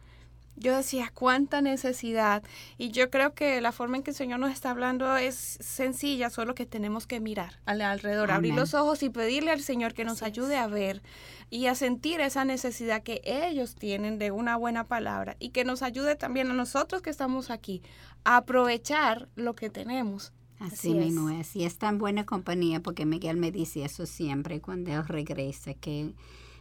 yo 0.57 0.77
decía, 0.77 1.11
cuánta 1.13 1.61
necesidad. 1.61 2.43
Y 2.79 2.91
yo 2.91 3.11
creo 3.11 3.35
que 3.35 3.61
la 3.61 3.73
forma 3.73 3.99
en 3.99 4.03
que 4.03 4.11
el 4.11 4.17
Señor 4.17 4.41
nos 4.41 4.53
está 4.53 4.71
hablando 4.71 5.17
es 5.17 5.59
sencilla, 5.61 6.31
solo 6.31 6.55
que 6.55 6.67
tenemos 6.67 7.07
que 7.07 7.21
mirar 7.21 7.61
al 7.67 7.83
alrededor, 7.83 8.31
abrir 8.31 8.55
los 8.55 8.75
ojos 8.75 9.03
y 9.03 9.11
pedirle 9.11 9.51
al 9.51 9.61
Señor 9.61 9.95
que 9.95 10.05
nos 10.05 10.23
ayude 10.23 10.57
a 10.57 10.67
ver 10.67 11.03
y 11.51 11.67
a 11.67 11.75
sentir 11.75 12.21
esa 12.21 12.45
necesidad 12.45 13.03
que 13.03 13.21
ellos 13.25 13.75
tienen 13.75 14.19
de 14.19 14.31
una 14.31 14.57
buena 14.57 14.85
palabra 14.85 15.37
y 15.39 15.51
que 15.51 15.65
nos 15.65 15.83
ayude 15.83 16.17
también 16.17 16.51
a 16.51 16.55
nosotros 16.55 17.03
que 17.03 17.11
estamos 17.11 17.51
aquí 17.51 17.83
a 18.25 18.39
aprovechar 18.39 19.29
lo 19.37 19.55
que 19.55 19.71
tenemos. 19.71 20.33
Así, 20.59 20.95
mismo 20.95 21.29
es. 21.29 21.55
Y 21.55 21.65
está 21.65 21.89
en 21.89 21.99
buena 21.99 22.25
compañía 22.25 22.81
porque 22.81 23.05
Miguel 23.05 23.37
me 23.37 23.53
dice 23.53 23.85
eso 23.85 24.07
siempre 24.07 24.61
cuando 24.61 24.91
él 24.91 25.07
regresa, 25.07 25.75
que 25.75 26.15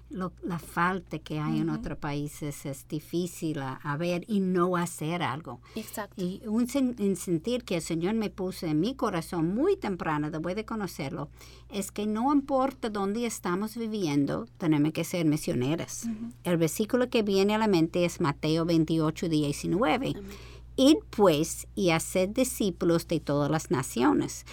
la 0.09 0.59
falta 0.59 1.19
que 1.19 1.39
hay 1.39 1.59
en 1.59 1.69
otros 1.69 1.97
países 1.97 2.65
es 2.65 2.87
difícil 2.87 3.59
a, 3.59 3.97
ver 3.97 4.23
y 4.27 4.39
no 4.39 4.75
hacer 4.77 5.23
algo. 5.23 5.59
Exacto. 5.75 6.21
Y 6.21 6.41
un 6.45 6.67
sentir 6.67 7.63
que 7.63 7.75
el 7.75 7.81
Señor 7.81 8.13
me 8.13 8.29
puso 8.29 8.65
en 8.65 8.79
mi 8.79 8.95
corazón 8.95 9.53
muy 9.53 9.77
temprano, 9.77 10.31
después 10.31 10.55
de 10.55 10.65
conocerlo, 10.65 11.29
es 11.69 11.91
que 11.91 12.05
no 12.05 12.33
importa 12.33 12.89
dónde 12.89 13.25
estamos 13.25 13.75
viviendo, 13.75 14.47
tenemos 14.57 14.93
que 14.93 15.03
ser 15.03 15.25
misioneras. 15.25 16.07
El 16.43 16.57
versículo 16.57 17.09
que 17.09 17.23
viene 17.23 17.55
a 17.55 17.57
la 17.57 17.67
mente 17.67 18.05
es 18.05 18.21
Mateo 18.21 18.65
28, 18.65 19.29
19. 19.29 20.13
Id 20.77 20.97
pues 21.09 21.67
y 21.73 21.91
haced 21.91 22.29
discípulos 22.29 23.07
de 23.07 23.21
todas 23.21 23.49
las 23.49 23.71
naciones, 23.71 24.45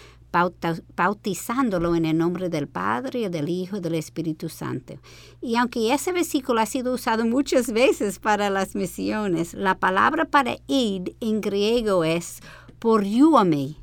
bautizándolo 0.97 1.95
en 1.95 2.07
el 2.07 2.17
nombre 2.17 2.49
del 2.49 2.67
Padre, 2.67 3.29
del 3.29 3.49
Hijo 3.49 3.77
y 3.77 3.81
del 3.81 3.95
Espíritu 3.95 4.49
Santo. 4.49 4.95
Y 5.41 5.57
aunque 5.57 5.93
ese 5.93 6.13
versículo 6.13 6.61
ha 6.61 6.67
sido 6.67 6.95
usado 6.95 7.25
muchas 7.27 7.73
veces 7.73 8.19
para 8.19 8.51
las 8.51 8.75
misiones, 8.75 9.55
la 9.55 9.79
palabra 9.79 10.25
para 10.25 10.57
id 10.67 11.11
en 11.21 11.41
griego 11.41 12.05
es 12.05 12.41
por 12.79 13.03
mí, 13.05 13.77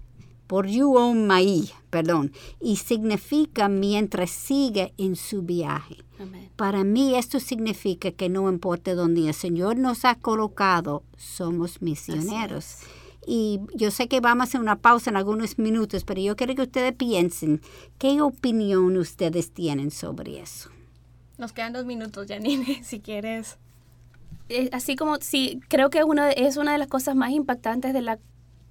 por 0.47 0.67
yuomai, 0.67 1.69
perdón, 1.89 2.31
y 2.59 2.77
significa 2.77 3.69
mientras 3.69 4.31
sigue 4.31 4.93
en 4.97 5.15
su 5.15 5.43
viaje. 5.43 5.97
Para 6.55 6.83
mí 6.83 7.15
esto 7.15 7.39
significa 7.39 8.11
que 8.11 8.27
no 8.27 8.49
importa 8.49 8.93
dónde 8.93 9.27
el 9.27 9.33
Señor 9.33 9.77
nos 9.77 10.03
ha 10.03 10.15
colocado, 10.15 11.03
somos 11.17 11.81
misioneros. 11.81 12.79
Y 13.31 13.59
yo 13.75 13.91
sé 13.91 14.07
que 14.07 14.21
vamos 14.21 14.41
a 14.41 14.43
hacer 14.45 14.59
una 14.59 14.77
pausa 14.77 15.11
en 15.11 15.15
algunos 15.15 15.59
minutos, 15.59 16.03
pero 16.03 16.19
yo 16.19 16.35
quiero 16.35 16.55
que 16.55 16.63
ustedes 16.63 16.93
piensen, 16.93 17.61
¿qué 17.99 18.21
opinión 18.21 18.97
ustedes 18.97 19.51
tienen 19.51 19.91
sobre 19.91 20.39
eso? 20.39 20.71
Nos 21.37 21.53
quedan 21.53 21.73
dos 21.73 21.85
minutos, 21.85 22.25
Janine, 22.27 22.83
si 22.83 23.01
quieres. 23.01 23.59
Eh, 24.49 24.71
así 24.73 24.95
como, 24.95 25.17
sí, 25.17 25.59
creo 25.67 25.91
que 25.91 26.03
una, 26.03 26.31
es 26.31 26.57
una 26.57 26.71
de 26.71 26.79
las 26.79 26.87
cosas 26.87 27.15
más 27.15 27.29
impactantes 27.29 27.93
de 27.93 28.01
la 28.01 28.17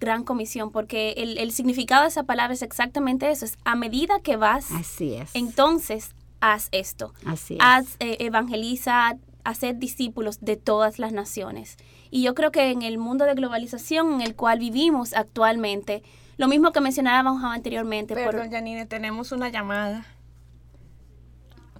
gran 0.00 0.24
comisión, 0.24 0.72
porque 0.72 1.12
el, 1.18 1.52
significado 1.52 2.02
de 2.02 2.08
esa 2.08 2.24
palabra 2.24 2.52
es 2.52 2.62
exactamente 2.62 3.30
eso, 3.30 3.44
es 3.44 3.56
a 3.64 3.76
medida 3.76 4.18
que 4.18 4.34
vas, 4.34 4.72
Así 4.72 5.14
es. 5.14 5.30
entonces 5.34 6.16
haz 6.40 6.66
esto. 6.72 7.14
Así 7.24 7.54
es. 7.54 7.60
Haz, 7.62 7.96
eh, 8.00 8.16
evangeliza, 8.18 9.18
hacer 9.44 9.78
discípulos 9.78 10.40
de 10.40 10.56
todas 10.56 10.98
las 10.98 11.12
naciones. 11.12 11.76
Y 12.10 12.22
yo 12.22 12.34
creo 12.34 12.50
que 12.50 12.70
en 12.70 12.82
el 12.82 12.98
mundo 12.98 13.24
de 13.24 13.34
globalización 13.34 14.14
en 14.14 14.20
el 14.20 14.34
cual 14.34 14.58
vivimos 14.58 15.14
actualmente, 15.14 16.02
lo 16.36 16.48
mismo 16.48 16.72
que 16.72 16.80
mencionábamos 16.80 17.42
anteriormente. 17.42 18.14
Perdón, 18.14 18.42
por... 18.42 18.50
Janine, 18.50 18.86
tenemos 18.86 19.32
una 19.32 19.48
llamada. 19.48 20.06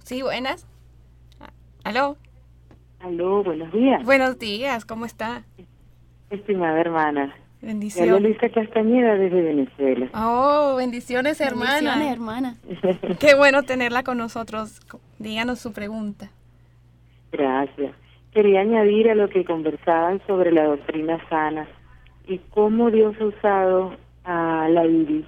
Sí, 0.03 0.21
buenas. 0.21 0.65
¿Aló? 1.83 2.17
Aló, 2.99 3.43
buenos 3.43 3.71
días. 3.71 4.03
Buenos 4.03 4.37
días, 4.37 4.85
¿cómo 4.85 5.05
está? 5.05 5.43
Estimada 6.29 6.79
hermana. 6.79 7.33
Bendiciones. 7.61 8.11
Hola 8.11 8.21
Luisa 8.21 8.49
Castañeda 8.49 9.15
desde 9.15 9.41
Venezuela. 9.41 10.09
Oh, 10.13 10.75
bendiciones, 10.77 11.41
hermana. 11.41 11.95
Bendiciones, 11.95 12.11
hermana. 12.11 12.55
Qué 13.19 13.35
bueno 13.35 13.63
tenerla 13.63 14.03
con 14.03 14.17
nosotros. 14.17 14.79
Díganos 15.17 15.59
su 15.59 15.73
pregunta. 15.73 16.31
Gracias. 17.31 17.93
Quería 18.33 18.61
añadir 18.61 19.09
a 19.09 19.15
lo 19.15 19.29
que 19.29 19.43
conversaban 19.43 20.21
sobre 20.27 20.51
la 20.51 20.65
doctrina 20.65 21.19
sana 21.29 21.67
y 22.27 22.37
cómo 22.51 22.91
Dios 22.91 23.15
ha 23.19 23.25
usado 23.25 23.93
a 24.23 24.67
la 24.69 24.85
IBI 24.85 25.25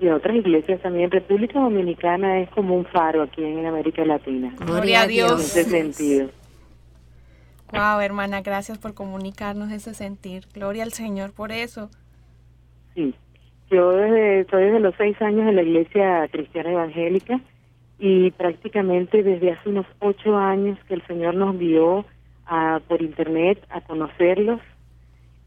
y 0.00 0.08
a 0.08 0.16
otras 0.16 0.36
iglesias 0.36 0.80
también. 0.82 1.10
República 1.10 1.60
Dominicana 1.60 2.40
es 2.40 2.50
como 2.50 2.74
un 2.74 2.84
faro 2.86 3.22
aquí 3.22 3.42
en 3.42 3.64
América 3.66 4.04
Latina. 4.04 4.54
Gloria 4.58 5.02
a 5.02 5.06
Dios. 5.06 5.32
En 5.32 5.38
ese 5.38 5.64
sentido. 5.64 6.30
Wow, 7.72 8.00
hermana, 8.00 8.42
gracias 8.42 8.78
por 8.78 8.94
comunicarnos 8.94 9.70
ese 9.70 9.94
sentir. 9.94 10.46
Gloria 10.52 10.82
al 10.82 10.92
Señor 10.92 11.32
por 11.32 11.52
eso. 11.52 11.88
Sí, 12.94 13.14
yo 13.70 13.92
desde, 13.92 14.40
estoy 14.40 14.64
desde 14.64 14.80
los 14.80 14.94
seis 14.96 15.20
años 15.22 15.48
en 15.48 15.56
la 15.56 15.62
iglesia 15.62 16.26
cristiana 16.32 16.72
evangélica 16.72 17.40
y 18.00 18.30
prácticamente 18.30 19.22
desde 19.22 19.52
hace 19.52 19.68
unos 19.68 19.86
ocho 19.98 20.36
años 20.36 20.78
que 20.88 20.94
el 20.94 21.06
Señor 21.06 21.34
nos 21.34 21.58
guió 21.58 22.06
a, 22.46 22.80
por 22.88 23.02
internet 23.02 23.62
a 23.68 23.82
conocerlos, 23.82 24.60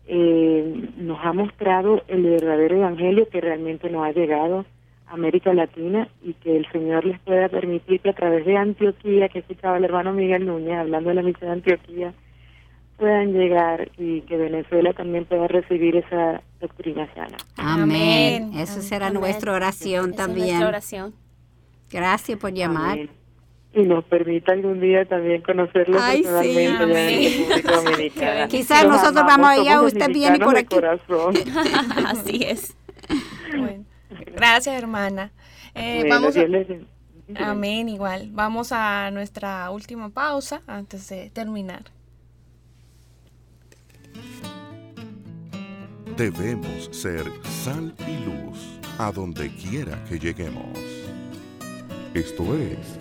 eh, 0.06 0.90
nos 0.98 1.18
ha 1.26 1.34
mostrado 1.34 2.04
el 2.08 2.22
verdadero 2.22 2.78
evangelio 2.78 3.28
que 3.28 3.42
realmente 3.42 3.90
nos 3.90 4.06
ha 4.06 4.12
llegado 4.12 4.66
a 5.08 5.14
América 5.14 5.52
Latina 5.52 6.08
y 6.22 6.34
que 6.34 6.56
el 6.56 6.72
Señor 6.72 7.06
les 7.06 7.20
pueda 7.22 7.50
permitir 7.50 8.02
que 8.02 8.12
a 8.12 8.14
través 8.14 8.46
de 8.46 8.56
Antioquía, 8.56 9.30
que 9.30 9.40
escuchaba 9.40 9.78
el 9.78 9.86
hermano 9.86 10.14
Miguel 10.14 10.46
Núñez 10.46 10.78
hablando 10.78 11.10
de 11.10 11.16
la 11.16 11.24
misión 11.24 11.50
de 11.50 11.54
Antioquía, 11.54 12.14
puedan 12.98 13.34
llegar 13.34 13.90
y 13.98 14.22
que 14.22 14.38
Venezuela 14.38 14.94
también 14.94 15.26
pueda 15.26 15.48
recibir 15.48 15.96
esa 15.96 16.44
doctrina 16.62 17.12
sana. 17.16 17.38
Amén. 17.58 18.52
Esa 18.54 18.82
será 18.84 19.10
nuestra 19.10 19.54
oración 19.54 20.14
también. 20.14 20.60
nuestra 20.60 20.68
oración. 20.68 21.23
Gracias 21.94 22.40
por 22.40 22.52
llamar. 22.52 22.98
Y 23.76 23.84
nos 23.84 24.04
permita 24.06 24.52
algún 24.52 24.80
día 24.82 25.06
también 25.06 25.42
conocerlo 25.42 25.98
personalmente 25.98 27.18
sí, 27.18 27.44
Quizás 28.50 28.88
nosotros 28.88 29.24
vamos 29.26 29.48
allá, 29.48 29.82
usted 29.82 30.10
viene 30.10 30.40
por 30.40 30.58
aquí. 30.58 30.76
Así 32.06 32.44
es. 32.44 32.76
gracias, 34.36 34.76
hermana. 34.76 35.32
Eh, 35.74 36.06
vamos 36.10 36.36
Amén, 37.36 37.90
igual. 37.90 38.30
Vamos 38.32 38.72
a 38.72 39.10
nuestra 39.12 39.70
última 39.72 40.10
pausa 40.10 40.62
antes 40.68 41.10
de 41.10 41.30
terminar. 41.32 41.84
Debemos 46.18 46.90
ser 46.92 47.24
sal 47.44 47.96
y 48.08 48.26
luz 48.26 48.80
a 49.00 49.12
donde 49.12 49.50
quiera 49.56 50.04
que 50.08 50.20
lleguemos. 50.20 51.03
Esto 52.14 52.44
es 52.56 53.00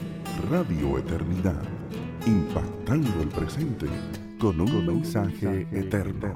Radio 0.50 0.96
Eternidad, 0.96 1.62
impactando 2.26 3.10
el 3.20 3.28
presente 3.28 3.86
con 4.38 4.58
un 4.58 4.86
mensaje 4.86 5.66
eterno. 5.70 6.34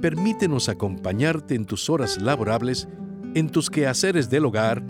Permítenos 0.00 0.68
acompañarte 0.68 1.56
en 1.56 1.64
tus 1.64 1.90
horas 1.90 2.22
laborables, 2.22 2.86
en 3.34 3.50
tus 3.50 3.70
quehaceres 3.70 4.30
del 4.30 4.44
hogar, 4.44 4.84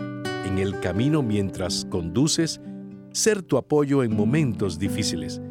en 0.45 0.59
el 0.59 0.79
camino 0.79 1.23
mientras 1.23 1.83
conduces, 1.85 2.61
ser 3.13 3.41
tu 3.41 3.57
apoyo 3.57 4.03
en 4.03 4.15
momentos 4.15 4.77
difíciles, 4.77 5.41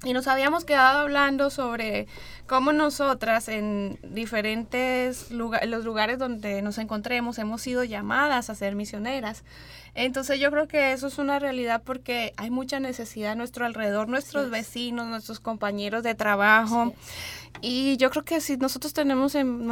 Y 0.04 0.14
nos 0.14 0.28
habíamos 0.28 0.64
quedado 0.64 1.00
hablando 1.00 1.50
sobre 1.50 2.08
cómo 2.46 2.72
nosotras 2.72 3.50
en 3.50 4.00
diferentes 4.04 5.32
los 5.32 5.84
lugares 5.84 6.20
donde 6.20 6.62
nos 6.62 6.78
encontremos 6.78 7.40
hemos 7.40 7.64
sido 7.64 7.84
llamadas 7.84 8.52
a 8.52 8.56
ser 8.56 8.76
misioneras. 8.76 9.44
Entonces 9.98 10.40
yo 10.40 10.52
creo 10.52 10.68
que 10.68 10.92
eso 10.92 11.08
es 11.08 11.18
una 11.18 11.40
realidad 11.40 11.82
porque 11.84 12.32
hay 12.38 12.52
mucha 12.52 12.80
necesidad 12.80 13.32
a 13.32 13.36
nuestro 13.36 13.66
alrededor, 13.66 14.08
nuestros 14.08 14.52
vecinos, 14.52 15.08
nuestros 15.08 15.40
compañeros 15.40 16.04
de 16.04 16.14
trabajo. 16.14 16.94
Y 17.62 17.98
yo 17.98 18.12
creo 18.12 18.24
que 18.24 18.40
si 18.40 18.58
nosotros 18.58 18.94
tenemos 18.94 19.34
en, 19.34 19.66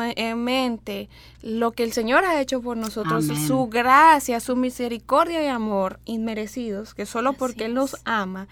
mente 0.43 1.09
lo 1.43 1.73
que 1.73 1.83
el 1.83 1.93
Señor 1.93 2.25
ha 2.25 2.41
hecho 2.41 2.59
por 2.63 2.75
nosotros, 2.75 3.27
su 3.45 3.67
gracia, 3.67 4.39
su 4.39 4.55
misericordia 4.55 5.43
y 5.43 5.47
amor 5.47 5.99
inmerecidos, 6.05 6.95
que 6.95 7.05
solo 7.05 7.33
porque 7.33 7.65
Él 7.65 7.75
nos 7.75 7.95
ama 8.03 8.47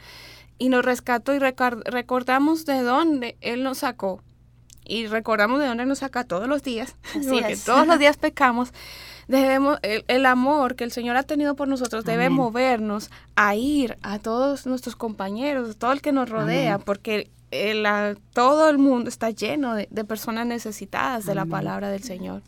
y 0.60 0.70
nos 0.70 0.86
rescató 0.86 1.34
y 1.34 1.40
recordamos 1.40 2.66
de 2.66 2.84
dónde 2.84 3.36
Él 3.42 3.64
nos 3.64 3.80
sacó 3.80 4.22
y 4.86 5.08
recordamos 5.08 5.60
de 5.60 5.66
dónde 5.66 5.88
nos 5.88 6.00
saca 6.00 6.24
todos 6.24 6.48
los 6.48 6.62
días, 6.62 6.96
porque 7.14 7.58
todos 7.58 7.88
los 7.88 7.98
días 8.00 8.18
pecamos 8.18 8.74
debemos, 9.28 9.80
el, 9.82 10.26
amor 10.26 10.76
que 10.76 10.84
el 10.84 10.92
Señor 10.92 11.16
ha 11.16 11.24
tenido 11.24 11.56
por 11.56 11.68
nosotros 11.68 12.06
debe 12.06 12.30
movernos 12.30 13.10
a 13.36 13.56
ir 13.56 13.98
a 14.02 14.20
todos 14.20 14.66
nuestros 14.66 14.96
compañeros, 14.96 15.70
a 15.70 15.74
todo 15.74 15.92
el 15.92 16.02
que 16.02 16.12
nos 16.12 16.30
rodea, 16.30 16.80
porque 16.80 17.30
el, 17.52 17.86
todo 18.34 18.70
el 18.70 18.78
mundo 18.78 19.10
está 19.10 19.30
lleno 19.30 19.76
de, 19.76 19.88
personas 20.06 20.46
necesitadas 20.48 21.26
de 21.26 21.36
la 21.36 21.46
palabra 21.46 21.90
del 21.90 22.04
Señor. 22.04 22.42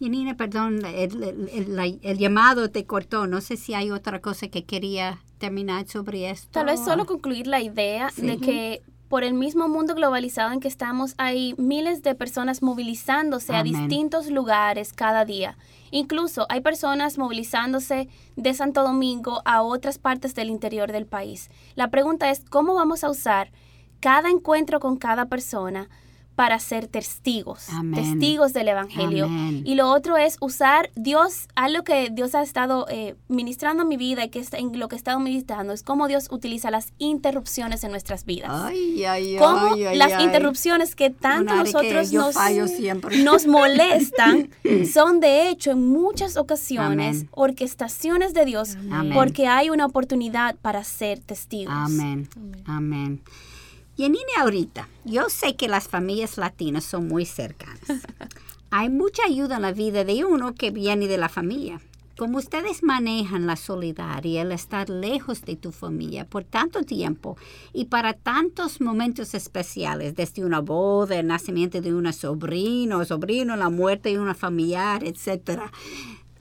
Y 0.00 0.10
Nina, 0.10 0.36
perdón, 0.36 0.82
el, 0.84 2.18
llamado 2.18 2.70
te 2.70 2.84
cortó. 2.84 3.26
No 3.26 3.40
sé 3.40 3.56
si 3.56 3.74
hay 3.74 3.90
otra 3.90 4.20
cosa 4.20 4.48
que 4.48 4.64
quería 4.64 5.18
terminar 5.38 5.88
sobre 5.88 6.30
esto. 6.30 6.48
Tal 6.52 6.66
vez 6.66 6.84
solo 6.84 7.04
concluir 7.06 7.46
la 7.46 7.60
idea 7.60 8.10
de 8.16 8.38
que 8.38 8.82
por 9.08 9.24
el 9.24 9.34
mismo 9.34 9.68
mundo 9.68 9.94
globalizado 9.94 10.52
en 10.52 10.60
que 10.60 10.68
estamos, 10.68 11.14
hay 11.16 11.54
miles 11.56 12.02
de 12.02 12.14
personas 12.14 12.62
movilizándose 12.62 13.54
a 13.54 13.62
distintos 13.62 14.30
lugares 14.30 14.92
cada 14.92 15.24
día. 15.24 15.56
Incluso 15.90 16.46
hay 16.50 16.60
personas 16.60 17.16
movilizándose 17.16 18.08
de 18.36 18.54
Santo 18.54 18.82
Domingo 18.82 19.40
a 19.46 19.62
otras 19.62 19.98
partes 19.98 20.34
del 20.34 20.50
interior 20.50 20.92
del 20.92 21.06
país. 21.06 21.50
La 21.74 21.88
pregunta 21.88 22.30
es, 22.30 22.44
¿cómo 22.50 22.74
vamos 22.74 23.02
a 23.02 23.10
usar 23.10 23.50
cada 24.00 24.28
encuentro 24.28 24.78
con 24.78 24.96
cada 24.96 25.26
persona 25.26 25.88
para 26.38 26.60
ser 26.60 26.86
testigos, 26.86 27.66
testigos 27.92 28.52
del 28.52 28.68
Evangelio. 28.68 29.28
Y 29.64 29.74
lo 29.74 29.90
otro 29.90 30.16
es 30.16 30.36
usar 30.40 30.88
Dios, 30.94 31.48
algo 31.56 31.82
que 31.82 32.10
Dios 32.12 32.36
ha 32.36 32.42
estado 32.42 32.86
eh, 32.88 33.16
ministrando 33.26 33.82
en 33.82 33.88
mi 33.88 33.96
vida 33.96 34.24
y 34.24 34.28
que 34.28 34.38
es 34.38 34.52
en 34.52 34.78
lo 34.78 34.86
que 34.86 34.94
he 34.94 34.98
estado 34.98 35.18
meditando, 35.18 35.72
es 35.72 35.82
cómo 35.82 36.06
Dios 36.06 36.28
utiliza 36.30 36.70
las 36.70 36.92
interrupciones 36.98 37.82
en 37.82 37.90
nuestras 37.90 38.24
vidas. 38.24 38.52
Ay, 38.52 39.04
ay, 39.04 39.36
cómo 39.36 39.74
las 39.74 40.22
interrupciones 40.22 40.94
que 40.94 41.10
tanto 41.10 41.56
nosotros 41.56 42.12
nos, 42.12 42.36
nos 43.24 43.46
molestan 43.48 44.50
son 44.92 45.18
de 45.18 45.48
hecho 45.48 45.72
en 45.72 45.88
muchas 45.88 46.36
ocasiones 46.36 47.26
orquestaciones 47.32 48.32
de 48.32 48.44
Dios 48.44 48.76
porque 49.12 49.48
hay 49.48 49.70
una 49.70 49.86
oportunidad 49.86 50.54
para 50.54 50.84
ser 50.84 51.18
testigos. 51.18 51.74
Amén. 51.74 52.28
Amén. 52.64 53.22
Y 53.98 54.04
en 54.04 54.14
ahorita, 54.38 54.88
yo 55.04 55.28
sé 55.28 55.56
que 55.56 55.66
las 55.66 55.88
familias 55.88 56.38
latinas 56.38 56.84
son 56.84 57.08
muy 57.08 57.26
cercanas. 57.26 57.80
Hay 58.70 58.90
mucha 58.90 59.24
ayuda 59.24 59.56
en 59.56 59.62
la 59.62 59.72
vida 59.72 60.04
de 60.04 60.24
uno 60.24 60.54
que 60.54 60.70
viene 60.70 61.08
de 61.08 61.18
la 61.18 61.28
familia. 61.28 61.80
Como 62.16 62.38
ustedes 62.38 62.84
manejan 62.84 63.48
la 63.48 63.56
soledad 63.56 64.22
y 64.22 64.36
el 64.36 64.52
estar 64.52 64.88
lejos 64.88 65.42
de 65.42 65.56
tu 65.56 65.72
familia 65.72 66.24
por 66.26 66.44
tanto 66.44 66.84
tiempo 66.84 67.36
y 67.72 67.86
para 67.86 68.12
tantos 68.12 68.80
momentos 68.80 69.34
especiales, 69.34 70.14
desde 70.14 70.44
una 70.44 70.60
boda, 70.60 71.18
el 71.18 71.26
nacimiento 71.26 71.80
de 71.80 71.92
una 71.92 72.12
sobrino, 72.12 73.04
sobrino, 73.04 73.56
la 73.56 73.68
muerte 73.68 74.10
de 74.10 74.20
una 74.20 74.34
familiar, 74.34 75.02
etcétera. 75.02 75.72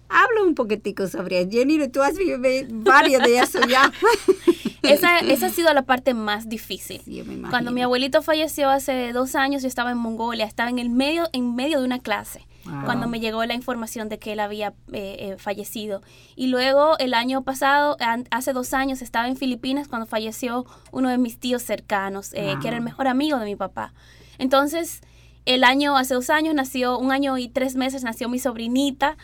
Habla 0.09 0.43
un 0.43 0.53
poquitico 0.53 1.07
sobre 1.07 1.41
eso. 1.41 1.49
Jenny, 1.51 1.87
tú 1.87 2.03
has 2.03 2.15
vivido 2.15 2.39
varios 2.69 3.23
de 3.23 3.39
eso 3.39 3.59
ya. 3.67 3.91
esa, 4.89 5.19
esa 5.19 5.45
ha 5.47 5.49
sido 5.49 5.73
la 5.73 5.83
parte 5.83 6.13
más 6.13 6.49
difícil. 6.49 7.01
Cuando 7.49 7.71
mi 7.71 7.81
abuelito 7.81 8.21
falleció 8.21 8.69
hace 8.69 9.13
dos 9.13 9.35
años, 9.35 9.61
yo 9.61 9.67
estaba 9.67 9.91
en 9.91 9.97
Mongolia, 9.97 10.45
estaba 10.45 10.69
en 10.69 10.79
el 10.79 10.89
medio, 10.89 11.29
en 11.33 11.55
medio 11.55 11.79
de 11.79 11.85
una 11.85 11.99
clase. 11.99 12.45
Cuando 12.83 13.07
me 13.07 13.21
llegó 13.21 13.45
la 13.45 13.53
información 13.53 14.09
de 14.09 14.19
que 14.19 14.33
él 14.33 14.41
había 14.41 14.73
eh, 14.91 15.15
eh, 15.19 15.35
fallecido. 15.37 16.01
Y 16.35 16.47
luego 16.47 16.97
el 16.99 17.13
año 17.13 17.43
pasado, 17.43 17.95
hace 18.29 18.51
dos 18.51 18.73
años, 18.73 19.01
estaba 19.01 19.29
en 19.29 19.37
Filipinas 19.37 19.87
cuando 19.87 20.05
falleció 20.05 20.65
uno 20.91 21.07
de 21.09 21.17
mis 21.17 21.39
tíos 21.39 21.63
cercanos, 21.63 22.33
eh, 22.33 22.55
que 22.61 22.67
era 22.67 22.75
el 22.75 22.83
mejor 22.83 23.07
amigo 23.07 23.39
de 23.39 23.45
mi 23.45 23.55
papá. 23.55 23.93
Entonces, 24.37 24.99
el 25.45 25.63
año, 25.63 25.95
hace 25.95 26.13
dos 26.13 26.29
años 26.29 26.55
nació, 26.55 26.99
un 26.99 27.13
año 27.13 27.37
y 27.37 27.47
tres 27.47 27.75
meses 27.75 28.03
nació 28.03 28.27
mi 28.27 28.37
sobrinita 28.37 29.15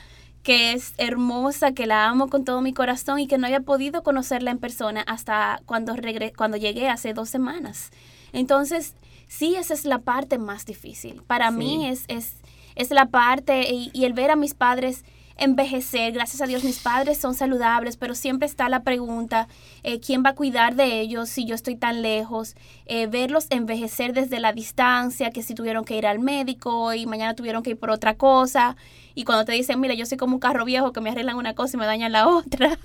que 0.43 0.73
es 0.73 0.93
hermosa, 0.97 1.71
que 1.71 1.87
la 1.87 2.07
amo 2.09 2.27
con 2.27 2.43
todo 2.43 2.61
mi 2.61 2.73
corazón 2.73 3.19
y 3.19 3.27
que 3.27 3.37
no 3.37 3.47
había 3.47 3.61
podido 3.61 4.03
conocerla 4.03 4.51
en 4.51 4.59
persona 4.59 5.01
hasta 5.01 5.61
cuando, 5.65 5.95
cuando 6.35 6.57
llegué 6.57 6.89
hace 6.89 7.13
dos 7.13 7.29
semanas. 7.29 7.91
Entonces, 8.33 8.95
sí, 9.27 9.55
esa 9.55 9.73
es 9.73 9.85
la 9.85 9.99
parte 9.99 10.37
más 10.37 10.65
difícil. 10.65 11.23
Para 11.25 11.49
mí 11.49 11.87
es, 11.87 12.03
es, 12.09 12.35
es 12.75 12.91
la 12.91 13.05
parte 13.05 13.71
y, 13.71 14.03
el 14.03 14.13
ver 14.13 14.31
a 14.31 14.35
mis 14.35 14.53
padres 14.53 15.05
envejecer. 15.37 16.13
Gracias 16.13 16.41
a 16.41 16.45
Dios 16.45 16.63
mis 16.63 16.79
padres 16.79 17.17
son 17.17 17.33
saludables, 17.33 17.97
pero 17.97 18.15
siempre 18.15 18.47
está 18.47 18.69
la 18.69 18.83
pregunta, 18.83 19.47
eh, 19.83 19.99
¿quién 19.99 20.23
va 20.23 20.29
a 20.29 20.35
cuidar 20.35 20.75
de 20.75 20.99
ellos 20.99 21.29
si 21.29 21.45
yo 21.45 21.55
estoy 21.55 21.75
tan 21.75 22.01
lejos? 22.01 22.55
Eh, 22.85 23.07
verlos 23.07 23.47
envejecer 23.49 24.13
desde 24.13 24.39
la 24.39 24.53
distancia, 24.53 25.31
que 25.31 25.43
si 25.43 25.55
tuvieron 25.55 25.85
que 25.85 25.97
ir 25.97 26.07
al 26.07 26.19
médico 26.19 26.93
y 26.93 27.05
mañana 27.05 27.35
tuvieron 27.35 27.63
que 27.63 27.71
ir 27.71 27.77
por 27.77 27.89
otra 27.89 28.15
cosa. 28.15 28.75
Y 29.15 29.23
cuando 29.25 29.45
te 29.45 29.51
dicen, 29.51 29.79
mira, 29.79 29.93
yo 29.93 30.05
soy 30.05 30.17
como 30.17 30.35
un 30.35 30.39
carro 30.39 30.65
viejo 30.65 30.91
que 30.91 31.01
me 31.01 31.09
arreglan 31.09 31.37
una 31.37 31.53
cosa 31.53 31.77
y 31.77 31.79
me 31.79 31.85
dañan 31.85 32.11
la 32.11 32.27
otra. 32.29 32.77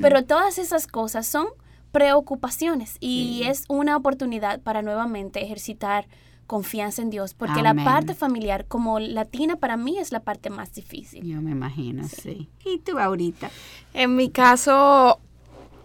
pero 0.00 0.24
todas 0.24 0.58
esas 0.58 0.86
cosas 0.86 1.26
son 1.26 1.46
preocupaciones 1.92 2.96
y 2.98 3.44
es 3.44 3.66
una 3.68 3.96
oportunidad 3.96 4.60
para 4.60 4.82
nuevamente 4.82 5.44
ejercitar 5.44 6.08
confianza 6.46 7.02
en 7.02 7.10
Dios, 7.10 7.34
porque 7.34 7.62
la 7.62 7.74
parte 7.74 8.14
familiar 8.14 8.66
como 8.66 8.98
latina 8.98 9.56
para 9.56 9.76
mí 9.76 9.98
es 9.98 10.12
la 10.12 10.20
parte 10.20 10.50
más 10.50 10.72
difícil. 10.74 11.24
Yo 11.24 11.40
me 11.40 11.50
imagino, 11.50 12.06
sí. 12.08 12.48
¿Y 12.64 12.78
tú 12.78 12.98
ahorita? 12.98 13.50
En 13.92 14.16
mi 14.16 14.30
caso, 14.30 15.18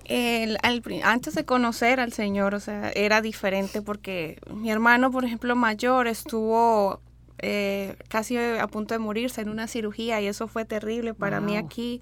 el, 0.06 0.58
antes 1.04 1.36
de 1.36 1.46
conocer 1.46 2.00
al 2.00 2.14
Señor, 2.14 2.56
o 2.56 2.60
sea, 2.60 2.92
era 2.92 3.22
diferente 3.22 3.82
porque 3.82 4.40
mi 4.54 4.72
hermano, 4.72 5.12
por 5.12 5.24
ejemplo, 5.24 5.56
mayor, 5.56 6.08
estuvo 6.08 7.00
eh, 7.38 7.96
casi 8.10 8.38
a 8.38 8.68
punto 8.68 8.94
de 8.94 9.00
morirse 9.00 9.42
en 9.42 9.50
una 9.50 9.68
cirugía 9.68 10.20
y 10.20 10.28
eso 10.28 10.48
fue 10.48 10.66
terrible 10.66 11.14
para 11.14 11.40
mí 11.40 11.56
aquí. 11.56 12.02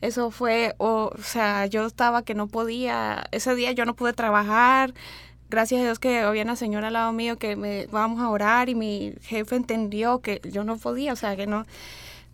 Eso 0.00 0.30
fue, 0.30 0.74
o 0.78 1.12
sea, 1.22 1.66
yo 1.66 1.84
estaba 1.84 2.22
que 2.22 2.34
no 2.34 2.46
podía, 2.46 3.26
ese 3.32 3.54
día 3.54 3.72
yo 3.72 3.84
no 3.84 3.94
pude 3.94 4.14
trabajar, 4.14 4.94
gracias 5.50 5.80
a 5.80 5.84
Dios 5.84 5.98
que 5.98 6.20
había 6.20 6.44
una 6.44 6.56
señora 6.56 6.86
al 6.86 6.94
lado 6.94 7.12
mío 7.12 7.36
que 7.36 7.56
me 7.56 7.86
vamos 7.86 8.20
a 8.20 8.30
orar 8.30 8.68
y 8.68 8.74
mi 8.74 9.14
jefe 9.22 9.56
entendió 9.56 10.20
que 10.20 10.40
yo 10.50 10.64
no 10.64 10.78
podía, 10.78 11.12
o 11.12 11.16
sea, 11.16 11.36
que 11.36 11.46
no. 11.46 11.66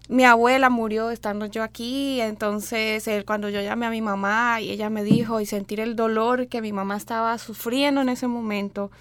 Mi 0.09 0.25
abuela 0.25 0.71
murió 0.71 1.11
estando 1.11 1.47
yo 1.47 1.65
aquí, 1.65 2.21
entonces 2.21 3.09
él, 3.09 3.25
cuando 3.25 3.49
yo 3.49 3.61
llamé 3.61 3.87
a 3.87 3.91
mi 3.91 4.01
mamá 4.01 4.61
y 4.61 4.71
ella 4.71 4.89
me 4.89 5.03
dijo 5.03 5.41
y 5.41 5.47
sentir 5.47 5.81
el 5.81 5.97
dolor 5.97 6.47
que 6.47 6.63
mi 6.63 6.73
mamá 6.73 6.97
estaba 6.97 7.37
sufriendo 7.39 8.03
en 8.03 8.11
ese 8.11 8.29
momento, 8.29 8.93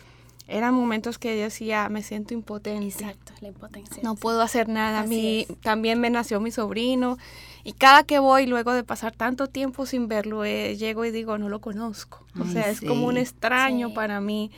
eran 0.48 0.74
momentos 0.74 1.20
que 1.20 1.38
yo 1.38 1.44
decía, 1.44 1.90
me 1.90 2.02
siento 2.02 2.34
impotente. 2.34 2.88
Exacto, 2.88 3.34
la 3.42 3.50
impotencia. 3.50 4.02
No 4.02 4.16
puedo 4.16 4.42
hacer 4.42 4.68
nada. 4.68 5.02
A 5.02 5.06
mí 5.06 5.46
también 5.62 6.00
me 6.00 6.10
nació 6.10 6.40
mi 6.40 6.50
sobrino 6.50 7.18
y 7.66 7.74
cada 7.74 8.04
que 8.04 8.20
voy, 8.20 8.46
luego 8.46 8.74
de 8.74 8.84
pasar 8.84 9.16
tanto 9.16 9.48
tiempo 9.48 9.88
sin 9.88 10.08
verlo, 10.08 10.46
eh, 10.46 10.78
llego 10.78 11.04
y 11.04 11.10
digo, 11.10 11.40
no 11.40 11.50
lo 11.50 11.62
conozco. 11.62 12.24
o 12.40 12.46
sea, 12.46 12.70
es 12.70 12.80
como 12.80 13.08
un 13.08 13.18
extraño 13.18 13.92
para 13.96 14.22
mí. 14.22 14.52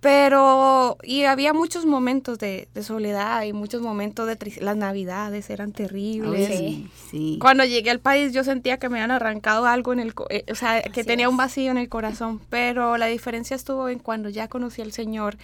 Pero, 0.00 0.96
y 1.02 1.24
había 1.24 1.52
muchos 1.52 1.84
momentos 1.84 2.38
de, 2.38 2.66
soledad 2.80 3.42
y 3.42 3.52
muchos 3.52 3.82
momentos 3.82 4.26
de 4.26 4.36
tristeza. 4.36 4.64
Las 4.64 4.76
navidades 4.78 5.50
eran 5.50 5.72
terribles. 5.72 6.48
sí, 6.48 6.88
sí. 7.10 7.38
Cuando 7.42 7.62
llegué 7.64 7.90
al 7.90 8.00
país 8.00 8.32
yo 8.32 8.42
sentía 8.42 8.78
que 8.78 8.88
me 8.88 9.00
habían 9.00 9.10
arrancado 9.10 9.66
algo 9.66 9.92
en 9.92 10.00
el, 10.00 10.14
eh, 10.30 10.44
o 10.50 10.54
sea, 10.54 10.80
que 10.80 11.04
tenía 11.04 11.28
un 11.28 11.36
vacío 11.36 11.70
en 11.70 11.76
el 11.76 11.90
corazón. 11.90 12.40
Pero 12.48 12.96
la 12.96 13.06
diferencia 13.06 13.54
estuvo 13.54 13.90
en 13.90 13.98
cuando 13.98 14.30
ya 14.30 14.48
conocí 14.48 14.80
al 14.80 14.92
Señor. 14.92 15.36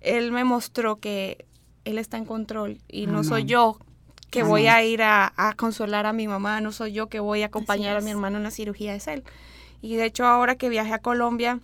Él 0.00 0.30
me 0.30 0.44
mostró 0.44 1.00
que 1.00 1.46
Él 1.84 1.98
está 1.98 2.16
en 2.16 2.26
control 2.26 2.78
y 2.86 3.08
no 3.08 3.24
soy 3.24 3.44
yo 3.44 3.80
que 4.30 4.42
voy 4.42 4.66
a 4.66 4.84
ir 4.84 5.02
a, 5.02 5.32
consolar 5.56 6.06
a 6.06 6.12
mi 6.12 6.28
mamá, 6.28 6.60
no 6.60 6.72
soy 6.72 6.92
yo 6.92 7.08
que 7.08 7.20
voy 7.20 7.42
a 7.42 7.46
acompañar 7.46 7.96
a 7.96 8.00
mi 8.00 8.10
hermano 8.10 8.36
en 8.36 8.42
la 8.42 8.50
cirugía, 8.50 8.94
es 8.94 9.06
Él. 9.06 9.24
Y 9.80 9.96
de 9.96 10.06
hecho 10.06 10.26
ahora 10.26 10.56
que 10.56 10.68
viajé 10.68 10.92
a 10.92 10.98
Colombia, 10.98 11.60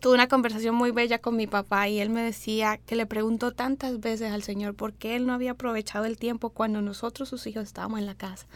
tuve 0.00 0.14
una 0.14 0.28
conversación 0.28 0.74
muy 0.74 0.90
bella 0.90 1.18
con 1.18 1.36
mi 1.36 1.46
papá 1.46 1.88
y 1.88 2.00
él 2.00 2.10
me 2.10 2.22
decía 2.22 2.78
que 2.78 2.96
le 2.96 3.06
preguntó 3.06 3.52
tantas 3.52 4.00
veces 4.00 4.32
al 4.32 4.42
Señor 4.42 4.74
por 4.74 4.92
qué 4.94 5.16
él 5.16 5.26
no 5.26 5.34
había 5.34 5.52
aprovechado 5.52 6.04
el 6.04 6.16
tiempo 6.16 6.50
cuando 6.50 6.80
nosotros, 6.82 7.28
sus 7.28 7.46
hijos, 7.46 7.64
estábamos 7.64 7.98
en 7.98 8.06
la 8.06 8.14
casa. 8.14 8.46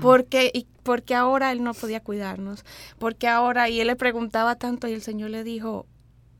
Porque, 0.00 0.50
y 0.54 0.66
porque 0.82 1.14
ahora 1.14 1.52
él 1.52 1.62
no 1.62 1.74
podía 1.74 2.00
cuidarnos. 2.00 2.64
Porque 2.98 3.28
ahora, 3.28 3.68
y 3.68 3.80
él 3.80 3.88
le 3.88 3.96
preguntaba 3.96 4.56
tanto 4.56 4.88
y 4.88 4.92
el 4.92 5.02
Señor 5.02 5.30
le 5.30 5.44
dijo, 5.44 5.86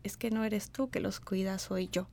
es 0.05 0.17
que 0.17 0.31
no 0.31 0.45
eres 0.45 0.71
tú 0.71 0.91
que 0.91 1.01
los 1.01 1.21
cuidas, 1.21 1.63
soy 1.63 1.89
yo. 1.93 2.09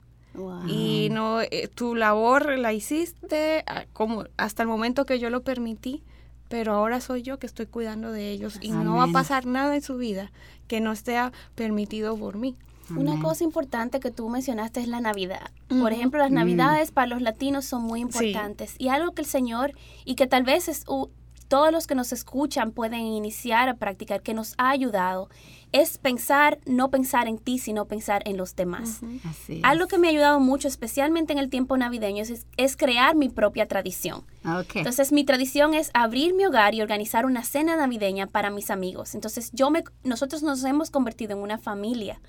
Y 0.67 1.09
no, 1.11 1.41
eh, 1.41 1.69
tu 1.73 1.95
labor 1.95 2.57
la 2.57 2.73
hiciste 2.73 3.63
ah, 3.67 3.85
como 3.93 4.25
hasta 4.37 4.63
el 4.63 4.69
momento 4.69 5.05
que 5.05 5.19
yo 5.19 5.29
lo 5.29 5.41
permití 5.41 6.03
pero 6.49 6.73
ahora 6.73 7.01
soy 7.01 7.21
yo 7.21 7.39
que 7.39 7.47
estoy 7.47 7.65
cuidando 7.65 8.11
de 8.11 8.31
ellos 8.31 8.57
y 8.61 8.71
no 8.71 8.97
va 8.97 9.03
a 9.03 9.11
pasar 9.11 9.45
nada 9.45 9.75
en 9.75 9.81
su 9.81 9.97
vida 9.97 10.31
que 10.67 10.79
no 10.79 10.91
esté 10.91 11.17
permitido 11.55 12.17
por 12.17 12.37
mí. 12.37 12.55
Una 12.95 13.21
cosa 13.21 13.43
importante 13.43 13.99
que 13.99 14.11
tú 14.11 14.29
mencionaste 14.29 14.79
es 14.79 14.87
la 14.87 15.01
Navidad. 15.01 15.51
Por 15.67 15.91
ejemplo, 15.91 16.19
las 16.19 16.31
Navidades 16.31 16.91
para 16.91 17.07
los 17.07 17.21
latinos 17.21 17.65
son 17.65 17.83
muy 17.83 17.99
importantes 17.99 18.75
y 18.77 18.87
algo 18.87 19.11
que 19.11 19.21
el 19.21 19.27
Señor 19.27 19.73
y 20.05 20.15
que 20.15 20.25
tal 20.25 20.43
vez 20.43 20.69
es 20.69 20.85
todos 21.49 21.71
los 21.71 21.85
que 21.85 21.95
nos 21.95 22.13
escuchan 22.13 22.71
pueden 22.71 23.01
iniciar 23.01 23.67
a 23.67 23.75
practicar, 23.75 24.21
que 24.21 24.33
nos 24.33 24.53
ha 24.57 24.69
ayudado, 24.69 25.29
es 25.71 25.97
pensar, 25.97 26.59
no 26.65 26.89
pensar 26.89 27.27
en 27.27 27.37
ti, 27.37 27.59
sino 27.59 27.85
pensar 27.85 28.21
en 28.25 28.37
los 28.37 28.55
demás. 28.55 29.01
Algo 29.63 29.87
que 29.87 29.97
me 29.97 30.07
ha 30.07 30.11
ayudado 30.11 30.39
mucho, 30.39 30.67
especialmente 30.67 31.33
en 31.33 31.39
el 31.39 31.49
tiempo 31.49 31.77
navideño, 31.77 32.23
es, 32.57 32.77
crear 32.77 33.15
mi 33.15 33.29
propia 33.29 33.67
tradición. 33.67 34.23
Entonces, 34.75 35.11
mi 35.11 35.25
tradición 35.25 35.73
es 35.73 35.91
abrir 35.93 36.33
mi 36.33 36.45
hogar 36.45 36.73
y 36.73 36.81
organizar 36.81 37.25
una 37.25 37.43
cena 37.43 37.75
navideña 37.75 38.27
para 38.27 38.49
mis 38.49 38.69
amigos. 38.71 39.13
Entonces, 39.13 39.51
yo 39.51 39.69
me, 39.69 39.83
nosotros 40.03 40.41
nos 40.43 40.63
hemos 40.63 40.89
convertido 40.89 41.33
en 41.33 41.39
una 41.39 41.57
familia. 41.57 42.21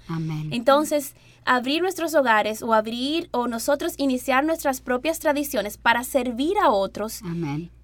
Entonces, 0.51 1.15
abrir 1.45 1.81
nuestros 1.81 2.15
hogares 2.15 2.63
o 2.63 2.75
abrir 2.75 3.29
o 3.33 3.49
nosotros 3.49 3.95
iniciar 3.97 4.45
nuestras 4.45 4.81
propias 4.81 5.19
tradiciones 5.19 5.79
para 5.79 6.05
servir 6.05 6.59
a 6.59 6.71
otros 6.71 7.23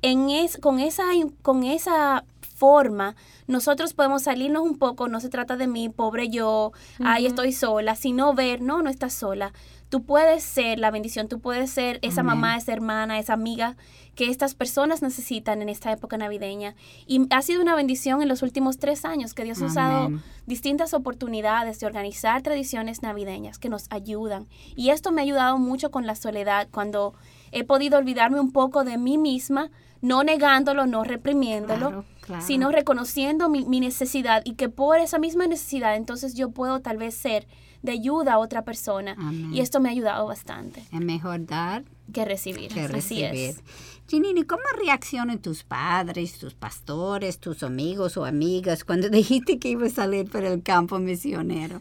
En 0.03 0.29
es, 0.29 0.59
con 0.59 0.81
esa 0.81 1.05
con 1.43 1.65
esa 1.65 2.25
forma, 2.55 3.17
nosotros 3.47 3.93
podemos 3.93 4.23
salirnos 4.23 4.63
un 4.63 4.79
poco, 4.79 5.09
no 5.09 5.21
se 5.21 5.29
trata 5.29 5.57
de 5.57 5.67
mí, 5.67 5.89
pobre 5.89 6.29
yo, 6.29 6.73
ahí 7.05 7.27
estoy 7.27 7.53
sola, 7.53 7.97
sino 7.97 8.33
ver, 8.33 8.63
no, 8.63 8.83
no 8.83 8.91
estás 8.91 9.13
sola. 9.13 9.53
Tú 9.91 10.03
puedes 10.03 10.43
ser 10.43 10.79
la 10.79 10.91
bendición, 10.91 11.29
tú 11.29 11.41
puedes 11.41 11.71
ser 11.71 12.01
esa 12.03 12.23
mamá, 12.25 12.57
esa 12.57 12.73
hermana, 12.73 13.19
esa 13.19 13.35
amiga 13.35 13.77
que 14.17 14.29
estas 14.29 14.55
personas 14.55 15.03
necesitan 15.03 15.63
en 15.63 15.69
esta 15.69 15.93
época 15.93 16.17
navideña. 16.17 16.75
Y 17.07 17.27
ha 17.31 17.43
sido 17.43 17.63
una 17.63 17.77
bendición 17.77 18.23
en 18.23 18.29
los 18.29 18.43
últimos 18.43 18.79
tres 18.79 19.05
años 19.05 19.35
que 19.35 19.45
Dios 19.45 19.63
ha 19.63 19.67
usado 19.67 20.11
distintas 20.47 20.95
oportunidades 20.95 21.79
de 21.79 21.87
organizar 21.87 22.43
tradiciones 22.43 23.03
navideñas 23.03 23.59
que 23.59 23.69
nos 23.69 23.87
ayudan. 23.91 24.49
Y 24.75 24.91
esto 24.91 25.13
me 25.13 25.21
ha 25.21 25.25
ayudado 25.25 25.59
mucho 25.59 25.91
con 25.91 26.07
la 26.07 26.17
soledad, 26.17 26.67
cuando 26.73 27.15
he 27.53 27.63
podido 27.63 27.99
olvidarme 27.99 28.41
un 28.41 28.51
poco 28.51 28.83
de 28.83 28.99
mí 28.99 29.17
misma, 29.17 29.71
no 30.05 30.23
negándolo, 30.23 30.87
no 30.87 31.03
reprimiéndolo, 31.03 32.05
sino 32.41 32.71
reconociendo 32.71 33.49
mi, 33.49 33.81
necesidad 33.81 34.43
y 34.45 34.53
que 34.55 34.69
por 34.69 34.99
esa 34.99 35.19
misma 35.19 35.47
necesidad 35.47 35.97
entonces 35.97 36.35
yo 36.35 36.51
puedo 36.51 36.81
tal 36.81 36.99
vez 36.99 37.15
ser 37.15 37.47
de 37.83 37.93
ayuda 37.93 38.35
a 38.35 38.39
otra 38.39 38.65
persona. 38.65 39.17
Y 39.51 39.61
esto 39.61 39.81
me 39.81 39.89
ha 39.89 39.93
ayudado 39.93 40.27
bastante. 40.27 40.85
Es 40.93 41.01
mejor 41.01 41.47
dar 41.47 41.85
que 42.13 42.27
recibir. 42.27 42.73
Que 42.73 42.87
recibir. 42.87 43.27
Así 43.27 43.41
es. 43.41 43.63
Ginini, 44.07 44.45
¿cómo 44.45 44.63
reaccionan 44.85 45.39
tus 45.39 45.65
padres, 45.65 46.39
tus 46.39 46.53
pastores, 46.53 47.39
tus 47.39 47.63
amigos 47.63 48.19
o 48.19 48.27
amigas 48.27 48.85
cuando 48.85 49.09
dijiste 49.11 49.59
que 49.59 49.71
ibas 49.71 49.93
a 49.93 50.03
salir 50.05 50.31
para 50.31 50.53
el 50.53 50.63
campo 50.63 50.99
misionero? 50.99 51.81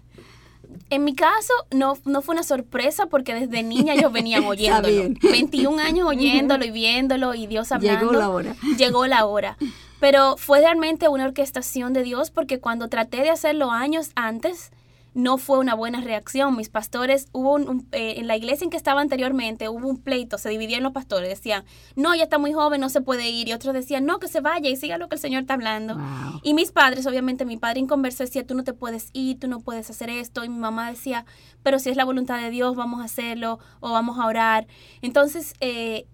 En 0.90 1.04
mi 1.04 1.16
caso, 1.16 1.54
no, 1.72 1.98
no 2.06 2.22
fue 2.22 2.34
una 2.34 2.44
sorpresa 2.44 3.08
porque 3.08 3.34
desde 3.34 3.64
niña 3.64 3.94
ellos 3.94 4.12
venían 4.12 4.44
oyéndolo. 4.46 5.14
21 5.22 5.82
años 5.82 6.08
oyéndolo 6.08 6.66
y 6.66 6.72
viéndolo 6.72 7.34
y 7.34 7.48
Dios 7.48 7.72
hablando. 7.72 8.02
Llegó 8.02 8.14
la 8.14 8.30
hora. 8.30 8.56
Llegó 8.78 9.08
la 9.08 9.26
hora. 9.26 9.58
Pero 10.00 10.36
fue 10.38 10.60
realmente 10.60 11.08
una 11.08 11.26
orquestación 11.26 11.94
de 11.94 12.04
Dios 12.04 12.30
porque 12.30 12.60
cuando 12.60 12.90
traté 12.90 13.22
de 13.22 13.30
hacerlo 13.30 13.72
años 13.72 14.12
antes, 14.16 14.72
no 15.14 15.38
fue 15.38 15.60
una 15.60 15.76
buena 15.76 16.02
reacción. 16.02 16.56
Mis 16.56 16.70
pastores, 16.70 17.28
hubo 17.32 17.54
un, 17.54 17.88
eh, 17.92 18.16
en 18.18 18.28
la 18.28 18.36
iglesia 18.36 18.66
en 18.66 18.72
que 18.72 18.78
estaba 18.78 19.02
anteriormente, 19.02 19.70
hubo 19.70 19.88
un 19.88 20.02
pleito, 20.02 20.38
se 20.38 20.50
dividían 20.50 20.84
los 20.84 20.92
pastores, 20.92 21.30
decían, 21.30 21.66
no, 21.96 22.16
ya 22.16 22.24
está 22.24 22.38
muy 22.38 22.54
joven, 22.54 22.82
no 22.82 22.90
se 22.90 23.02
puede 23.02 23.30
ir, 23.30 23.48
y 23.48 23.54
otros 23.54 23.74
decían, 23.74 24.06
no, 24.06 24.20
que 24.20 24.28
se 24.28 24.42
vaya 24.42 24.70
y 24.70 24.76
siga 24.76 24.98
lo 24.98 25.10
que 25.10 25.16
el 25.16 25.22
Señor 25.22 25.42
está 25.42 25.54
hablando. 25.54 25.98
Y 26.42 26.54
mis 26.54 26.72
padres, 26.72 27.06
obviamente, 27.06 27.46
mi 27.46 27.58
padre 27.58 27.80
en 27.80 27.88
conversa 27.88 28.24
decía, 28.24 28.46
tú 28.46 28.56
no 28.56 28.64
te 28.64 28.74
puedes 28.74 29.10
ir, 29.14 29.40
tú 29.40 29.48
no 29.48 29.60
puedes 29.60 29.90
hacer 29.90 30.10
esto, 30.10 30.44
y 30.44 30.50
mi 30.50 30.58
mamá 30.58 30.90
decía, 30.90 31.26
pero 31.62 31.80
si 31.80 31.90
es 31.90 31.98
la 31.98 32.06
voluntad 32.06 32.42
de 32.42 32.50
Dios, 32.50 32.76
vamos 32.76 33.02
a 33.02 33.06
hacerlo, 33.06 33.60
o 33.80 33.92
vamos 33.92 34.20
a 34.20 34.26
orar. 34.26 34.68
Entonces, 35.02 35.54
eh, 35.60 36.08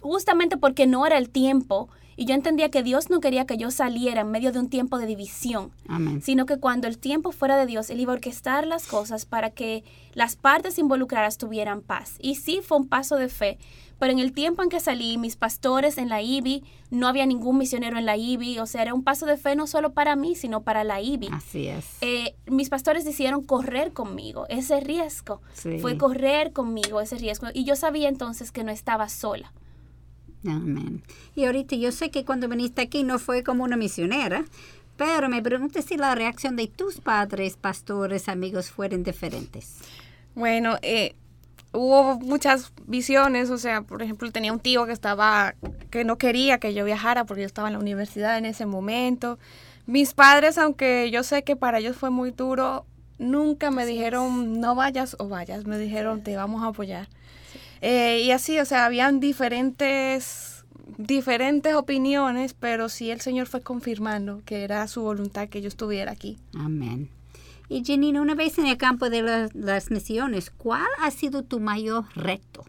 justamente 0.00 0.56
porque 0.56 0.86
no 0.86 1.06
era 1.06 1.18
el 1.18 1.30
tiempo, 1.30 1.90
y 2.20 2.26
yo 2.26 2.34
entendía 2.34 2.70
que 2.70 2.82
Dios 2.82 3.08
no 3.08 3.20
quería 3.20 3.46
que 3.46 3.56
yo 3.56 3.70
saliera 3.70 4.20
en 4.20 4.30
medio 4.30 4.52
de 4.52 4.58
un 4.58 4.68
tiempo 4.68 4.98
de 4.98 5.06
división, 5.06 5.72
sino 6.20 6.44
que 6.44 6.58
cuando 6.58 6.86
el 6.86 6.98
tiempo 6.98 7.32
fuera 7.32 7.56
de 7.56 7.64
Dios, 7.64 7.88
Él 7.88 7.98
iba 7.98 8.12
a 8.12 8.16
orquestar 8.16 8.66
las 8.66 8.86
cosas 8.86 9.24
para 9.24 9.48
que 9.48 9.84
las 10.12 10.36
partes 10.36 10.78
involucradas 10.78 11.38
tuvieran 11.38 11.80
paz. 11.80 12.16
Y 12.20 12.34
sí 12.34 12.60
fue 12.62 12.76
un 12.76 12.88
paso 12.88 13.16
de 13.16 13.30
fe, 13.30 13.56
pero 13.98 14.12
en 14.12 14.18
el 14.18 14.34
tiempo 14.34 14.62
en 14.62 14.68
que 14.68 14.80
salí, 14.80 15.16
mis 15.16 15.36
pastores 15.36 15.96
en 15.96 16.10
la 16.10 16.20
IBI, 16.20 16.62
no 16.90 17.08
había 17.08 17.24
ningún 17.24 17.56
misionero 17.56 17.96
en 17.96 18.04
la 18.04 18.18
IBI, 18.18 18.58
o 18.58 18.66
sea, 18.66 18.82
era 18.82 18.92
un 18.92 19.02
paso 19.02 19.24
de 19.24 19.38
fe 19.38 19.56
no 19.56 19.66
solo 19.66 19.94
para 19.94 20.14
mí, 20.14 20.34
sino 20.36 20.62
para 20.62 20.84
la 20.84 21.00
IBI. 21.00 21.30
Así 21.32 21.68
es. 21.68 21.86
Eh, 22.02 22.34
mis 22.44 22.68
pastores 22.68 23.06
decidieron 23.06 23.42
correr 23.42 23.94
conmigo, 23.94 24.44
ese 24.50 24.78
riesgo, 24.80 25.40
fue 25.80 25.96
correr 25.96 26.52
conmigo 26.52 27.00
ese 27.00 27.16
riesgo, 27.16 27.46
y 27.54 27.64
yo 27.64 27.76
sabía 27.76 28.10
entonces 28.10 28.52
que 28.52 28.62
no 28.62 28.72
estaba 28.72 29.08
sola. 29.08 29.54
Amén. 30.46 31.02
Y 31.34 31.44
ahorita 31.44 31.76
yo 31.76 31.92
sé 31.92 32.10
que 32.10 32.24
cuando 32.24 32.48
viniste 32.48 32.82
aquí 32.82 33.02
no 33.02 33.18
fue 33.18 33.42
como 33.42 33.64
una 33.64 33.76
misionera, 33.76 34.44
pero 34.96 35.28
me 35.28 35.42
pregunto 35.42 35.80
si 35.82 35.96
la 35.96 36.14
reacción 36.14 36.56
de 36.56 36.66
tus 36.66 37.00
padres, 37.00 37.56
pastores, 37.56 38.28
amigos 38.28 38.70
fueron 38.70 39.02
diferentes. 39.02 39.78
Bueno, 40.34 40.76
eh, 40.82 41.14
hubo 41.72 42.18
muchas 42.20 42.72
visiones, 42.86 43.50
o 43.50 43.58
sea, 43.58 43.82
por 43.82 44.02
ejemplo, 44.02 44.30
tenía 44.32 44.52
un 44.52 44.60
tío 44.60 44.86
que 44.86 44.92
estaba, 44.92 45.54
que 45.90 46.04
no 46.04 46.18
quería 46.18 46.58
que 46.58 46.74
yo 46.74 46.84
viajara 46.84 47.24
porque 47.24 47.42
yo 47.42 47.46
estaba 47.46 47.68
en 47.68 47.74
la 47.74 47.80
universidad 47.80 48.38
en 48.38 48.46
ese 48.46 48.66
momento. 48.66 49.38
Mis 49.86 50.14
padres, 50.14 50.58
aunque 50.58 51.10
yo 51.10 51.22
sé 51.22 51.42
que 51.44 51.56
para 51.56 51.78
ellos 51.78 51.96
fue 51.96 52.10
muy 52.10 52.30
duro, 52.30 52.86
nunca 53.18 53.70
me 53.70 53.86
dijeron 53.86 54.60
no 54.60 54.74
vayas 54.74 55.16
o 55.18 55.28
vayas, 55.28 55.66
me 55.66 55.78
dijeron 55.78 56.22
te 56.22 56.36
vamos 56.36 56.62
a 56.62 56.68
apoyar. 56.68 57.08
Eh, 57.80 58.22
y 58.24 58.30
así, 58.30 58.58
o 58.58 58.64
sea, 58.64 58.84
habían 58.84 59.20
diferentes, 59.20 60.64
diferentes 60.98 61.74
opiniones, 61.74 62.54
pero 62.54 62.88
sí 62.88 63.10
el 63.10 63.20
Señor 63.20 63.46
fue 63.46 63.62
confirmando 63.62 64.42
que 64.44 64.64
era 64.64 64.86
su 64.88 65.02
voluntad 65.02 65.48
que 65.48 65.62
yo 65.62 65.68
estuviera 65.68 66.12
aquí. 66.12 66.38
Amén. 66.54 67.08
Y 67.68 67.84
Janine, 67.84 68.20
una 68.20 68.34
vez 68.34 68.58
en 68.58 68.66
el 68.66 68.76
campo 68.76 69.08
de 69.10 69.48
las 69.54 69.90
misiones, 69.90 70.50
¿cuál 70.50 70.88
ha 70.98 71.10
sido 71.12 71.44
tu 71.44 71.60
mayor 71.60 72.04
reto? 72.16 72.64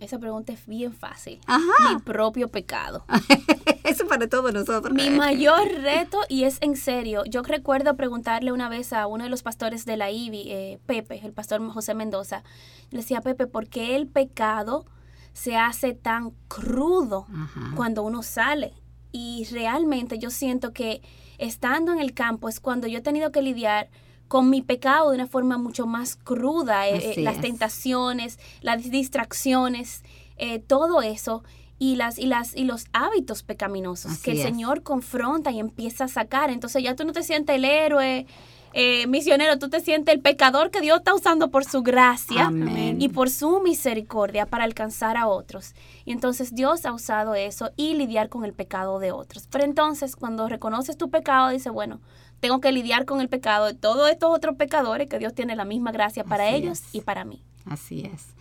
Esa 0.00 0.18
pregunta 0.18 0.52
es 0.52 0.66
bien 0.66 0.92
fácil. 0.92 1.40
Ajá. 1.46 1.94
Mi 1.94 2.00
propio 2.00 2.48
pecado. 2.48 3.04
Eso 3.84 4.06
para 4.06 4.28
todos 4.28 4.52
nosotros. 4.52 4.92
Mi 4.94 5.10
mayor 5.10 5.66
reto, 5.82 6.18
y 6.28 6.44
es 6.44 6.58
en 6.60 6.76
serio, 6.76 7.24
yo 7.24 7.42
recuerdo 7.42 7.96
preguntarle 7.96 8.52
una 8.52 8.68
vez 8.68 8.92
a 8.92 9.06
uno 9.06 9.24
de 9.24 9.30
los 9.30 9.42
pastores 9.42 9.84
de 9.86 9.96
la 9.96 10.10
IBI, 10.10 10.52
eh, 10.52 10.78
Pepe, 10.86 11.20
el 11.24 11.32
pastor 11.32 11.66
José 11.70 11.94
Mendoza, 11.94 12.42
le 12.90 12.98
decía, 12.98 13.20
Pepe, 13.20 13.46
¿por 13.46 13.68
qué 13.68 13.96
el 13.96 14.06
pecado 14.06 14.86
se 15.32 15.56
hace 15.56 15.94
tan 15.94 16.32
crudo 16.48 17.26
cuando 17.74 18.02
uno 18.02 18.22
sale? 18.22 18.74
Y 19.10 19.46
realmente 19.50 20.18
yo 20.18 20.30
siento 20.30 20.72
que 20.72 21.02
estando 21.38 21.92
en 21.92 21.98
el 21.98 22.12
campo 22.12 22.48
es 22.48 22.60
cuando 22.60 22.86
yo 22.86 22.98
he 22.98 23.02
tenido 23.02 23.32
que 23.32 23.42
lidiar 23.42 23.88
con 24.28 24.50
mi 24.50 24.62
pecado 24.62 25.10
de 25.10 25.16
una 25.16 25.26
forma 25.26 25.58
mucho 25.58 25.86
más 25.86 26.16
cruda, 26.16 26.88
eh, 26.88 27.14
eh, 27.16 27.22
las 27.22 27.40
tentaciones, 27.40 28.38
las 28.60 28.90
distracciones, 28.90 30.02
eh, 30.36 30.60
todo 30.60 31.02
eso 31.02 31.42
y 31.78 31.96
las 31.96 32.18
y 32.18 32.26
las 32.26 32.54
y 32.54 32.64
los 32.64 32.86
hábitos 32.92 33.42
pecaminosos 33.42 34.18
que 34.18 34.32
el 34.32 34.42
Señor 34.42 34.82
confronta 34.82 35.50
y 35.50 35.58
empieza 35.58 36.04
a 36.04 36.08
sacar. 36.08 36.50
Entonces 36.50 36.82
ya 36.82 36.94
tú 36.94 37.04
no 37.04 37.12
te 37.12 37.22
sientes 37.22 37.56
el 37.56 37.64
héroe 37.64 38.26
eh, 38.74 39.06
misionero, 39.06 39.58
tú 39.58 39.70
te 39.70 39.80
sientes 39.80 40.14
el 40.14 40.20
pecador 40.20 40.70
que 40.70 40.80
Dios 40.80 40.98
está 40.98 41.14
usando 41.14 41.50
por 41.50 41.64
su 41.64 41.82
gracia 41.82 42.50
y 42.98 43.08
por 43.08 43.30
su 43.30 43.60
misericordia 43.60 44.46
para 44.46 44.64
alcanzar 44.64 45.16
a 45.16 45.26
otros. 45.26 45.74
Y 46.04 46.12
entonces 46.12 46.54
Dios 46.54 46.84
ha 46.84 46.92
usado 46.92 47.34
eso 47.34 47.70
y 47.76 47.94
lidiar 47.94 48.28
con 48.28 48.44
el 48.44 48.52
pecado 48.52 48.98
de 48.98 49.10
otros. 49.10 49.46
Pero 49.50 49.64
entonces 49.64 50.16
cuando 50.16 50.48
reconoces 50.48 50.98
tu 50.98 51.08
pecado, 51.08 51.48
dice, 51.48 51.70
bueno, 51.70 52.00
tengo 52.40 52.60
que 52.60 52.72
lidiar 52.72 53.04
con 53.04 53.20
el 53.20 53.28
pecado 53.28 53.66
de 53.66 53.74
todos 53.74 54.10
estos 54.10 54.34
otros 54.34 54.56
pecadores 54.56 55.08
que 55.08 55.18
Dios 55.18 55.34
tiene 55.34 55.56
la 55.56 55.64
misma 55.64 55.92
gracia 55.92 56.24
para 56.24 56.50
ellos 56.50 56.82
y 56.92 57.00
para 57.00 57.24
mí. 57.24 57.42
Así 57.64 58.02
es. 58.02 58.34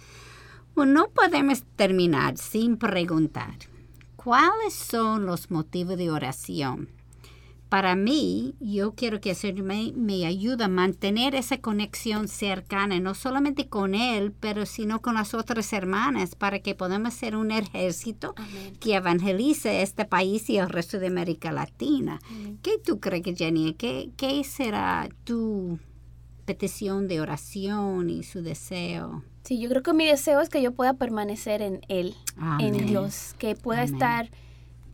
Bueno, 0.76 0.94
no 0.94 1.08
podemos 1.10 1.64
terminar 1.76 2.38
sin 2.38 2.78
preguntar, 2.78 3.56
¿cuáles 4.16 4.74
son 4.74 5.26
los 5.26 5.50
motivos 5.50 5.98
de 5.98 6.12
oración? 6.12 6.90
Para 7.70 7.96
mí, 7.96 8.56
yo 8.60 8.94
quiero 8.96 9.20
que 9.20 9.36
Señor 9.36 9.64
me, 9.64 9.92
me 9.96 10.26
ayude 10.26 10.64
a 10.64 10.70
mantener 10.70 11.36
esa 11.36 11.58
conexión 11.58 12.28
cercana, 12.28 13.00
no 13.00 13.14
solamente 13.14 13.68
con 13.68 13.94
Él, 13.94 14.32
pero 14.32 14.66
sino 14.66 15.02
con 15.02 15.16
las 15.16 15.34
otras 15.34 15.74
hermanas, 15.74 16.36
para 16.36 16.60
que 16.60 16.76
podamos 16.76 17.14
ser 17.14 17.36
un 17.36 17.52
ejército 17.52 18.36
que 18.80 18.96
evangelice 18.96 19.82
este 19.82 20.06
país 20.06 20.50
y 20.50 20.58
el 20.58 20.70
resto 20.70 21.00
de 21.00 21.08
América 21.08 21.52
Latina. 21.52 22.20
¿Qué 22.62 22.78
tú 22.84 23.00
crees, 23.00 23.38
Jenny? 23.38 23.74
¿Qué, 23.74 24.12
¿Qué 24.16 24.44
será 24.44 25.10
tu 25.24 25.80
petición 26.46 27.08
de 27.08 27.20
oración 27.20 28.10
y 28.10 28.24
su 28.24 28.42
deseo? 28.42 29.24
Sí, 29.44 29.60
yo 29.60 29.70
creo 29.70 29.84
que 29.84 29.94
mi 29.94 30.06
deseo 30.06 30.42
es 30.42 30.50
que 30.50 30.62
yo 30.62 30.74
pueda 30.74 30.94
permanecer 30.94 31.62
en 31.62 31.82
Él, 31.88 32.16
en 32.60 32.86
Dios, 32.86 33.36
que 33.38 33.56
pueda 33.56 33.84
estar 33.84 34.30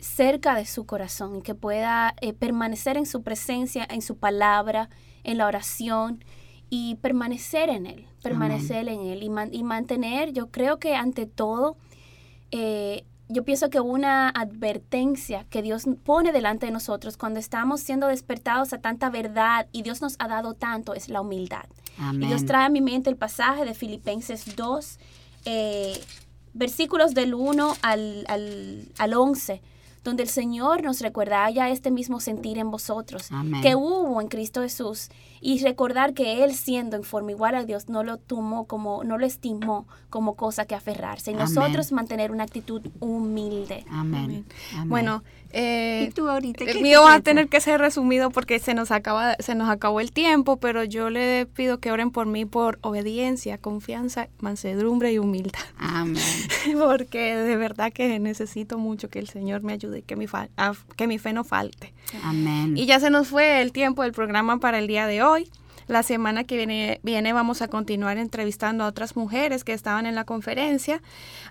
cerca 0.04 0.56
de 0.56 0.66
su 0.66 0.86
corazón 0.86 1.38
y 1.38 1.42
que 1.42 1.56
pueda 1.56 2.14
eh, 2.22 2.34
permanecer 2.34 2.98
en 2.98 3.06
su 3.06 3.24
presencia, 3.24 3.88
en 3.90 4.02
su 4.02 4.18
palabra, 4.18 4.90
en 5.24 5.38
la 5.38 5.48
oración 5.48 6.24
y 6.70 6.96
permanecer 6.96 7.70
en 7.70 7.86
Él, 7.86 8.06
permanecer 8.22 8.88
en 8.90 9.02
Él 9.02 9.24
y, 9.24 9.58
y, 9.58 9.64
mantener, 9.64 10.34
yo 10.34 10.48
creo 10.52 10.78
que 10.78 10.96
ante 10.96 11.26
todo, 11.26 11.78
eh, 12.52 13.06
yo 13.30 13.44
pienso 13.46 13.70
que 13.70 13.80
una 13.80 14.30
advertencia 14.30 15.46
que 15.50 15.62
Dios 15.62 15.86
pone 16.04 16.32
delante 16.32 16.66
de 16.66 16.72
nosotros 16.72 17.16
cuando 17.16 17.40
estamos 17.40 17.80
siendo 17.80 18.08
despertados 18.08 18.74
a 18.74 18.80
tanta 18.80 19.10
verdad 19.10 19.68
y 19.72 19.84
Dios 19.84 20.02
nos 20.02 20.16
ha 20.20 20.28
dado 20.28 20.54
tanto 20.54 20.94
es 20.94 21.10
la 21.10 21.22
humildad. 21.22 21.66
Y 22.14 22.26
Dios 22.26 22.46
trae 22.46 22.66
a 22.66 22.70
mi 22.70 22.82
mente 22.82 23.10
el 23.10 23.16
pasaje 23.16 23.66
de 23.66 23.74
Filipenses 23.76 24.56
2, 24.56 25.00
eh, 25.46 26.02
versículos 26.54 27.14
del 27.14 27.36
1 27.36 27.76
al, 27.82 28.26
al, 28.28 28.88
al 28.98 29.14
11 29.14 29.62
donde 30.04 30.24
el 30.24 30.30
Señor 30.30 30.84
nos 30.84 31.00
recuerda 31.02 31.46
haya 31.46 31.70
este 31.70 31.92
mismo 31.92 32.20
sentir 32.20 32.58
en 32.58 32.72
vosotros 32.72 33.30
que 33.62 33.76
hubo 33.76 34.20
en 34.22 34.28
Cristo 34.28 34.62
Jesús 34.62 35.10
y 35.40 35.60
recordar 35.62 36.14
que 36.14 36.44
Él 36.44 36.54
siendo 36.54 36.96
en 36.96 37.04
forma 37.04 37.32
igual 37.32 37.56
a 37.56 37.66
Dios 37.66 37.90
no 37.90 38.04
lo 38.04 38.18
tomó 38.18 38.66
como, 38.66 39.04
no 39.04 39.18
lo 39.18 39.26
estimó 39.26 39.88
como 40.10 40.36
cosa 40.36 40.66
que 40.66 40.76
aferrarse. 40.76 41.32
Y 41.32 41.36
nosotros 41.36 41.92
mantener 41.92 42.32
una 42.32 42.44
actitud 42.44 42.82
humilde. 43.00 43.86
Amén. 43.90 44.46
Bueno, 44.86 45.24
eh, 45.54 46.12
tú 46.16 46.28
ahorita, 46.28 46.64
el 46.66 46.82
mío 46.82 47.04
va 47.04 47.14
a 47.16 47.22
tener 47.22 47.48
que 47.48 47.62
ser 47.62 47.80
resumido 47.80 48.32
porque 48.32 48.58
se 48.60 48.74
nos 48.74 48.92
acaba, 48.92 49.36
se 49.40 49.54
nos 49.54 49.70
acabó 49.70 50.00
el 50.00 50.12
tiempo, 50.12 50.58
pero 50.58 50.84
yo 50.84 51.12
le 51.12 51.46
pido 51.46 51.80
que 51.80 51.92
oren 51.92 52.10
por 52.10 52.26
mí 52.26 52.46
por 52.46 52.80
obediencia, 52.82 53.60
confianza, 53.60 54.30
mansedumbre 54.40 55.14
y 55.14 55.20
humildad. 55.20 55.62
Amén. 55.78 56.24
porque 56.80 57.36
de 57.36 57.56
verdad 57.56 57.94
que 57.94 58.20
necesito 58.20 58.80
mucho 58.80 59.10
que 59.10 59.20
el 59.20 59.30
Señor 59.30 59.62
me 59.62 59.74
ayude 59.74 60.00
y 60.00 60.02
que 60.02 60.16
mi, 60.16 60.26
que 60.96 61.08
mi 61.08 61.20
fe 61.20 61.34
no 61.34 61.44
falte. 61.44 61.94
Amén. 62.24 62.76
Y 62.76 62.88
ya 62.88 63.00
se 63.00 63.12
nos 63.12 63.28
fue 63.28 63.62
el 63.62 63.72
tiempo 63.72 64.02
del 64.02 64.12
programa 64.12 64.58
para 64.58 64.80
el 64.80 64.88
día 64.88 65.06
de 65.06 65.22
hoy. 65.22 65.50
La 65.88 66.04
semana 66.04 66.44
que 66.44 66.58
viene, 66.58 67.00
viene 67.04 67.34
vamos 67.34 67.62
a 67.62 67.68
continuar 67.68 68.18
entrevistando 68.18 68.84
a 68.84 68.88
otras 68.88 69.16
mujeres 69.16 69.64
que 69.64 69.74
estaban 69.74 70.06
en 70.06 70.16
la 70.16 70.24
conferencia. 70.24 71.02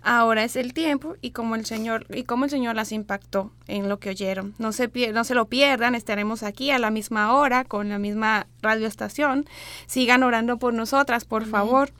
Ahora 0.02 0.44
es 0.44 0.56
el 0.56 0.74
tiempo 0.74 1.16
y 1.20 1.30
cómo 1.30 1.54
el 1.54 1.66
Señor 1.66 2.06
y 2.10 2.24
cómo 2.24 2.44
el 2.44 2.50
Señor 2.50 2.76
las 2.76 2.92
impactó 2.92 3.52
en 3.66 3.88
lo 3.88 3.98
que 3.98 4.10
oyeron. 4.10 4.54
No 4.58 4.72
se 4.72 4.90
no 5.12 5.24
se 5.24 5.34
lo 5.34 5.46
pierdan, 5.46 5.94
estaremos 5.94 6.42
aquí 6.42 6.70
a 6.70 6.78
la 6.78 6.90
misma 6.90 7.34
hora 7.34 7.64
con 7.64 7.88
la 7.88 7.98
misma 7.98 8.46
radioestación. 8.60 9.46
Sigan 9.86 10.22
orando 10.22 10.58
por 10.58 10.74
nosotras, 10.74 11.24
por 11.24 11.46
favor 11.46 11.90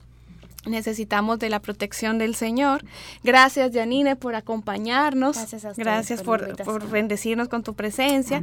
necesitamos 0.65 1.39
de 1.39 1.49
la 1.49 1.61
protección 1.61 2.19
del 2.19 2.35
Señor. 2.35 2.85
Gracias, 3.23 3.73
Janine, 3.73 4.17
por 4.17 4.35
acompañarnos. 4.35 5.37
Gracias, 5.77 6.23
por, 6.23 6.57
por, 6.65 6.89
bendecirnos 6.89 7.49
con 7.49 7.63
tu 7.63 7.75
presencia. 7.75 8.43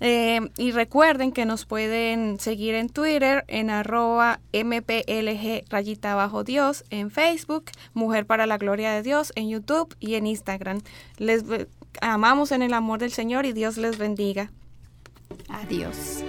Eh, 0.00 0.40
y 0.56 0.72
recuerden 0.72 1.32
que 1.32 1.44
nos 1.44 1.66
pueden 1.66 2.38
seguir 2.40 2.74
en 2.74 2.88
Twitter 2.88 3.44
en 3.48 3.70
arroba 3.70 4.40
mplg 4.52 5.64
rayita 5.68 6.14
bajo 6.14 6.44
Dios, 6.44 6.84
en 6.90 7.10
Facebook, 7.10 7.66
Mujer 7.94 8.26
para 8.26 8.46
la 8.46 8.58
Gloria 8.58 8.92
de 8.92 9.02
Dios, 9.02 9.32
en 9.36 9.48
YouTube 9.48 9.94
y 10.00 10.14
en 10.14 10.26
Instagram. 10.26 10.80
Les 11.18 11.44
amamos 12.00 12.52
en 12.52 12.62
el 12.62 12.74
amor 12.74 13.00
del 13.00 13.12
Señor 13.12 13.46
y 13.46 13.52
Dios 13.52 13.76
les 13.76 13.98
bendiga. 13.98 14.50
Adiós. 15.48 16.24